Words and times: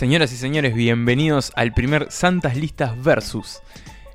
Señoras 0.00 0.32
y 0.32 0.36
señores, 0.36 0.74
bienvenidos 0.74 1.52
al 1.56 1.74
primer 1.74 2.10
Santas 2.10 2.56
Listas 2.56 2.92
Versus. 3.04 3.60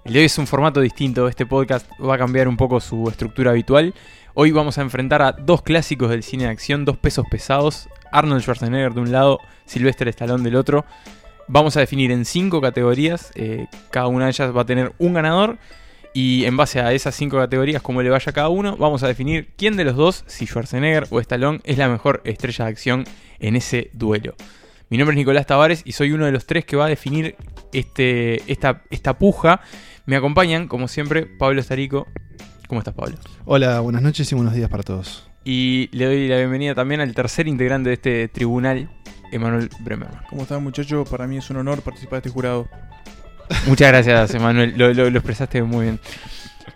El 0.04 0.14
de 0.14 0.20
hoy 0.22 0.26
es 0.26 0.38
un 0.40 0.48
formato 0.48 0.82
distinto, 0.82 1.28
este 1.28 1.46
podcast 1.46 1.88
va 2.04 2.16
a 2.16 2.18
cambiar 2.18 2.48
un 2.48 2.58
poco 2.58 2.80
su 2.80 3.08
estructura 3.08 3.52
habitual. 3.52 3.94
Hoy 4.34 4.50
vamos 4.50 4.80
a 4.80 4.82
enfrentar 4.82 5.22
a 5.22 5.34
dos 5.34 5.62
clásicos 5.62 6.10
del 6.10 6.24
cine 6.24 6.46
de 6.46 6.50
acción, 6.50 6.86
dos 6.86 6.98
pesos 6.98 7.28
pesados, 7.30 7.88
Arnold 8.12 8.42
Schwarzenegger 8.42 8.96
de 8.96 9.02
un 9.02 9.12
lado, 9.12 9.40
Sylvester 9.68 10.08
Stallone 10.08 10.44
del 10.44 10.56
otro. 10.56 10.86
Vamos 11.48 11.78
a 11.78 11.82
definir 11.82 12.10
en 12.10 12.26
cinco 12.26 12.62
categorías, 12.62 13.32
eh, 13.36 13.68
cada 13.92 14.08
una 14.08 14.26
de 14.26 14.32
ellas 14.32 14.58
va 14.58 14.62
a 14.62 14.66
tener 14.66 14.92
un 14.98 15.14
ganador 15.14 15.60
y 16.16 16.46
en 16.46 16.58
base 16.58 16.80
a 16.80 16.94
esas 16.94 17.14
cinco 17.14 17.38
categorías, 17.38 17.84
como 17.84 18.02
le 18.02 18.10
vaya 18.10 18.32
a 18.32 18.34
cada 18.34 18.50
uno, 18.50 18.76
vamos 18.76 19.04
a 19.04 19.08
definir 19.08 19.50
quién 19.56 19.78
de 19.78 19.84
los 19.84 19.96
dos, 19.96 20.24
si 20.26 20.48
Schwarzenegger 20.48 21.06
o 21.12 21.20
Stallone, 21.20 21.60
es 21.64 21.78
la 21.78 21.90
mejor 21.90 22.22
estrella 22.26 22.66
de 22.66 22.72
acción 22.72 23.04
en 23.38 23.56
ese 23.56 23.92
duelo. 23.94 24.34
Mi 24.90 24.98
nombre 24.98 25.14
es 25.14 25.18
Nicolás 25.18 25.46
Tavares 25.48 25.82
y 25.86 25.94
soy 25.94 26.12
uno 26.12 26.26
de 26.26 26.32
los 26.32 26.46
tres 26.46 26.66
que 26.66 26.76
va 26.76 26.86
a 26.86 26.90
definir 26.90 27.36
este, 27.74 28.42
esta, 28.52 28.84
esta 28.92 29.18
puja. 29.18 29.62
Me 30.06 30.16
acompañan, 30.16 30.68
como 30.68 30.88
siempre, 30.88 31.26
Pablo 31.26 31.60
Estarico. 31.60 32.08
¿Cómo 32.68 32.80
estás, 32.82 32.94
Pablo? 32.94 33.16
Hola, 33.46 33.80
buenas 33.80 34.02
noches 34.02 34.32
y 34.32 34.36
buenos 34.36 34.54
días 34.54 34.70
para 34.70 34.84
todos. 34.84 35.28
Y 35.44 35.90
le 35.92 36.06
doy 36.06 36.28
la 36.28 36.38
bienvenida 36.38 36.76
también 36.76 37.02
al 37.02 37.14
tercer 37.14 37.48
integrante 37.48 37.90
de 37.90 37.94
este 37.96 38.28
tribunal, 38.28 38.90
Emanuel 39.32 39.70
Bremer. 39.82 40.10
¿Cómo 40.30 40.44
están 40.44 40.64
muchachos? 40.64 41.08
Para 41.10 41.28
mí 41.28 41.38
es 41.38 41.50
un 41.50 41.58
honor 41.58 41.82
participar 41.82 42.22
de 42.22 42.28
este 42.28 42.30
jurado. 42.30 42.68
Muchas 43.68 43.88
gracias, 43.90 44.34
Emanuel. 44.34 44.74
Lo, 44.78 44.94
lo- 44.94 45.10
lo 45.10 45.18
expresaste 45.20 45.62
muy 45.64 45.86
bien. 45.86 46.00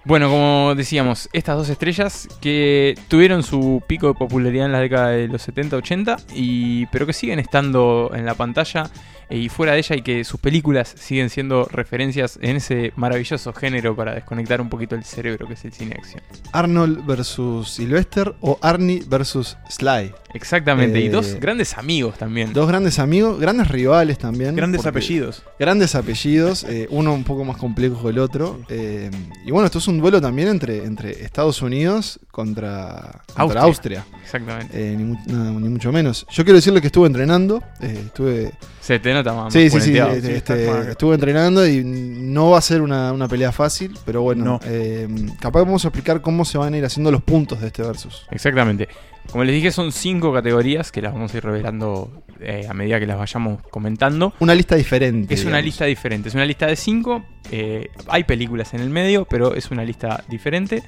Bueno, 0.05 0.29
como 0.29 0.75
decíamos, 0.75 1.29
estas 1.33 1.57
dos 1.57 1.69
estrellas 1.69 2.27
que 2.41 2.97
tuvieron 3.09 3.43
su 3.43 3.83
pico 3.85 4.07
de 4.07 4.13
popularidad 4.13 4.65
en 4.65 4.71
la 4.71 4.79
década 4.79 5.09
de 5.09 5.27
los 5.27 5.47
70-80, 5.47 6.23
y, 6.33 6.85
pero 6.87 7.05
que 7.05 7.13
siguen 7.13 7.39
estando 7.39 8.11
en 8.13 8.25
la 8.25 8.33
pantalla 8.33 8.89
y 9.29 9.49
fuera 9.49 9.73
de 9.73 9.79
ella 9.79 9.95
y 9.95 10.01
que 10.01 10.23
sus 10.23 10.39
películas 10.39 10.93
siguen 10.97 11.29
siendo 11.29 11.65
referencias 11.71 12.39
en 12.41 12.55
ese 12.57 12.93
maravilloso 12.95 13.53
género 13.53 13.95
para 13.95 14.13
desconectar 14.15 14.59
un 14.61 14.69
poquito 14.69 14.95
el 14.95 15.03
cerebro 15.03 15.47
que 15.47 15.53
es 15.53 15.65
el 15.65 15.71
cine 15.73 15.91
de 15.91 15.97
acción. 15.97 16.23
Arnold 16.51 17.05
versus 17.05 17.69
Sylvester 17.69 18.33
o 18.41 18.57
Arnie 18.61 19.03
versus 19.07 19.57
Sly. 19.69 20.11
Exactamente, 20.33 20.99
y 20.99 21.07
Eh, 21.07 21.09
dos 21.09 21.35
grandes 21.39 21.77
amigos 21.77 22.17
también. 22.17 22.53
Dos 22.53 22.67
grandes 22.67 22.99
amigos, 22.99 23.39
grandes 23.39 23.67
rivales 23.67 24.17
también. 24.17 24.55
Grandes 24.55 24.85
apellidos. 24.85 25.43
Grandes 25.59 25.95
apellidos, 25.95 26.63
eh, 26.63 26.87
uno 26.89 27.13
un 27.13 27.23
poco 27.23 27.43
más 27.45 27.57
complejo 27.57 28.01
que 28.03 28.09
el 28.09 28.19
otro. 28.19 28.59
eh, 28.69 29.09
y 29.45 29.51
bueno, 29.51 29.65
esto 29.65 29.79
es 29.79 29.87
un 29.87 29.99
duelo 29.99 30.21
también 30.21 30.47
entre, 30.49 30.83
entre 30.85 31.11
Estados 31.23 31.61
Unidos 31.61 32.19
contra, 32.31 33.21
contra 33.35 33.61
Austria. 33.61 33.99
Austria. 34.03 34.05
Exactamente. 34.23 34.69
Eh, 34.93 34.95
ni, 34.97 35.03
mu- 35.03 35.17
no, 35.27 35.59
ni 35.59 35.69
mucho 35.69 35.91
menos. 35.91 36.25
Yo 36.31 36.43
quiero 36.43 36.55
decirle 36.57 36.81
que 36.81 36.87
estuve 36.87 37.07
entrenando. 37.07 37.63
eh, 37.81 38.03
estuve, 38.05 38.51
Se 38.81 38.99
te 38.99 39.11
sí, 39.23 39.69
más 39.75 39.83
sí, 39.83 39.93
sí, 39.93 39.97
este, 39.99 40.35
está 40.37 40.53
mal. 40.55 40.87
estuve 40.89 41.15
entrenando 41.15 41.67
y 41.67 41.83
no 41.83 42.49
va 42.51 42.57
a 42.59 42.61
ser 42.61 42.81
una, 42.81 43.11
una 43.13 43.27
pelea 43.27 43.51
fácil, 43.51 43.97
pero 44.05 44.21
bueno, 44.21 44.43
No. 44.45 44.59
eh, 44.65 45.07
capaz 45.39 45.61
vamos 45.61 45.85
a 45.85 45.89
explicar 45.89 46.21
cómo 46.21 46.45
se 46.45 46.57
van 46.57 46.73
a 46.73 46.77
ir 46.77 46.85
haciendo 46.85 47.11
los 47.11 47.21
puntos 47.21 47.61
de 47.61 47.67
este 47.67 47.81
versus. 47.83 48.25
Exactamente. 48.31 48.87
Como 49.31 49.43
les 49.43 49.53
dije, 49.53 49.71
son 49.71 49.91
cinco 49.91 50.33
categorías 50.33 50.91
que 50.91 51.01
las 51.01 51.13
vamos 51.13 51.33
a 51.33 51.37
ir 51.37 51.43
revelando 51.43 52.23
eh, 52.39 52.65
a 52.67 52.73
medida 52.73 52.99
que 52.99 53.05
las 53.05 53.17
vayamos 53.17 53.61
comentando. 53.69 54.33
Una 54.39 54.55
lista 54.55 54.75
diferente. 54.75 55.33
Es 55.33 55.45
una 55.45 55.61
lista 55.61 55.85
diferente, 55.85 56.29
es 56.29 56.35
una 56.35 56.45
lista 56.45 56.65
de 56.65 56.75
cinco. 56.75 57.23
eh, 57.51 57.89
hay 58.07 58.23
películas 58.23 58.73
en 58.73 58.79
el 58.81 58.89
medio, 58.89 59.25
pero 59.25 59.53
es 59.53 59.69
una 59.71 59.83
lista 59.83 60.23
diferente. 60.29 60.81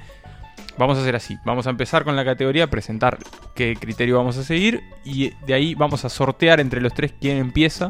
Vamos 0.78 0.96
a 0.96 1.02
hacer 1.02 1.14
así, 1.14 1.36
vamos 1.44 1.66
a 1.66 1.70
empezar 1.70 2.02
con 2.02 2.16
la 2.16 2.24
categoría, 2.24 2.66
presentar 2.68 3.18
qué 3.54 3.76
criterio 3.78 4.16
vamos 4.16 4.38
a 4.38 4.42
seguir 4.42 4.80
y 5.04 5.30
de 5.46 5.52
ahí 5.52 5.74
vamos 5.74 6.06
a 6.06 6.08
sortear 6.08 6.60
entre 6.60 6.80
los 6.80 6.94
tres 6.94 7.12
quién 7.20 7.36
empieza 7.36 7.88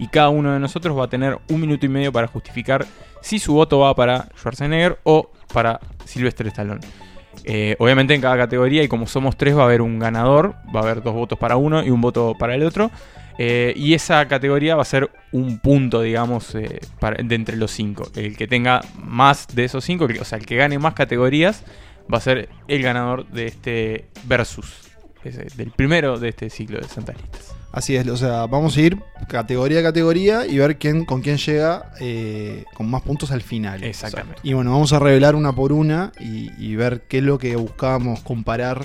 y 0.00 0.08
cada 0.08 0.30
uno 0.30 0.52
de 0.52 0.58
nosotros 0.58 0.98
va 0.98 1.04
a 1.04 1.08
tener 1.08 1.38
un 1.50 1.60
minuto 1.60 1.84
y 1.84 1.88
medio 1.90 2.10
para 2.10 2.26
justificar 2.26 2.86
si 3.20 3.38
su 3.38 3.52
voto 3.52 3.80
va 3.80 3.94
para 3.94 4.28
Schwarzenegger 4.34 4.98
o 5.04 5.30
para 5.52 5.78
Sylvester 6.06 6.46
Stallone. 6.46 6.80
Eh, 7.44 7.76
obviamente 7.78 8.14
en 8.14 8.22
cada 8.22 8.36
categoría 8.36 8.82
y 8.82 8.88
como 8.88 9.06
somos 9.06 9.36
tres 9.36 9.56
va 9.56 9.62
a 9.62 9.64
haber 9.66 9.82
un 9.82 9.98
ganador, 9.98 10.54
va 10.74 10.80
a 10.80 10.82
haber 10.84 11.02
dos 11.02 11.14
votos 11.14 11.38
para 11.38 11.56
uno 11.56 11.84
y 11.84 11.90
un 11.90 12.00
voto 12.00 12.34
para 12.38 12.54
el 12.54 12.62
otro. 12.62 12.90
Eh, 13.38 13.74
y 13.76 13.92
esa 13.92 14.26
categoría 14.26 14.74
va 14.74 14.82
a 14.82 14.86
ser 14.86 15.10
un 15.32 15.58
punto, 15.60 16.00
digamos, 16.00 16.54
eh, 16.54 16.80
de 17.22 17.34
entre 17.34 17.56
los 17.56 17.70
cinco. 17.70 18.10
El 18.16 18.38
que 18.38 18.46
tenga 18.46 18.80
más 19.02 19.48
de 19.54 19.64
esos 19.64 19.84
cinco, 19.84 20.08
o 20.18 20.24
sea, 20.24 20.38
el 20.38 20.46
que 20.46 20.56
gane 20.56 20.78
más 20.78 20.94
categorías, 20.94 21.62
va 22.12 22.18
a 22.18 22.20
ser 22.22 22.48
el 22.68 22.82
ganador 22.82 23.26
de 23.28 23.46
este 23.46 24.08
versus. 24.24 24.88
del 25.22 25.72
primero 25.72 26.18
de 26.18 26.30
este 26.30 26.48
ciclo 26.48 26.78
de 26.80 26.88
Santas 26.88 27.16
Listas. 27.20 27.59
Así 27.72 27.94
es, 27.96 28.06
o 28.08 28.16
sea, 28.16 28.46
vamos 28.46 28.76
a 28.76 28.80
ir 28.80 28.98
categoría 29.28 29.80
a 29.80 29.82
categoría 29.82 30.46
y 30.46 30.58
ver 30.58 30.76
quién 30.76 31.04
con 31.04 31.22
quién 31.22 31.36
llega 31.36 31.92
eh, 32.00 32.64
con 32.74 32.90
más 32.90 33.02
puntos 33.02 33.30
al 33.30 33.42
final. 33.42 33.84
Exactamente. 33.84 34.40
Y 34.42 34.54
bueno, 34.54 34.72
vamos 34.72 34.92
a 34.92 34.98
revelar 34.98 35.36
una 35.36 35.52
por 35.52 35.72
una 35.72 36.12
y, 36.18 36.50
y 36.58 36.74
ver 36.74 37.02
qué 37.02 37.18
es 37.18 37.24
lo 37.24 37.38
que 37.38 37.54
buscábamos 37.54 38.20
comparar 38.22 38.84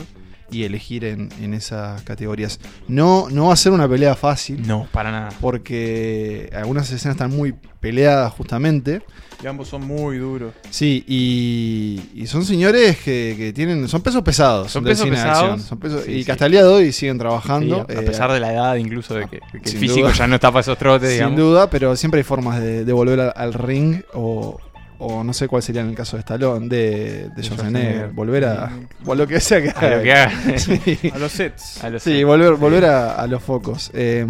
y 0.51 0.63
elegir 0.63 1.05
en, 1.05 1.29
en 1.41 1.53
esas 1.53 2.01
categorías. 2.03 2.59
No, 2.87 3.27
no 3.31 3.47
va 3.47 3.53
a 3.53 3.57
ser 3.57 3.71
una 3.71 3.87
pelea 3.89 4.15
fácil, 4.15 4.65
No, 4.65 4.87
para 4.91 5.11
nada. 5.11 5.29
porque 5.41 6.49
algunas 6.55 6.89
escenas 6.91 7.15
están 7.15 7.31
muy 7.35 7.53
peleadas 7.79 8.31
justamente. 8.33 9.01
Y 9.43 9.47
ambos 9.47 9.67
son 9.67 9.85
muy 9.85 10.17
duros. 10.17 10.53
Sí, 10.69 11.03
y, 11.07 12.01
y 12.15 12.25
son 12.27 12.45
señores 12.45 12.97
que, 12.97 13.35
que 13.37 13.53
tienen, 13.53 13.87
son 13.87 14.01
pesos 14.01 14.21
pesados. 14.23 14.71
Son 14.71 14.83
del 14.83 14.91
pesos 14.93 15.03
cine 15.05 15.17
de 15.17 15.23
pesados. 15.23 15.49
acción, 15.51 15.67
son 15.67 15.79
pesos- 15.79 16.03
Sí, 16.05 16.11
y 16.11 16.19
sí. 16.19 16.25
que 16.25 16.31
hasta 16.31 16.45
el 16.45 16.51
día 16.53 16.63
de 16.63 16.69
hoy 16.69 16.91
siguen 16.93 17.15
Sí, 17.15 17.19
trabajando. 17.19 17.85
a 17.87 17.91
eh, 17.91 18.01
pesar 18.01 18.31
de 18.31 18.39
la 18.39 18.53
edad, 18.53 18.75
incluso 18.75 19.13
de 19.13 19.27
que, 19.27 19.39
el 19.53 19.61
físico 19.77 20.07
duda. 20.07 20.13
ya 20.13 20.27
no 20.27 20.35
está 20.35 20.49
para 20.51 20.61
esos 20.61 20.77
trotes, 20.77 21.09
Sin 21.09 21.17
digamos. 21.17 21.39
duda, 21.39 21.69
pero 21.69 21.95
siempre 21.95 22.19
hay 22.19 22.23
formas 22.23 22.61
de, 22.61 22.85
de 22.85 22.93
volver 22.93 23.19
al, 23.19 23.33
al 23.35 23.53
ring 23.53 24.01
o, 24.13 24.57
o 24.99 25.23
no 25.23 25.33
sé 25.33 25.47
cuál 25.47 25.61
sería 25.63 25.81
en 25.81 25.89
el 25.89 25.95
caso 25.95 26.17
de 26.17 26.21
Stallone, 26.21 26.67
de, 26.67 27.29
de 27.35 27.43
Schwarzenegger. 27.43 28.09
Volver 28.11 28.45
a. 28.45 28.71
O 29.05 29.15
lo 29.15 29.27
que 29.27 29.39
sea 29.39 29.61
que 29.61 29.69
A 29.69 29.95
lo 29.97 30.03
que 30.03 30.13
haga. 30.13 30.31
Sí, 30.57 30.79
A 31.13 31.17
los 31.17 31.31
sets. 31.31 31.83
A 31.83 31.89
los- 31.89 32.03
Sí, 32.03 32.23
volver, 32.23 32.53
volver 32.55 32.85
a, 32.85 33.15
a 33.15 33.27
los 33.27 33.41
focos. 33.43 33.91
Eh, 33.93 34.25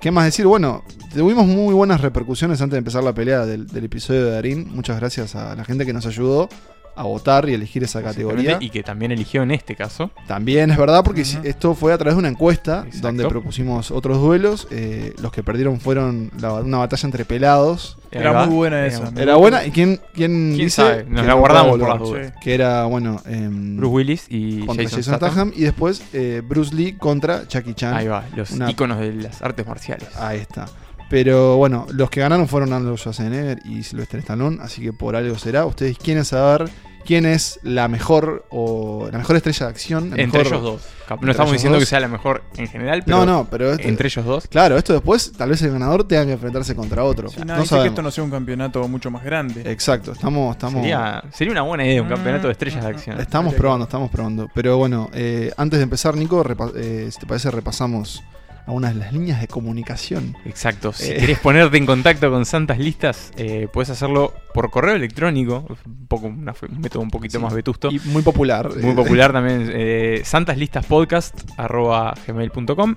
¿Qué 0.00 0.10
más 0.10 0.26
decir? 0.26 0.46
Bueno, 0.46 0.84
tuvimos 1.14 1.46
muy 1.46 1.72
buenas 1.72 2.00
repercusiones 2.02 2.60
antes 2.60 2.72
de 2.74 2.78
empezar 2.78 3.02
la 3.02 3.14
pelea 3.14 3.46
del, 3.46 3.66
del 3.66 3.84
episodio 3.84 4.26
de 4.26 4.32
Darín. 4.32 4.68
Muchas 4.74 4.98
gracias 5.00 5.34
a 5.34 5.54
la 5.56 5.64
gente 5.64 5.86
que 5.86 5.94
nos 5.94 6.04
ayudó 6.04 6.48
a 6.96 7.02
votar 7.04 7.48
y 7.48 7.54
elegir 7.54 7.82
esa 7.84 8.02
categoría. 8.02 8.58
Y 8.60 8.70
que 8.70 8.82
también 8.82 9.12
eligió 9.12 9.42
en 9.42 9.50
este 9.50 9.74
caso. 9.76 10.10
También 10.26 10.70
es 10.70 10.76
verdad, 10.76 11.02
porque 11.04 11.22
Ujú. 11.22 11.38
esto 11.44 11.74
fue 11.74 11.92
a 11.92 11.98
través 11.98 12.14
de 12.14 12.18
una 12.20 12.28
encuesta 12.28 12.84
Exacto. 12.86 13.06
donde 13.08 13.26
propusimos 13.28 13.90
otros 13.90 14.18
duelos. 14.18 14.68
Eh, 14.70 15.14
los 15.20 15.32
que 15.32 15.42
perdieron 15.42 15.80
fueron 15.80 16.30
la- 16.38 16.54
una 16.54 16.78
batalla 16.78 17.06
entre 17.06 17.24
pelados. 17.24 17.96
Era 18.10 18.44
muy 18.44 18.54
buena 18.54 18.86
esa. 18.86 19.10
Era 19.16 19.34
buena. 19.36 19.64
¿Y 19.66 19.72
quién, 19.72 19.96
quién, 20.14 20.52
¿Quién 20.54 20.56
dice? 20.56 20.70
sabe? 20.82 21.04
Nos 21.08 21.22
que 21.22 21.26
la 21.26 21.34
guardamos 21.34 21.78
por 21.78 21.88
las 21.88 21.98
dudas. 21.98 22.32
Que 22.40 22.54
era, 22.54 22.84
bueno, 22.84 23.20
em, 23.26 23.76
Bruce 23.76 23.92
Willis 23.94 24.26
y 24.28 24.60
contra 24.66 24.84
Jason, 24.84 24.98
Jason 25.00 25.14
Statham. 25.14 25.30
Statham. 25.32 25.52
Y 25.56 25.62
después 25.62 26.02
eh, 26.12 26.40
Bruce 26.46 26.74
Lee 26.74 26.92
contra 26.96 27.48
Jackie 27.48 27.74
Chan. 27.74 27.92
Ahí 27.94 28.06
va, 28.06 28.24
los 28.36 28.52
Una- 28.52 28.70
íconos 28.70 29.00
de 29.00 29.14
las 29.14 29.42
artes 29.42 29.66
marciales. 29.66 30.08
Ahí 30.16 30.38
está. 30.38 30.66
Pero 31.10 31.56
bueno, 31.56 31.86
los 31.92 32.10
que 32.10 32.20
ganaron 32.20 32.48
fueron 32.48 32.72
Arnold 32.72 32.98
Schwarzenegger 32.98 33.60
y 33.64 33.82
Sylvester 33.82 34.20
Stallone, 34.20 34.58
así 34.62 34.82
que 34.82 34.92
por 34.92 35.16
algo 35.16 35.36
será. 35.38 35.64
Ustedes 35.66 35.98
quieren 35.98 36.24
saber 36.24 36.68
quién 37.04 37.26
es 37.26 37.60
la 37.62 37.86
mejor 37.86 38.46
o 38.50 39.08
la 39.12 39.18
mejor 39.18 39.36
estrella 39.36 39.66
de 39.66 39.70
acción. 39.70 40.12
el 40.14 40.20
Entre 40.20 40.38
mejor- 40.40 40.46
ellos 40.46 40.62
dos. 40.62 40.82
Entre 41.10 41.26
No 41.26 41.30
estamos 41.32 41.52
diciendo 41.52 41.76
dos. 41.76 41.82
que 41.82 41.86
sea 41.90 42.00
la 42.00 42.08
mejor 42.08 42.42
en 42.56 42.66
general, 42.66 43.02
pero 43.04 43.18
No, 43.18 43.26
no, 43.26 43.46
pero 43.50 43.72
esto- 43.72 43.86
entre 43.86 44.08
ellos 44.08 44.24
dos. 44.24 44.46
claro, 44.48 44.78
esto 44.78 44.94
después 44.94 45.30
tal 45.36 45.50
vez 45.50 45.60
el 45.60 45.70
ganador 45.72 46.08
tenga 46.08 46.24
que 46.24 46.32
enfrentarse 46.32 46.74
contra 46.74 47.04
otro. 47.04 47.28
Sí, 47.28 47.40
no 47.40 47.44
nada, 47.44 47.60
dice 47.60 47.76
que 47.78 47.88
esto 47.88 48.00
no 48.00 48.10
sea 48.10 48.24
un 48.24 48.30
campeonato 48.30 48.88
mucho 48.88 49.10
más 49.10 49.22
grande. 49.22 49.70
Exacto, 49.70 50.12
estamos, 50.12 50.52
estamos, 50.56 50.80
Sería, 50.80 51.22
sería 51.30 51.52
una 51.52 51.60
buena 51.62 51.84
idea 51.86 52.00
un 52.00 52.08
campeonato 52.08 52.46
de 52.46 52.52
estrellas 52.52 52.82
de 52.82 52.90
acción. 52.90 53.20
estamos 53.20 53.52
probando, 53.52 53.84
estamos 53.84 54.10
probando. 54.10 54.48
Pero 54.54 54.78
bueno, 54.78 55.10
eh, 55.12 55.52
antes 55.58 55.78
de 55.78 55.82
empezar, 55.84 56.16
Nico, 56.16 56.42
eh, 56.74 57.08
si 57.12 57.18
te 57.20 57.26
parece, 57.26 57.50
repasamos 57.50 58.24
algunas 58.66 58.94
de 58.94 59.00
las 59.00 59.12
líneas 59.12 59.40
de 59.40 59.48
comunicación. 59.48 60.36
Exacto. 60.44 60.92
Si 60.92 61.10
Eh. 61.10 61.16
querés 61.18 61.38
ponerte 61.38 61.76
en 61.76 61.86
contacto 61.86 62.30
con 62.30 62.44
Santas 62.46 62.78
Listas, 62.78 63.32
eh, 63.36 63.68
puedes 63.72 63.90
hacerlo 63.90 64.32
por 64.54 64.70
correo 64.70 64.94
electrónico. 64.94 65.66
Un, 65.86 66.06
poco, 66.06 66.26
una- 66.28 66.54
un 66.70 66.80
método 66.80 67.02
un 67.02 67.10
poquito 67.10 67.38
Sí. 67.38 67.44
más 67.44 67.52
vetusto. 67.54 67.90
Y 67.90 68.00
muy 68.06 68.22
popular. 68.22 68.70
Muy 68.80 68.94
popular 68.94 69.32
también. 69.32 69.70
Eh, 69.72 70.22
santaslistaspodcast.gmail.com 70.24 72.94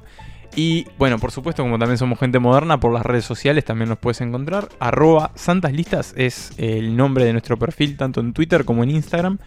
Y 0.55 0.85
bueno, 0.97 1.19
por 1.19 1.31
supuesto, 1.31 1.61
como 1.61 1.77
también 1.77 1.97
somos 1.97 2.17
gente 2.19 2.39
moderna, 2.39 2.79
por 2.79 2.93
las 2.93 3.05
redes 3.05 3.25
sociales 3.25 3.65
también 3.65 3.89
nos 3.89 3.97
puedes 3.99 4.21
encontrar. 4.21 4.69
Arroba 4.79 5.31
santaslistas 5.35 6.13
es 6.15 6.51
el 6.57 6.95
nombre 6.95 7.25
de 7.25 7.33
nuestro 7.33 7.57
perfil, 7.59 7.97
tanto 7.97 8.21
en 8.21 8.33
Twitter 8.33 8.63
como 8.65 8.83
en 8.83 8.91
Instagram. 8.91 9.37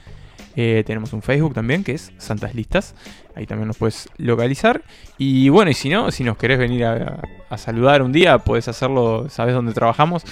Eh, 0.56 0.82
tenemos 0.84 1.12
un 1.12 1.22
Facebook 1.22 1.54
también 1.54 1.84
que 1.84 1.92
es 1.92 2.12
Santas 2.18 2.54
Listas. 2.54 2.94
Ahí 3.36 3.46
también 3.46 3.68
nos 3.68 3.76
puedes 3.76 4.08
localizar. 4.18 4.82
Y 5.16 5.48
bueno, 5.48 5.70
y 5.70 5.74
si 5.74 5.88
no, 5.88 6.10
si 6.10 6.24
nos 6.24 6.36
querés 6.36 6.58
venir 6.58 6.84
a, 6.84 7.20
a 7.48 7.56
saludar 7.58 8.02
un 8.02 8.10
día, 8.10 8.38
podés 8.38 8.66
hacerlo, 8.66 9.28
sabes 9.30 9.54
dónde 9.54 9.72
trabajamos. 9.72 10.24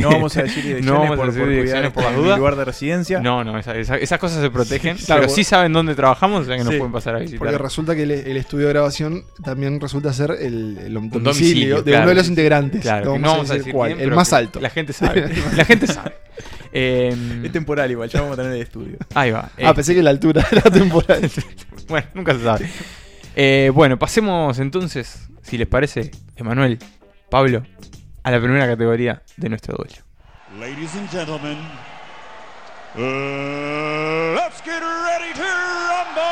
No 0.00 0.10
vamos 0.10 0.36
a 0.36 0.42
decir 0.44 0.62
direcciones, 0.64 0.84
No 0.86 1.00
vamos 1.00 1.14
a 1.14 1.16
por, 1.16 1.26
decir 1.26 1.40
por 1.42 1.50
direcciones 1.50 1.90
cuidar 1.90 1.92
por 1.92 2.02
las 2.04 2.10
este, 2.12 2.18
mi 2.20 2.24
dudas. 2.26 2.38
lugar 2.38 2.56
de 2.56 2.64
residencia. 2.64 3.20
No, 3.20 3.42
no, 3.42 3.58
esa- 3.58 3.76
esa- 3.76 3.96
esas 3.96 4.18
cosas 4.20 4.40
se 4.40 4.48
protegen. 4.50 4.96
Claro, 4.98 5.22
pero 5.22 5.32
sí 5.34 5.42
saben 5.42 5.72
dónde 5.72 5.96
trabajamos, 5.96 6.42
o 6.42 6.44
sea 6.44 6.56
que 6.56 6.62
nos 6.64 6.72
Sí, 6.72 6.78
pueden 6.78 6.92
pasar 6.92 7.16
a 7.16 7.18
visitar. 7.18 7.38
Porque 7.40 7.58
resulta 7.58 7.96
que 7.96 8.04
el, 8.04 8.10
el 8.12 8.36
estudio 8.36 8.66
de 8.68 8.72
grabación 8.74 9.24
también 9.42 9.80
resulta 9.80 10.12
ser 10.12 10.30
el, 10.30 10.78
el 10.78 10.94
domicilio, 10.94 11.20
domicilio, 11.20 11.76
de 11.82 11.90
claro. 11.90 12.02
uno 12.04 12.08
de 12.10 12.14
los 12.14 12.28
integrantes. 12.28 12.80
Claro, 12.82 13.18
no 13.18 13.28
vamos 13.32 13.50
a 13.50 13.54
decir 13.54 13.72
cuál, 13.72 13.94
quién, 13.96 14.08
el 14.08 14.14
más 14.14 14.32
alto. 14.32 14.60
La 14.60 14.70
gente 14.70 14.92
sabe. 14.92 15.28
la 15.56 15.64
gente 15.64 15.88
sabe. 15.88 16.12
Eh, 16.72 17.42
Es 17.44 17.52
temporal 17.52 17.90
igual, 17.90 18.08
ya 18.08 18.20
vamos 18.20 18.38
a 18.38 18.42
tener 18.42 18.56
el 18.56 18.62
estudio. 18.62 18.96
ahí 19.14 19.30
va. 19.30 19.50
Ah, 19.58 19.70
Eh, 19.70 19.74
pensé 19.74 19.94
que 19.94 20.02
la 20.02 20.10
altura 20.10 20.46
era 20.52 20.62
temporal. 20.62 21.30
bueno, 21.88 22.06
nunca 22.14 22.34
se 22.34 22.42
sabe. 22.44 22.70
Eh, 23.36 23.70
bueno, 23.74 23.98
pasemos 23.98 24.58
entonces, 24.58 25.28
si 25.42 25.56
les 25.58 25.66
parece, 25.66 26.10
Emanuel, 26.36 26.78
Pablo, 27.30 27.62
a 28.22 28.30
la 28.30 28.40
primera 28.40 28.66
categoría 28.66 29.22
de 29.36 29.48
nuestro 29.48 29.76
duelo. 29.76 29.94
Ladies 30.58 30.94
and 30.96 31.08
gentlemen, 31.10 31.56
uh, 32.96 34.34
let's 34.34 34.60
get 34.64 34.80
ready 34.80 35.32
to 35.34 35.42
rumble! 35.42 36.22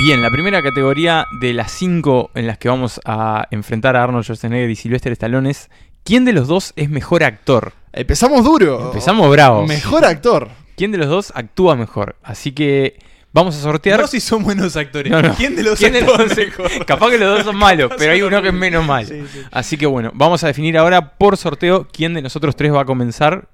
Bien, 0.00 0.22
la 0.22 0.30
primera 0.30 0.62
categoría 0.62 1.26
de 1.40 1.52
las 1.54 1.72
cinco 1.72 2.30
en 2.34 2.46
las 2.46 2.58
que 2.58 2.68
vamos 2.68 3.00
a 3.04 3.46
enfrentar 3.50 3.96
a 3.96 4.04
Arnold 4.04 4.24
Schwarzenegger 4.24 4.70
y 4.70 4.76
Sylvester 4.76 5.12
Stallone 5.12 5.50
es 5.50 5.70
¿Quién 6.04 6.24
de 6.24 6.32
los 6.32 6.48
dos 6.48 6.72
es 6.76 6.88
mejor 6.88 7.22
actor? 7.24 7.72
Empezamos 7.92 8.44
duro. 8.44 8.86
Empezamos 8.86 9.30
bravos. 9.30 9.66
Mejor 9.68 10.04
actor. 10.04 10.48
¿Quién 10.76 10.92
de 10.92 10.98
los 10.98 11.08
dos 11.08 11.32
actúa 11.34 11.76
mejor? 11.76 12.16
Así 12.22 12.52
que 12.52 12.98
vamos 13.32 13.56
a 13.56 13.60
sortear. 13.60 14.00
No 14.00 14.06
si 14.06 14.20
son 14.20 14.42
buenos 14.44 14.76
actores. 14.76 15.10
No, 15.10 15.20
no. 15.20 15.34
¿Quién 15.34 15.56
de 15.56 15.62
los 15.62 15.78
¿Quién 15.78 15.92
de 15.92 16.00
actúa 16.00 16.18
los 16.18 16.36
mejor? 16.36 16.70
Capaz 16.86 17.10
que 17.10 17.18
los 17.18 17.36
dos 17.36 17.44
son 17.44 17.56
malos, 17.56 17.90
pero 17.98 18.12
hay 18.12 18.22
uno 18.22 18.40
que 18.40 18.48
es 18.48 18.54
menos 18.54 18.86
malo. 18.86 19.08
Sí, 19.08 19.22
sí. 19.32 19.40
Así 19.50 19.76
que 19.76 19.86
bueno, 19.86 20.10
vamos 20.14 20.44
a 20.44 20.46
definir 20.46 20.78
ahora 20.78 21.16
por 21.18 21.36
sorteo 21.36 21.86
quién 21.92 22.14
de 22.14 22.22
nosotros 22.22 22.56
tres 22.56 22.72
va 22.72 22.82
a 22.82 22.84
comenzar. 22.84 23.48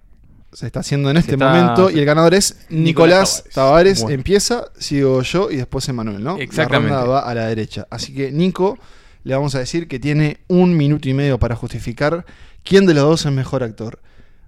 Se 0.52 0.66
está 0.66 0.80
haciendo 0.80 1.10
en 1.10 1.16
este 1.16 1.32
está- 1.32 1.48
momento. 1.48 1.90
Y 1.90 1.98
el 1.98 2.04
ganador 2.04 2.34
es 2.34 2.66
Nicolás, 2.68 2.70
Nicolás 2.70 3.44
Tavares. 3.52 3.54
Tavares. 3.54 4.02
Bueno. 4.02 4.14
Empieza, 4.14 4.64
sigo 4.78 5.20
yo 5.22 5.50
y 5.50 5.56
después 5.56 5.88
Emanuel, 5.88 6.22
¿no? 6.22 6.36
Exactamente. 6.38 6.92
La 6.94 7.00
ronda 7.00 7.12
va 7.12 7.20
a 7.28 7.34
la 7.34 7.46
derecha. 7.48 7.88
Así 7.90 8.14
que 8.14 8.30
Nico 8.30 8.78
le 9.24 9.34
vamos 9.34 9.54
a 9.54 9.58
decir 9.58 9.88
que 9.88 9.98
tiene 9.98 10.38
un 10.48 10.76
minuto 10.76 11.08
y 11.08 11.14
medio 11.14 11.38
para 11.38 11.56
justificar 11.56 12.24
quién 12.62 12.86
de 12.86 12.94
los 12.94 13.04
dos 13.04 13.26
es 13.26 13.32
mejor 13.32 13.62
actor. 13.62 14.00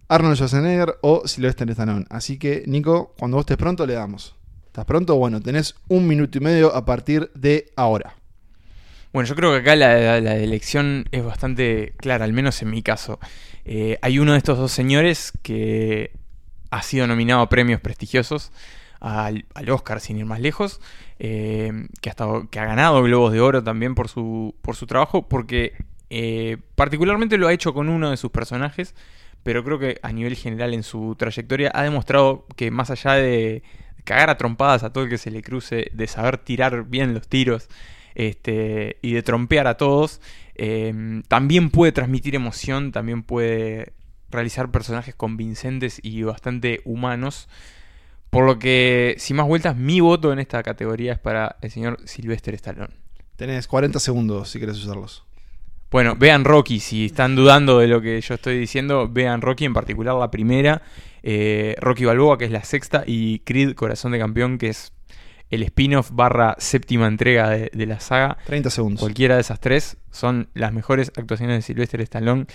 Arnold 0.09 0.37
Schwarzenegger 0.37 0.97
o 1.01 1.27
Sylvester 1.27 1.69
Stallone. 1.71 2.07
Así 2.11 2.39
que, 2.39 2.63
Nico, 2.67 3.15
cuando 3.19 3.39
vos 3.39 3.43
estés 3.43 3.57
pronto, 3.57 3.87
le 3.87 3.95
damos. 3.95 4.37
¿Estás 4.67 4.85
pronto? 4.85 5.17
Bueno, 5.17 5.41
tenés 5.41 5.75
un 5.89 6.07
minuto 6.07 6.39
y 6.39 6.41
medio 6.43 6.75
a 6.75 6.85
partir 6.85 7.31
de 7.35 7.73
ahora. 7.75 8.15
Bueno, 9.13 9.27
yo 9.29 9.35
creo 9.35 9.51
que 9.53 9.59
acá 9.59 9.75
la, 9.75 10.21
la 10.21 10.37
elección 10.37 11.07
es 11.11 11.25
bastante 11.25 11.95
clara, 11.97 12.25
al 12.25 12.35
menos 12.35 12.61
en 12.63 12.71
mi 12.71 12.83
caso. 12.83 13.19
Eh, 13.65 13.99
hay 14.03 14.19
uno 14.19 14.33
de 14.33 14.39
estos 14.39 14.59
dos 14.59 14.71
señores 14.71 15.33
que 15.43 16.13
ha 16.71 16.83
sido 16.83 17.07
nominado 17.07 17.41
a 17.41 17.49
premios 17.49 17.81
prestigiosos, 17.81 18.53
al, 19.07 19.47
al 19.55 19.71
Oscar 19.71 20.01
sin 20.01 20.19
ir 20.19 20.25
más 20.27 20.41
lejos, 20.41 20.81
eh, 21.19 21.73
que, 22.01 22.09
ha 22.09 22.13
estado- 22.13 22.49
que 22.51 22.59
ha 22.61 22.65
ganado 22.67 23.03
Globos 23.03 23.33
de 23.33 23.41
Oro 23.41 23.63
también 23.63 23.95
por 23.95 24.09
su, 24.09 24.55
por 24.63 24.75
su 24.77 24.87
trabajo, 24.87 25.29
porque 25.29 25.75
eh, 26.11 26.59
particularmente 26.75 27.39
lo 27.39 27.47
ha 27.49 27.53
hecho 27.53 27.73
con 27.73 27.89
uno 27.89 28.11
de 28.11 28.17
sus 28.17 28.31
personajes, 28.31 28.95
pero 29.43 29.63
creo 29.65 29.79
que 29.79 29.99
a 30.03 30.13
nivel 30.13 30.35
general 30.37 30.75
en 30.75 30.83
su 30.83 31.15
trayectoria 31.17 31.71
ha 31.75 31.83
demostrado 31.83 32.47
que 32.57 32.71
más 32.71 32.91
allá 32.91 33.13
de 33.15 33.63
cagar 34.05 34.31
a 34.31 34.37
trompadas 34.37 34.83
a 34.83 34.93
todo 34.93 35.05
el 35.05 35.11
que 35.11 35.19
se 35.19 35.31
le 35.31 35.43
cruce, 35.43 35.91
de 35.93 36.07
saber 36.07 36.39
tirar 36.39 36.85
bien 36.85 37.15
los 37.15 37.29
tiros, 37.29 37.69
este, 38.15 38.97
y 39.03 39.13
de 39.13 39.23
trompear 39.23 39.67
a 39.67 39.77
todos, 39.77 40.21
eh, 40.55 41.23
también 41.29 41.71
puede 41.71 41.93
transmitir 41.93 42.35
emoción, 42.35 42.91
también 42.93 43.23
puede 43.23 43.93
realizar 44.31 44.71
personajes 44.71 45.15
convincentes 45.15 46.01
y 46.03 46.23
bastante 46.23 46.81
humanos. 46.85 47.49
Por 48.31 48.45
lo 48.45 48.59
que, 48.59 49.15
sin 49.19 49.37
más 49.37 49.47
vueltas, 49.47 49.77
mi 49.77 50.01
voto 50.01 50.33
en 50.33 50.39
esta 50.39 50.63
categoría 50.63 51.13
es 51.13 51.19
para 51.19 51.57
el 51.63 51.71
señor 51.71 51.99
Sylvester 52.05 52.55
Stallone. 52.55 52.95
Tenés 53.37 53.67
40 53.67 53.99
segundos 54.01 54.51
si 54.51 54.61
querés 54.61 54.79
usarlos. 54.79 55.25
Bueno, 55.91 56.17
vean 56.17 56.45
Rocky, 56.45 56.81
si 56.81 57.07
están 57.07 57.37
dudando 57.37 57.79
de 57.79 57.87
lo 57.87 58.01
que 58.01 58.21
yo 58.21 58.35
estoy 58.35 58.59
diciendo, 58.59 59.09
vean 59.09 59.41
Rocky, 59.41 59.65
en 59.65 59.73
particular 59.73 60.17
la 60.17 60.31
primera, 60.31 60.83
eh, 61.23 61.77
Rocky 61.81 62.05
Balboa, 62.05 62.39
que 62.39 62.47
es 62.47 62.51
la 62.51 62.65
sexta, 62.65 63.05
y 63.07 63.39
Creed, 63.41 63.75
Corazón 63.75 64.13
de 64.13 64.19
Campeón, 64.19 64.59
que 64.59 64.69
es 64.69 64.93
el 65.51 65.63
spin-off 65.63 66.11
barra 66.13 66.57
séptima 66.59 67.07
entrega 67.07 67.51
de, 67.51 67.71
de 67.73 67.87
la 67.87 68.01
saga. 68.01 68.37
30 68.47 68.71
segundos. 68.71 69.01
Cualquiera 69.01 69.37
de 69.37 69.43
esas 69.43 69.61
tres 69.61 69.97
son 70.11 70.49
las 70.55 70.73
mejores 70.73 71.13
actuaciones 71.17 71.59
de 71.59 71.63
Sylvester 71.63 72.01
Stallone. 72.01 72.47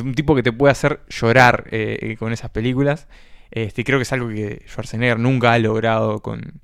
Un 0.00 0.14
tipo 0.14 0.34
que 0.34 0.42
te 0.42 0.52
puede 0.52 0.72
hacer 0.72 1.00
llorar 1.08 1.64
eh, 1.70 1.98
eh, 2.00 2.16
con 2.16 2.32
esas 2.32 2.50
películas. 2.50 3.08
Este, 3.50 3.84
creo 3.84 3.98
que 3.98 4.02
es 4.02 4.12
algo 4.12 4.28
que 4.28 4.62
Schwarzenegger 4.68 5.18
nunca 5.18 5.52
ha 5.52 5.58
logrado 5.58 6.20
con, 6.20 6.60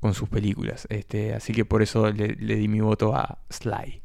con 0.00 0.14
sus 0.14 0.28
películas. 0.28 0.86
Este, 0.90 1.34
así 1.34 1.52
que 1.52 1.64
por 1.64 1.82
eso 1.82 2.10
le, 2.10 2.36
le 2.36 2.56
di 2.56 2.68
mi 2.68 2.80
voto 2.80 3.14
a 3.14 3.38
Sly. 3.50 4.02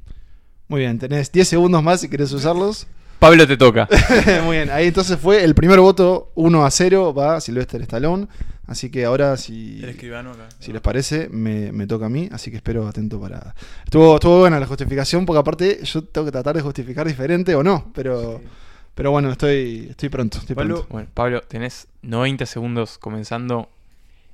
Muy 0.67 0.81
bien, 0.81 0.97
tenés 0.99 1.31
10 1.31 1.47
segundos 1.47 1.83
más 1.83 2.01
si 2.01 2.09
querés 2.09 2.31
usarlos. 2.31 2.87
Pablo 3.23 3.47
te 3.47 3.55
toca. 3.55 3.87
Muy 4.43 4.57
bien, 4.57 4.69
ahí 4.69 4.87
entonces 4.87 5.17
fue 5.17 5.45
el 5.45 5.55
primer 5.55 5.79
voto 5.79 6.33
1 6.35 6.65
a 6.65 6.69
0, 6.69 7.13
va 7.13 7.39
Sylvester 7.39 7.81
Stallone. 7.83 8.27
Así 8.67 8.89
que 8.89 9.05
ahora, 9.05 9.37
si, 9.37 9.81
El 9.81 9.89
escribano 9.89 10.31
acá. 10.31 10.49
si 10.59 10.73
les 10.73 10.81
parece, 10.81 11.29
me, 11.29 11.71
me 11.71 11.87
toca 11.87 12.07
a 12.07 12.09
mí. 12.09 12.27
Así 12.31 12.51
que 12.51 12.57
espero 12.57 12.85
atento 12.87 13.21
para. 13.21 13.55
Estuvo, 13.85 14.15
estuvo 14.15 14.39
buena 14.39 14.59
la 14.59 14.67
justificación, 14.67 15.25
porque 15.25 15.39
aparte 15.39 15.79
yo 15.83 16.03
tengo 16.03 16.25
que 16.25 16.31
tratar 16.31 16.55
de 16.55 16.61
justificar 16.61 17.07
diferente 17.07 17.55
o 17.55 17.63
no. 17.63 17.91
Pero, 17.93 18.41
pero 18.95 19.11
bueno, 19.11 19.31
estoy, 19.31 19.87
estoy 19.89 20.09
pronto. 20.09 20.37
Estoy 20.37 20.55
Pablo, 20.55 20.75
pronto. 20.75 20.93
Bueno, 20.93 21.09
Pablo, 21.13 21.41
tenés 21.41 21.87
90 22.01 22.45
segundos 22.45 22.97
comenzando 22.97 23.69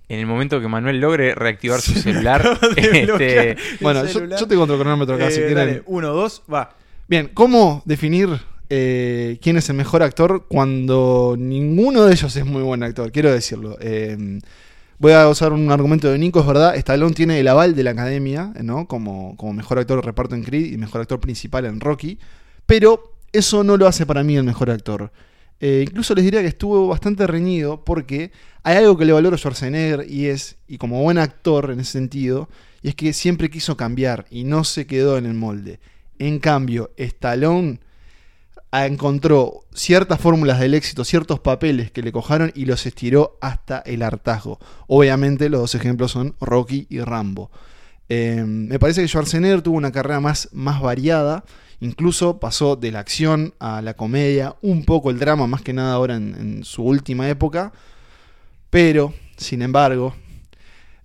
en 0.10 0.20
el 0.20 0.26
momento 0.26 0.60
que 0.60 0.68
Manuel 0.68 1.00
logre 1.00 1.36
reactivar 1.36 1.82
su 1.82 1.94
celular. 1.94 2.60
este, 2.76 3.56
Bueno, 3.80 4.04
yo, 4.06 4.12
celular. 4.14 4.40
yo 4.40 4.48
tengo 4.48 4.64
otro 4.64 4.78
cronómetro 4.80 5.16
acá, 5.16 5.30
si 5.32 5.40
Eh, 5.40 5.46
quieren. 5.48 5.56
dale, 5.56 5.84
uno, 5.86 6.10
dos, 6.14 6.42
va. 6.52 6.76
Bien, 7.08 7.30
¿cómo 7.34 7.82
definir 7.86 8.30
eh, 8.70 9.38
quién 9.42 9.58
es 9.58 9.70
el 9.70 9.76
mejor 9.76 10.04
actor 10.04 10.46
cuando 10.48 11.36
ninguno 11.38 12.06
de 12.06 12.14
ellos 12.14 12.36
es 12.36 12.46
muy 12.46 12.62
buen 12.64 12.84
actor? 12.84 13.12
Quiero 13.12 13.32
decirlo. 13.32 13.78
Eh, 13.82 14.40
voy 14.98 15.12
a 15.14 15.28
usar 15.30 15.54
un 15.54 15.72
argumento 15.72 16.12
de 16.12 16.18
Nico, 16.18 16.40
es 16.42 16.46
verdad. 16.48 16.76
Stallone 16.76 17.14
tiene 17.14 17.40
el 17.40 17.48
aval 17.48 17.76
de 17.76 17.84
la 17.84 17.92
academia, 17.92 18.52
¿no? 18.62 18.88
Como, 18.88 19.36
como 19.38 19.54
mejor 19.54 19.80
actor 19.80 19.98
de 20.02 20.06
reparto 20.08 20.36
en 20.36 20.44
Creed 20.44 20.74
y 20.74 20.78
mejor 20.78 21.02
actor 21.02 21.20
principal 21.20 21.66
en 21.66 21.80
Rocky. 21.80 22.18
Pero 22.66 23.14
eso 23.34 23.64
no 23.64 23.78
lo 23.78 23.88
hace 23.88 24.06
para 24.06 24.24
mí 24.24 24.36
el 24.36 24.44
mejor 24.44 24.70
actor. 24.70 25.12
Eh, 25.62 25.86
incluso 25.88 26.16
les 26.16 26.24
diría 26.24 26.42
que 26.42 26.48
estuvo 26.48 26.88
bastante 26.88 27.28
reñido 27.28 27.84
porque 27.84 28.32
hay 28.64 28.78
algo 28.78 28.98
que 28.98 29.06
le 29.06 29.12
valoro 29.12 29.36
a 29.36 29.38
Schwarzenegger 29.38 30.06
y 30.10 30.28
es, 30.28 30.56
y 30.68 30.78
como 30.78 31.02
buen 31.02 31.18
actor 31.18 31.72
en 31.72 31.82
ese 31.82 31.94
sentido, 31.94 32.50
y 32.82 32.90
es 32.90 32.96
que 32.96 33.12
siempre 33.14 33.50
quiso 33.50 33.76
cambiar 33.76 34.26
y 34.30 34.46
no 34.46 34.64
se 34.64 34.88
quedó 34.88 35.18
en 35.18 35.26
el 35.26 35.34
molde. 35.34 35.80
En 36.18 36.40
cambio, 36.40 36.92
Stallone 36.98 37.80
ah, 38.72 38.86
encontró 38.86 39.66
ciertas 39.74 40.20
fórmulas 40.22 40.60
del 40.60 40.74
éxito, 40.74 41.04
ciertos 41.04 41.40
papeles 41.40 41.92
que 41.92 42.04
le 42.04 42.12
cojaron 42.12 42.52
y 42.56 42.66
los 42.66 42.86
estiró 42.86 43.38
hasta 43.42 43.80
el 43.80 44.02
hartazgo. 44.02 44.60
Obviamente 44.88 45.50
los 45.50 45.62
dos 45.62 45.76
ejemplos 45.76 46.12
son 46.12 46.36
Rocky 46.40 46.88
y 46.90 47.00
Rambo. 47.00 47.52
Eh, 48.08 48.44
me 48.46 48.80
parece 48.80 49.02
que 49.02 49.08
Schwarzenegger 49.08 49.62
tuvo 49.62 49.78
una 49.78 49.92
carrera 49.92 50.20
más, 50.20 50.50
más 50.52 50.82
variada, 50.82 51.44
incluso 51.80 52.40
pasó 52.40 52.76
de 52.76 52.92
la 52.92 53.00
acción 53.00 53.54
a 53.60 53.82
la 53.82 53.94
comedia, 53.94 54.56
un 54.62 54.86
poco 54.86 55.10
el 55.10 55.20
drama, 55.20 55.48
más 55.48 55.62
que 55.62 55.74
nada 55.74 55.94
ahora 55.94 56.16
en, 56.16 56.36
en 56.36 56.64
su 56.64 56.84
última 56.84 57.30
época, 57.30 57.72
pero, 58.70 59.14
sin 59.38 59.62
embargo, 59.62 60.16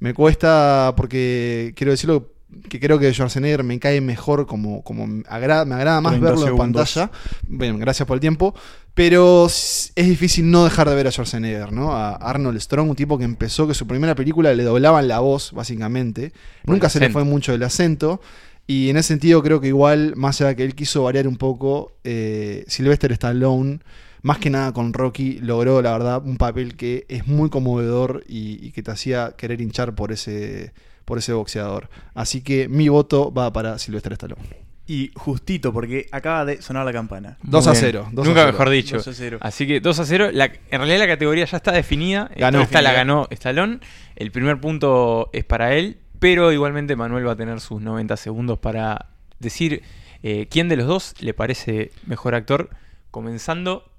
me 0.00 0.12
cuesta 0.12 0.92
porque 0.96 1.72
quiero 1.76 1.92
decirlo 1.92 2.34
que 2.68 2.80
creo 2.80 2.98
que 2.98 3.12
Schwarzenegger 3.12 3.64
me 3.64 3.78
cae 3.78 4.00
mejor 4.00 4.46
como, 4.46 4.82
como 4.82 5.06
me 5.06 5.22
agrada, 5.28 5.64
me 5.64 5.74
agrada 5.74 6.00
más 6.00 6.12
30 6.12 6.30
verlo 6.30 6.48
en 6.48 6.56
pantalla. 6.56 7.10
Bueno, 7.48 7.78
gracias 7.78 8.06
por 8.06 8.16
el 8.16 8.20
tiempo. 8.20 8.54
Pero 8.94 9.46
es 9.46 9.92
difícil 9.96 10.48
no 10.50 10.62
dejar 10.62 10.88
de 10.88 10.94
ver 10.94 11.08
a 11.08 11.10
Schwarzenegger, 11.10 11.72
¿no? 11.72 11.92
A 11.92 12.14
Arnold 12.14 12.60
Strong, 12.60 12.90
un 12.90 12.96
tipo 12.96 13.18
que 13.18 13.24
empezó 13.24 13.66
que 13.66 13.74
su 13.74 13.88
primera 13.88 14.14
película 14.14 14.54
le 14.54 14.62
doblaban 14.62 15.08
la 15.08 15.18
voz, 15.18 15.52
básicamente. 15.52 16.32
Nunca 16.64 16.88
se 16.88 17.00
le 17.00 17.10
fue 17.10 17.24
mucho 17.24 17.52
el 17.52 17.62
acento. 17.64 18.20
Y 18.66 18.88
en 18.88 18.96
ese 18.96 19.08
sentido 19.08 19.42
creo 19.42 19.60
que 19.60 19.68
igual, 19.68 20.14
más 20.16 20.40
allá 20.40 20.48
de 20.50 20.56
que 20.56 20.64
él 20.64 20.74
quiso 20.74 21.02
variar 21.02 21.28
un 21.28 21.36
poco, 21.36 21.92
eh, 22.04 22.64
Sylvester 22.66 23.12
Stallone, 23.12 23.80
más 24.22 24.38
que 24.38 24.48
nada 24.48 24.72
con 24.72 24.94
Rocky, 24.94 25.38
logró, 25.40 25.82
la 25.82 25.92
verdad, 25.92 26.22
un 26.24 26.38
papel 26.38 26.76
que 26.76 27.04
es 27.08 27.26
muy 27.26 27.50
conmovedor 27.50 28.24
y, 28.26 28.64
y 28.66 28.70
que 28.72 28.82
te 28.82 28.90
hacía 28.90 29.34
querer 29.36 29.60
hinchar 29.60 29.94
por 29.94 30.12
ese, 30.12 30.72
por 31.04 31.18
ese 31.18 31.34
boxeador. 31.34 31.90
Así 32.14 32.40
que 32.40 32.68
mi 32.68 32.88
voto 32.88 33.30
va 33.34 33.52
para 33.52 33.78
Sylvester 33.78 34.14
Stallone. 34.14 34.42
Y 34.86 35.10
justito, 35.14 35.72
porque 35.72 36.06
acaba 36.10 36.44
de 36.46 36.60
sonar 36.62 36.84
la 36.86 36.92
campana. 36.92 37.38
2 37.42 37.66
a 37.66 37.70
Muy 37.70 37.80
bien. 37.80 37.90
0, 37.92 38.08
2 38.12 38.24
a 38.26 38.28
Nunca 38.28 38.40
0. 38.42 38.52
mejor 38.52 38.70
dicho. 38.70 38.96
2 38.96 39.08
a 39.08 39.12
0. 39.14 39.38
Así 39.40 39.66
que 39.66 39.80
2 39.80 39.98
a 39.98 40.04
0. 40.06 40.30
La- 40.32 40.44
en 40.46 40.78
realidad 40.78 40.98
la 40.98 41.06
categoría 41.06 41.44
ya 41.46 41.56
está 41.58 41.72
definida. 41.72 42.30
Ganó. 42.36 42.60
Esta 42.62 42.80
la 42.82 42.92
ganó 42.92 43.26
Stallone. 43.30 43.80
El 44.16 44.30
primer 44.30 44.60
punto 44.60 45.30
es 45.32 45.44
para 45.44 45.74
él. 45.74 45.96
Pero 46.18 46.52
igualmente 46.52 46.96
Manuel 46.96 47.26
va 47.26 47.32
a 47.32 47.36
tener 47.36 47.60
sus 47.60 47.80
90 47.80 48.16
segundos 48.16 48.58
para 48.58 49.10
decir 49.40 49.82
eh, 50.22 50.46
quién 50.50 50.68
de 50.68 50.76
los 50.76 50.86
dos 50.86 51.14
le 51.20 51.34
parece 51.34 51.90
mejor 52.06 52.34
actor. 52.34 52.70
Comenzando 53.10 53.90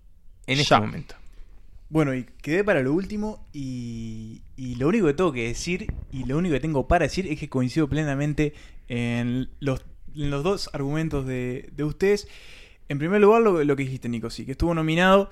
en 0.48 0.60
este 0.60 0.70
Ya. 0.76 0.80
momento. 0.80 1.16
Bueno, 1.90 2.16
y 2.16 2.26
quedé 2.42 2.64
para 2.64 2.82
lo 2.82 2.94
último 2.94 3.46
y, 3.54 4.42
y 4.58 4.76
lo 4.76 4.88
único 4.88 5.06
que 5.08 5.14
tengo 5.14 5.32
que 5.32 5.48
decir 5.48 5.88
y 6.12 6.26
lo 6.26 6.38
único 6.38 6.54
que 6.54 6.60
tengo 6.60 6.88
para 6.88 7.06
decir 7.06 7.28
es 7.32 7.40
que 7.40 7.48
coincido 7.48 7.88
plenamente 7.88 8.54
en 8.88 9.50
los, 9.60 9.86
en 10.16 10.32
los 10.32 10.44
dos 10.44 10.70
argumentos 10.74 11.26
de, 11.28 11.70
de 11.74 11.84
ustedes. 11.84 12.28
En 12.90 12.98
primer 13.00 13.22
lugar, 13.22 13.42
lo, 13.44 13.64
lo 13.64 13.76
que 13.76 13.84
dijiste, 13.84 14.10
Nico, 14.10 14.30
sí, 14.30 14.46
que 14.46 14.52
estuvo 14.54 14.74
nominado. 14.74 15.30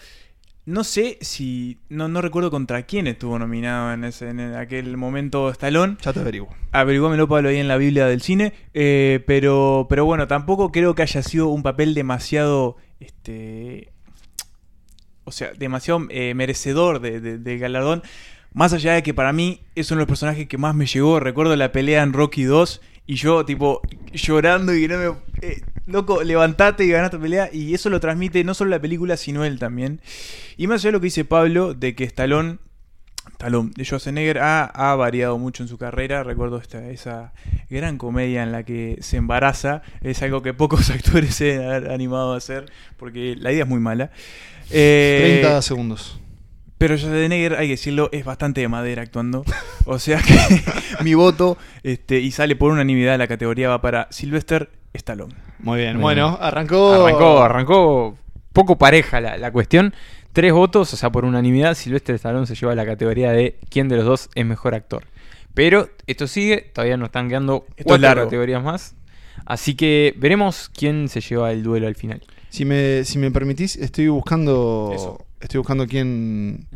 No 0.65 0.84
sé 0.86 1.17
si. 1.20 1.77
No, 1.89 2.08
no 2.08 2.22
recuerdo 2.22 2.50
contra 2.50 2.84
quién 2.84 3.08
estuvo 3.08 3.38
nominado 3.38 3.91
en, 3.93 4.05
ese, 4.05 4.29
en 4.29 4.39
aquel 4.55 4.96
momento 4.96 5.50
Stallone. 5.50 5.98
Ya 6.01 6.13
te 6.13 6.22
averiguo. 6.22 6.50
Averiguámelo, 6.72 7.27
Pablo, 7.27 7.50
ahí 7.50 7.58
en 7.58 7.67
la 7.67 7.75
Biblia 7.77 8.05
del 8.05 8.22
cine. 8.22 8.53
eh, 8.74 9.22
pero, 9.27 9.88
pero 9.89 10.05
bueno, 10.05 10.27
tampoco 10.27 10.72
creo 10.72 10.96
que 10.96 11.01
haya 11.01 11.22
sido 11.22 11.48
un 11.50 11.63
papel 11.63 11.93
demasiado. 11.93 12.77
Este. 13.01 13.91
O 15.25 15.32
sea, 15.32 15.51
demasiado 15.53 16.01
eh, 16.10 16.34
merecedor 16.34 17.00
de, 17.01 17.20
de- 17.20 17.38
de 17.38 17.58
galardón. 17.58 18.01
Más 18.53 18.72
allá 18.72 18.93
de 18.93 19.03
que 19.03 19.13
para 19.13 19.34
mí 19.34 19.62
es 19.75 19.89
uno 19.91 20.00
de 20.00 20.01
los 20.03 20.08
personajes 20.10 20.48
que 20.48 20.58
más 20.58 20.75
me 20.75 20.86
llegó. 20.86 21.20
Recuerdo 21.20 21.55
la 21.55 21.72
pelea 21.72 22.03
en 22.03 22.13
Rocky 22.13 22.43
2 22.43 22.82
y 23.05 23.15
yo, 23.15 23.43
tipo, 23.46 23.82
llorando 24.13 24.74
y 24.75 24.88
no 24.88 24.98
me. 24.98 25.05
eh, 25.41 25.62
loco, 25.85 26.23
levantate 26.23 26.85
y 26.85 26.89
ganá 26.89 27.05
esta 27.05 27.19
pelea. 27.19 27.49
Y 27.51 27.73
eso 27.73 27.89
lo 27.89 27.99
transmite 27.99 28.43
no 28.43 28.53
solo 28.53 28.69
la 28.69 28.79
película, 28.79 29.17
sino 29.17 29.45
él 29.45 29.59
también. 29.59 30.01
Y 30.57 30.67
más 30.67 30.81
allá 30.81 30.89
de 30.89 30.91
lo 30.93 30.99
que 30.99 31.05
dice 31.05 31.25
Pablo, 31.25 31.73
de 31.73 31.95
que 31.95 32.03
Stallone 32.03 32.59
Stallone 33.31 33.71
de 33.75 33.83
Schwarzenegger 33.83 34.39
ha, 34.39 34.65
ha 34.65 34.95
variado 34.95 35.37
mucho 35.37 35.63
en 35.63 35.69
su 35.69 35.77
carrera. 35.77 36.23
Recuerdo 36.23 36.57
esta, 36.57 36.89
esa 36.89 37.33
gran 37.69 37.97
comedia 37.97 38.43
en 38.43 38.51
la 38.51 38.63
que 38.63 38.97
se 39.01 39.17
embaraza. 39.17 39.81
Es 40.01 40.21
algo 40.21 40.41
que 40.41 40.53
pocos 40.53 40.89
actores 40.91 41.35
se 41.35 41.65
han 41.65 41.89
animado 41.89 42.33
a 42.33 42.37
hacer 42.37 42.71
porque 42.97 43.35
la 43.37 43.51
idea 43.51 43.63
es 43.63 43.69
muy 43.69 43.79
mala. 43.79 44.11
Eh, 44.69 45.39
30 45.41 45.61
segundos. 45.61 46.19
pero 46.77 46.97
Schwarzenegger, 46.97 47.55
hay 47.55 47.67
que 47.67 47.73
decirlo, 47.73 48.09
es 48.11 48.25
bastante 48.25 48.61
de 48.61 48.67
madera 48.67 49.01
actuando. 49.01 49.43
O 49.85 49.99
sea 49.99 50.21
que 50.21 50.33
mi 51.03 51.13
voto 51.13 51.57
este, 51.83 52.19
y 52.19 52.31
sale 52.31 52.55
por 52.55 52.71
unanimidad 52.71 53.17
la 53.17 53.27
categoría 53.27 53.69
va 53.69 53.81
para 53.81 54.07
Sylvester 54.11 54.69
Stallone. 54.93 55.33
Muy 55.59 55.79
bien. 55.79 55.93
Muy 55.95 56.01
Bueno, 56.03 56.29
bien. 56.31 56.43
arrancó. 56.43 56.93
Arrancó, 57.05 57.43
arrancó 57.43 58.17
poco 58.53 58.77
pareja 58.77 59.19
la, 59.21 59.38
la 59.38 59.51
cuestión. 59.51 59.93
Tres 60.31 60.51
votos, 60.53 60.93
o 60.93 60.97
sea, 60.97 61.12
por 61.12 61.25
unanimidad, 61.25 61.75
Silvestre 61.75 62.15
Stallone 62.15 62.47
se 62.47 62.55
lleva 62.55 62.73
la 62.75 62.85
categoría 62.85 63.31
de 63.31 63.59
quién 63.69 63.88
de 63.88 63.97
los 63.97 64.05
dos 64.05 64.29
es 64.35 64.45
mejor 64.45 64.73
actor. 64.75 65.03
Pero 65.53 65.89
esto 66.07 66.25
sigue, 66.27 66.71
todavía 66.73 66.97
nos 66.97 67.07
están 67.07 67.29
quedando 67.29 67.65
Esto 67.69 67.73
es 67.77 67.85
cuatro 67.85 68.01
largo. 68.01 68.23
categorías 68.25 68.63
más. 68.63 68.95
Así 69.45 69.75
que 69.75 70.13
veremos 70.17 70.69
quién 70.75 71.07
se 71.09 71.21
lleva 71.21 71.51
el 71.51 71.62
duelo 71.63 71.88
al 71.88 71.95
final. 71.95 72.21
Si 72.50 72.65
me, 72.65 73.03
si 73.03 73.17
me 73.19 73.29
permitís, 73.31 73.75
estoy 73.75 74.07
buscando. 74.07 74.91
Eso. 74.95 75.25
Estoy 75.41 75.57
buscando 75.59 75.85
quién, 75.88 76.67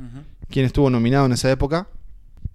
quién 0.49 0.65
estuvo 0.65 0.89
nominado 0.89 1.25
en 1.27 1.31
esa 1.31 1.49
época. 1.49 1.87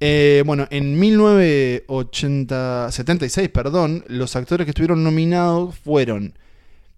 Eh, 0.05 0.43
bueno, 0.45 0.67
en 0.71 0.99
1976, 0.99 3.49
perdón, 3.51 4.03
los 4.09 4.35
actores 4.35 4.65
que 4.65 4.73
estuvieron 4.73 5.05
nominados 5.05 5.79
fueron 5.79 6.37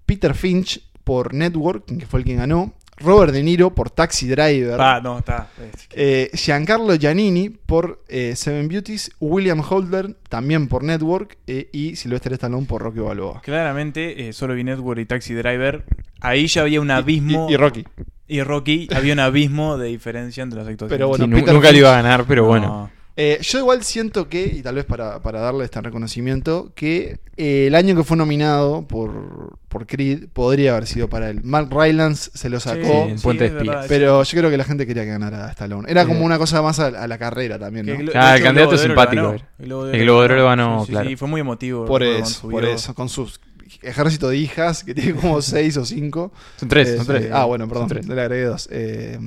Peter 0.07 0.35
Finch 0.35 0.83
por 1.05 1.35
Network, 1.35 1.85
que 1.85 2.07
fue 2.07 2.21
el 2.21 2.25
que 2.25 2.35
ganó, 2.35 2.73
Robert 2.99 3.33
De 3.33 3.43
Niro 3.43 3.75
por 3.75 3.91
Taxi 3.91 4.29
Driver, 4.29 4.81
Ah, 4.81 5.01
no, 5.03 5.19
está. 5.19 5.49
eh, 5.91 6.31
Giancarlo 6.35 6.95
Giannini 6.97 7.49
por 7.51 8.03
eh, 8.09 8.35
Seven 8.37 8.69
Beauties, 8.69 9.11
William 9.21 9.61
Holder 9.69 10.15
también 10.29 10.69
por 10.69 10.85
Network 10.85 11.37
eh, 11.47 11.69
y 11.73 11.97
Sylvester 11.97 12.33
Stallone 12.35 12.67
por 12.67 12.83
Rocky 12.83 13.01
Balboa. 13.01 13.41
Claramente, 13.43 14.29
eh, 14.29 14.33
solo 14.33 14.55
vi 14.55 14.65
Network 14.65 15.01
y 15.01 15.07
Taxi 15.07 15.35
Driver. 15.35 15.85
Ahí 16.21 16.47
ya 16.47 16.63
había 16.63 16.81
un 16.81 16.91
abismo. 16.91 17.47
y, 17.51 17.55
y 17.55 17.57
Rocky. 17.57 17.85
Y 18.27 18.43
Rocky, 18.43 18.89
había 18.95 19.13
un 19.13 19.21
abismo 19.21 19.77
de 19.77 19.89
diferencia 19.89 20.43
entre 20.43 20.61
las 20.61 20.69
actuaciones. 20.69 20.97
Pero 20.97 21.09
bueno, 21.09 21.25
Sí, 21.27 21.31
nu- 21.31 21.37
Peter 21.37 21.53
nunca 21.55 21.69
Finch- 21.69 21.73
le 21.73 21.79
iba 21.79 21.93
a 21.93 22.03
ganar, 22.03 22.25
pero 22.27 22.43
No. 22.43 22.49
bueno. 22.49 22.91
Eh, 23.17 23.39
yo 23.43 23.61
igual 23.61 23.85
siento 23.85 24.29
que, 24.29 24.43
y 24.45 24.61
tal 24.63 24.75
vez 24.75 24.85
para, 24.85 25.23
para 25.23 25.41
darle 25.41 25.65
este 25.65 25.81
reconocimiento, 25.81 26.73
que 26.75 27.21
eh, 27.37 27.69
el 27.69 27.77
año 27.77 27.95
que 27.95 28.03
fue 28.03 28.17
nominado 28.17 28.89
por, 28.89 29.57
por 29.69 29.87
Creed 29.87 30.27
podría 30.33 30.73
haber 30.73 30.89
sido 30.89 31.09
para 31.09 31.31
él. 31.31 31.41
Mark 31.45 31.69
Rylance 31.71 32.33
se 32.35 32.49
lo 32.49 32.59
sacó, 32.59 33.05
Sí, 33.07 33.11
en 33.13 33.21
Puente 33.21 33.47
es 33.47 33.53
de 33.53 33.59
Espías. 33.59 33.75
verdad, 33.77 33.87
pero 33.89 34.23
yo 34.25 34.39
creo 34.39 34.51
que 34.51 34.57
la 34.57 34.65
gente 34.65 34.85
quería 34.85 35.05
que 35.05 35.11
ganara 35.11 35.47
a 35.47 35.51
Stallone. 35.51 35.89
Era 35.89 36.03
Sí. 36.03 36.09
como 36.09 36.25
una 36.25 36.39
cosa 36.39 36.61
más 36.61 36.81
a, 36.81 36.87
a 36.89 37.07
la 37.07 37.17
carrera 37.19 37.57
también, 37.57 37.87
¿no? 37.87 37.93
Ah, 38.15 38.37
el 38.37 38.43
candidato 38.43 38.53
Globo 38.53 38.55
de 38.55 38.65
Oro 38.67 38.71
lo 38.73 38.79
simpático. 38.79 39.35
El 39.61 39.67
Globo 40.03 40.21
de 40.23 40.25
Oro 40.35 40.45
ganó, 40.47 40.81
Sí, 40.81 40.87
sí, 40.87 40.93
claro. 40.93 41.09
sí, 41.11 41.17
fue 41.17 41.29
muy 41.29 41.41
emotivo. 41.41 41.85
Por 41.87 42.03
eso, 42.03 42.49
por 42.51 42.65
eso, 42.65 42.95
con 42.97 43.09
sus 43.09 43.41
ejército 43.83 44.29
de 44.29 44.39
hijas, 44.39 44.83
que 44.83 44.93
tiene 44.93 45.15
como 45.15 45.41
seis 45.43 45.77
o 45.77 45.85
cinco. 45.85 46.33
Son 46.57 46.69
tres, 46.69 46.89
Eh, 46.89 46.97
son 46.97 47.07
tres. 47.07 47.29
Ah, 47.33 47.45
bueno, 47.45 47.69
perdón, 47.69 47.87
tres. 47.87 48.09
le 48.09 48.21
agregué 48.21 48.45
dos. 48.47 48.69
Eh, 48.73 49.19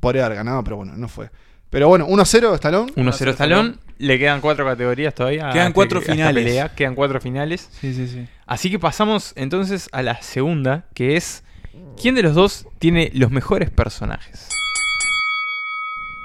podría 0.00 0.26
haber 0.26 0.36
ganado, 0.36 0.62
pero 0.64 0.76
bueno, 0.76 0.92
no 0.96 1.08
fue. 1.08 1.30
Pero 1.70 1.88
bueno, 1.88 2.06
1-0 2.08 2.54
Stallone. 2.54 2.92
1-0 2.94 3.28
Stallone. 3.30 3.74
Le 3.98 4.18
quedan 4.18 4.40
cuatro 4.40 4.64
categorías 4.64 5.14
todavía. 5.14 5.50
Quedan 5.50 5.72
cuatro 5.72 6.00
finales. 6.00 6.44
pelea. 6.44 6.74
Quedan 6.74 6.94
cuatro 6.94 7.20
finales. 7.20 7.68
Sí, 7.80 7.94
sí, 7.94 8.08
sí. 8.08 8.26
Así 8.46 8.70
que 8.70 8.78
pasamos 8.78 9.32
entonces 9.36 9.88
a 9.92 10.02
la 10.02 10.20
segunda, 10.22 10.86
que 10.94 11.16
es 11.16 11.44
¿quién 12.00 12.14
de 12.14 12.22
los 12.22 12.34
dos 12.34 12.66
tiene 12.78 13.10
los 13.14 13.30
mejores 13.30 13.70
personajes? 13.70 14.48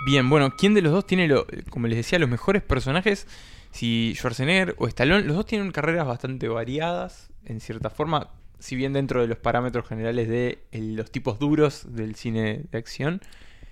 Bien, 0.06 0.30
bueno, 0.30 0.54
¿quién 0.56 0.74
de 0.74 0.82
los 0.82 0.92
dos 0.94 1.06
tiene, 1.08 1.28
lo, 1.28 1.48
como 1.70 1.88
les 1.88 1.98
decía, 1.98 2.20
los 2.20 2.30
mejores 2.30 2.62
personajes? 2.62 3.28
Si 3.72 4.14
Schwarzenegger 4.16 4.75
o 4.78 4.88
Stallone, 4.88 5.24
los 5.24 5.36
dos 5.36 5.46
tienen 5.46 5.72
carreras 5.72 6.06
bastante 6.08 6.48
variadas, 6.48 7.30
en 7.46 7.60
cierta 7.60 7.90
forma, 7.90 8.30
si 8.60 8.75
bien 8.75 8.94
dentro 8.94 9.22
de 9.22 9.28
los 9.28 9.38
parámetros 9.38 9.88
generales 9.88 10.30
de 10.30 10.60
el- 10.72 10.96
los 10.96 11.12
tipos 11.12 11.40
duros 11.40 11.84
del 11.90 12.16
cine 12.16 12.62
de 12.72 12.78
acción. 12.78 13.22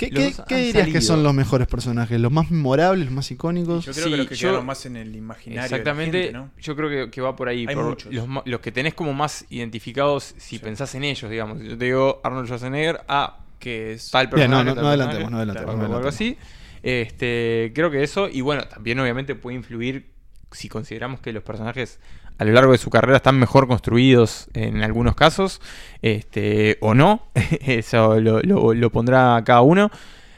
¿Qué, 0.09 0.55
dirías 0.57 0.87
que 0.87 1.01
son 1.01 1.23
los 1.23 1.33
mejores 1.33 1.67
personajes? 1.67 2.19
¿Los 2.19 2.31
más 2.31 2.49
memorables, 2.51 3.05
los 3.05 3.13
más 3.13 3.29
icónicos? 3.31 3.85
Yo 3.85 3.91
creo 3.93 4.05
Sí, 4.05 4.11
que 4.11 4.17
los 4.17 4.27
que 4.27 4.35
yo- 4.35 4.47
quedaron 4.49 4.65
más 4.65 4.85
en 4.85 4.95
el 4.97 5.15
imaginario. 5.15 5.63
Exactamente, 5.63 6.17
De 6.17 6.31
la 6.31 6.39
gente, 6.39 6.53
¿no? 6.55 6.61
yo 6.61 6.75
creo 6.75 6.89
que, 6.89 7.11
que 7.11 7.21
va 7.21 7.35
por 7.35 7.47
ahí. 7.49 7.65
Hay 7.67 7.75
por 7.75 7.85
muchos. 7.85 8.13
Los, 8.45 8.59
que 8.61 8.71
tenés 8.71 8.93
como 8.93 9.13
más 9.13 9.45
identificados 9.49 10.35
si 10.37 10.57
Sí. 10.57 10.59
pensás 10.59 10.93
en 10.95 11.03
ellos, 11.03 11.29
digamos. 11.29 11.61
Yo 11.61 11.77
te 11.77 11.85
digo 11.85 12.21
Arnold 12.23 12.45
Schwarzenegger, 12.47 13.01
ah, 13.07 13.39
Que 13.59 13.93
es. 13.93 14.11
tal 14.11 14.27
Bien, 14.27 14.51
no, 14.51 14.63
no, 14.63 14.73
tal 14.75 14.83
no 14.83 14.89
personaje, 14.89 14.89
adelantemos, 14.89 15.31
no 15.31 15.37
adelantemos, 15.37 15.75
o 15.75 15.77
no 15.87 15.95
algo 15.97 16.09
así. 16.09 16.37
Este, 16.83 17.71
creo 17.73 17.89
que 17.89 18.03
eso, 18.03 18.27
y 18.29 18.41
bueno, 18.41 18.63
también 18.67 18.99
obviamente 18.99 19.35
puede 19.35 19.55
influir 19.55 20.11
si 20.51 20.67
consideramos 20.69 21.19
que 21.21 21.31
los 21.33 21.43
personajes 21.43 21.99
a 22.37 22.45
lo 22.45 22.51
largo 22.51 22.71
de 22.71 22.77
su 22.77 22.89
carrera 22.89 23.17
están 23.17 23.37
mejor 23.39 23.67
construidos 23.67 24.47
en 24.53 24.83
algunos 24.83 25.15
casos, 25.15 25.61
este, 26.01 26.77
o 26.81 26.93
no, 26.93 27.27
eso 27.61 28.19
lo, 28.19 28.41
lo- 28.41 28.73
lo 28.73 28.89
pondrá 28.91 29.41
cada 29.45 29.61
uno. 29.61 29.89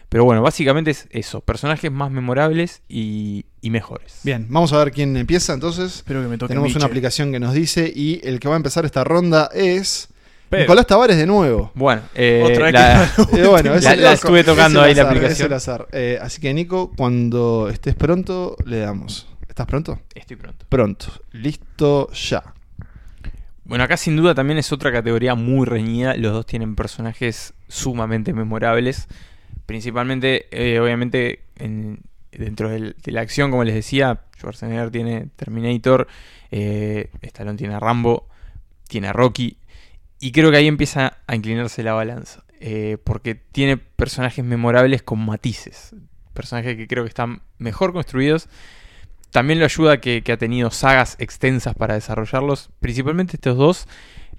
Pero 0.08 0.24
bueno, 0.24 0.42
básicamente 0.42 0.92
es 0.92 1.08
eso, 1.10 1.42
personajes 1.42 1.92
más 1.92 2.10
memorables 2.12 2.84
y, 2.88 3.46
y 3.60 3.70
mejores. 3.70 4.20
Bien, 4.24 4.46
vamos 4.50 4.72
a 4.72 4.78
ver 4.78 4.92
quién 4.92 5.18
empieza 5.18 5.54
entonces. 5.54 5.96
Espero 5.98 6.22
que 6.22 6.28
me 6.28 6.38
toque 6.38 6.50
Tenemos 6.54 6.74
una 6.75 6.86
aplicación 6.86 7.32
que 7.32 7.40
nos 7.40 7.54
dice 7.54 7.92
y 7.94 8.22
el 8.24 8.40
que 8.40 8.48
va 8.48 8.54
a 8.54 8.58
empezar 8.58 8.86
esta 8.86 9.04
ronda 9.04 9.50
es 9.54 10.08
Pero- 10.48 10.62
Nicolás 10.62 10.88
Tavares 10.88 11.18
de 11.18 11.25
nuevo. 11.25 11.72
Bueno, 11.74 12.04
eh, 12.14 12.44
Otra 12.46 12.66
vez 12.66 12.74
la- 12.74 13.12
que- 13.16 13.22
Eh, 13.42 13.48
bueno, 13.48 13.74
es 13.74 13.84
La- 13.84 13.94
el- 13.94 14.04
la 14.04 14.14
es- 14.14 14.22
estuve 14.22 14.42
es 14.42 14.46
tocando 14.46 14.80
el 14.84 14.86
ahí 14.90 14.96
la 14.96 15.02
aplicación. 15.04 15.32
es 15.34 15.40
el 15.42 15.54
azar. 15.54 15.88
Eh, 15.92 16.20
así 16.22 16.40
que 16.40 16.54
Nico, 16.54 16.92
cuando 16.96 17.68
estés 17.70 17.96
pronto, 17.96 18.56
le 18.64 18.78
damos. 18.80 19.28
¿Estás 19.55 19.67
pronto? 19.67 20.01
estoy 20.13 20.35
pronto. 20.35 20.65
Pronto. 20.67 21.05
Listo, 21.31 22.12
ya. 22.12 22.43
Bueno, 23.63 23.85
acá 23.85 23.95
sin 23.95 24.17
duda 24.17 24.35
también 24.35 24.57
es 24.57 24.74
otra 24.74 24.91
categoría 24.91 25.33
muy 25.35 25.65
reñida. 25.65 26.13
Los 26.17 26.33
dos 26.33 26.45
tienen 26.45 26.75
personajes 26.75 27.53
sumamente 27.69 28.33
memorables. 28.33 29.07
Principalmente, 29.65 30.47
eh, 30.51 30.81
obviamente, 30.81 31.43
en- 31.55 32.01
dentro 32.33 32.67
del- 32.69 32.97
de 33.01 33.12
la 33.13 33.21
acción, 33.21 33.50
como 33.50 33.63
les 33.63 33.75
decía, 33.75 34.24
Schwarzenegger 34.38 34.91
tiene 34.91 35.29
Terminator, 35.38 36.07
eh, 36.51 37.09
Stallone 37.21 37.57
tiene 37.57 37.75
a 37.75 37.79
Rambo, 37.79 38.27
tiene 38.89 39.07
a 39.07 39.13
Rocky. 39.13 39.57
Y 40.19 40.33
creo 40.33 40.51
que 40.51 40.57
ahí 40.57 40.67
empieza 40.67 41.17
a 41.27 41.35
inclinarse 41.35 41.81
la 41.81 41.93
balanza. 41.93 42.41
eh, 42.62 42.97
porque 43.03 43.35
tiene 43.35 43.77
personajes 43.77 44.43
memorables 44.43 45.03
con 45.03 45.19
matices. 45.24 45.93
Personajes 46.33 46.77
que 46.77 46.88
creo 46.88 47.03
que 47.03 47.09
están 47.09 47.41
mejor 47.57 47.91
construidos. 47.93 48.47
También 49.36 49.60
lo 49.60 49.65
ayuda 49.65 50.00
que, 50.00 50.22
que 50.22 50.32
ha 50.32 50.38
tenido 50.38 50.72
sagas 50.72 51.18
extensas 51.20 51.75
para 51.75 51.96
desarrollarlos. 51.96 52.70
Principalmente 52.80 53.36
estos 53.36 53.58
dos. 53.58 53.86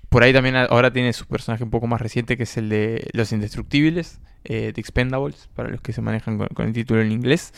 Por 0.09 0.23
ahí 0.23 0.33
también 0.33 0.57
ahora 0.57 0.91
tiene 0.91 1.13
su 1.13 1.27
personaje 1.27 1.63
un 1.63 1.69
poco 1.69 1.87
más 1.87 2.01
reciente, 2.01 2.39
que 2.39 2.45
es 2.45 2.57
el 2.57 2.71
de 2.71 3.07
Los 3.13 3.31
Indestructibles, 3.31 4.23
eh, 4.45 4.73
The 4.75 4.81
Expendables, 4.81 5.51
para 5.55 5.69
los 5.69 5.83
que 5.83 5.93
se 5.93 6.01
manejan 6.01 6.39
con, 6.39 6.67
el 6.67 6.73
título 6.73 7.03
en 7.03 7.13
inglés. 7.13 7.53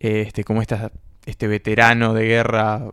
Eh, 0.00 0.24
este, 0.26 0.42
como 0.42 0.62
este 0.62 1.46
veterano 1.46 2.12
de 2.12 2.24
guerra 2.24 2.90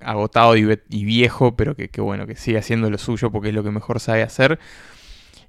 agotado 0.00 0.54
y, 0.54 0.66
viejo, 0.90 1.56
pero 1.56 1.74
que, 1.74 1.88
que 1.88 2.02
bueno, 2.02 2.26
que 2.26 2.36
sigue 2.36 2.58
haciendo 2.58 2.90
lo 2.90 2.98
suyo 2.98 3.30
porque 3.30 3.48
es 3.48 3.54
lo 3.54 3.64
que 3.64 3.70
mejor 3.70 3.98
sabe 3.98 4.24
hacer. 4.24 4.58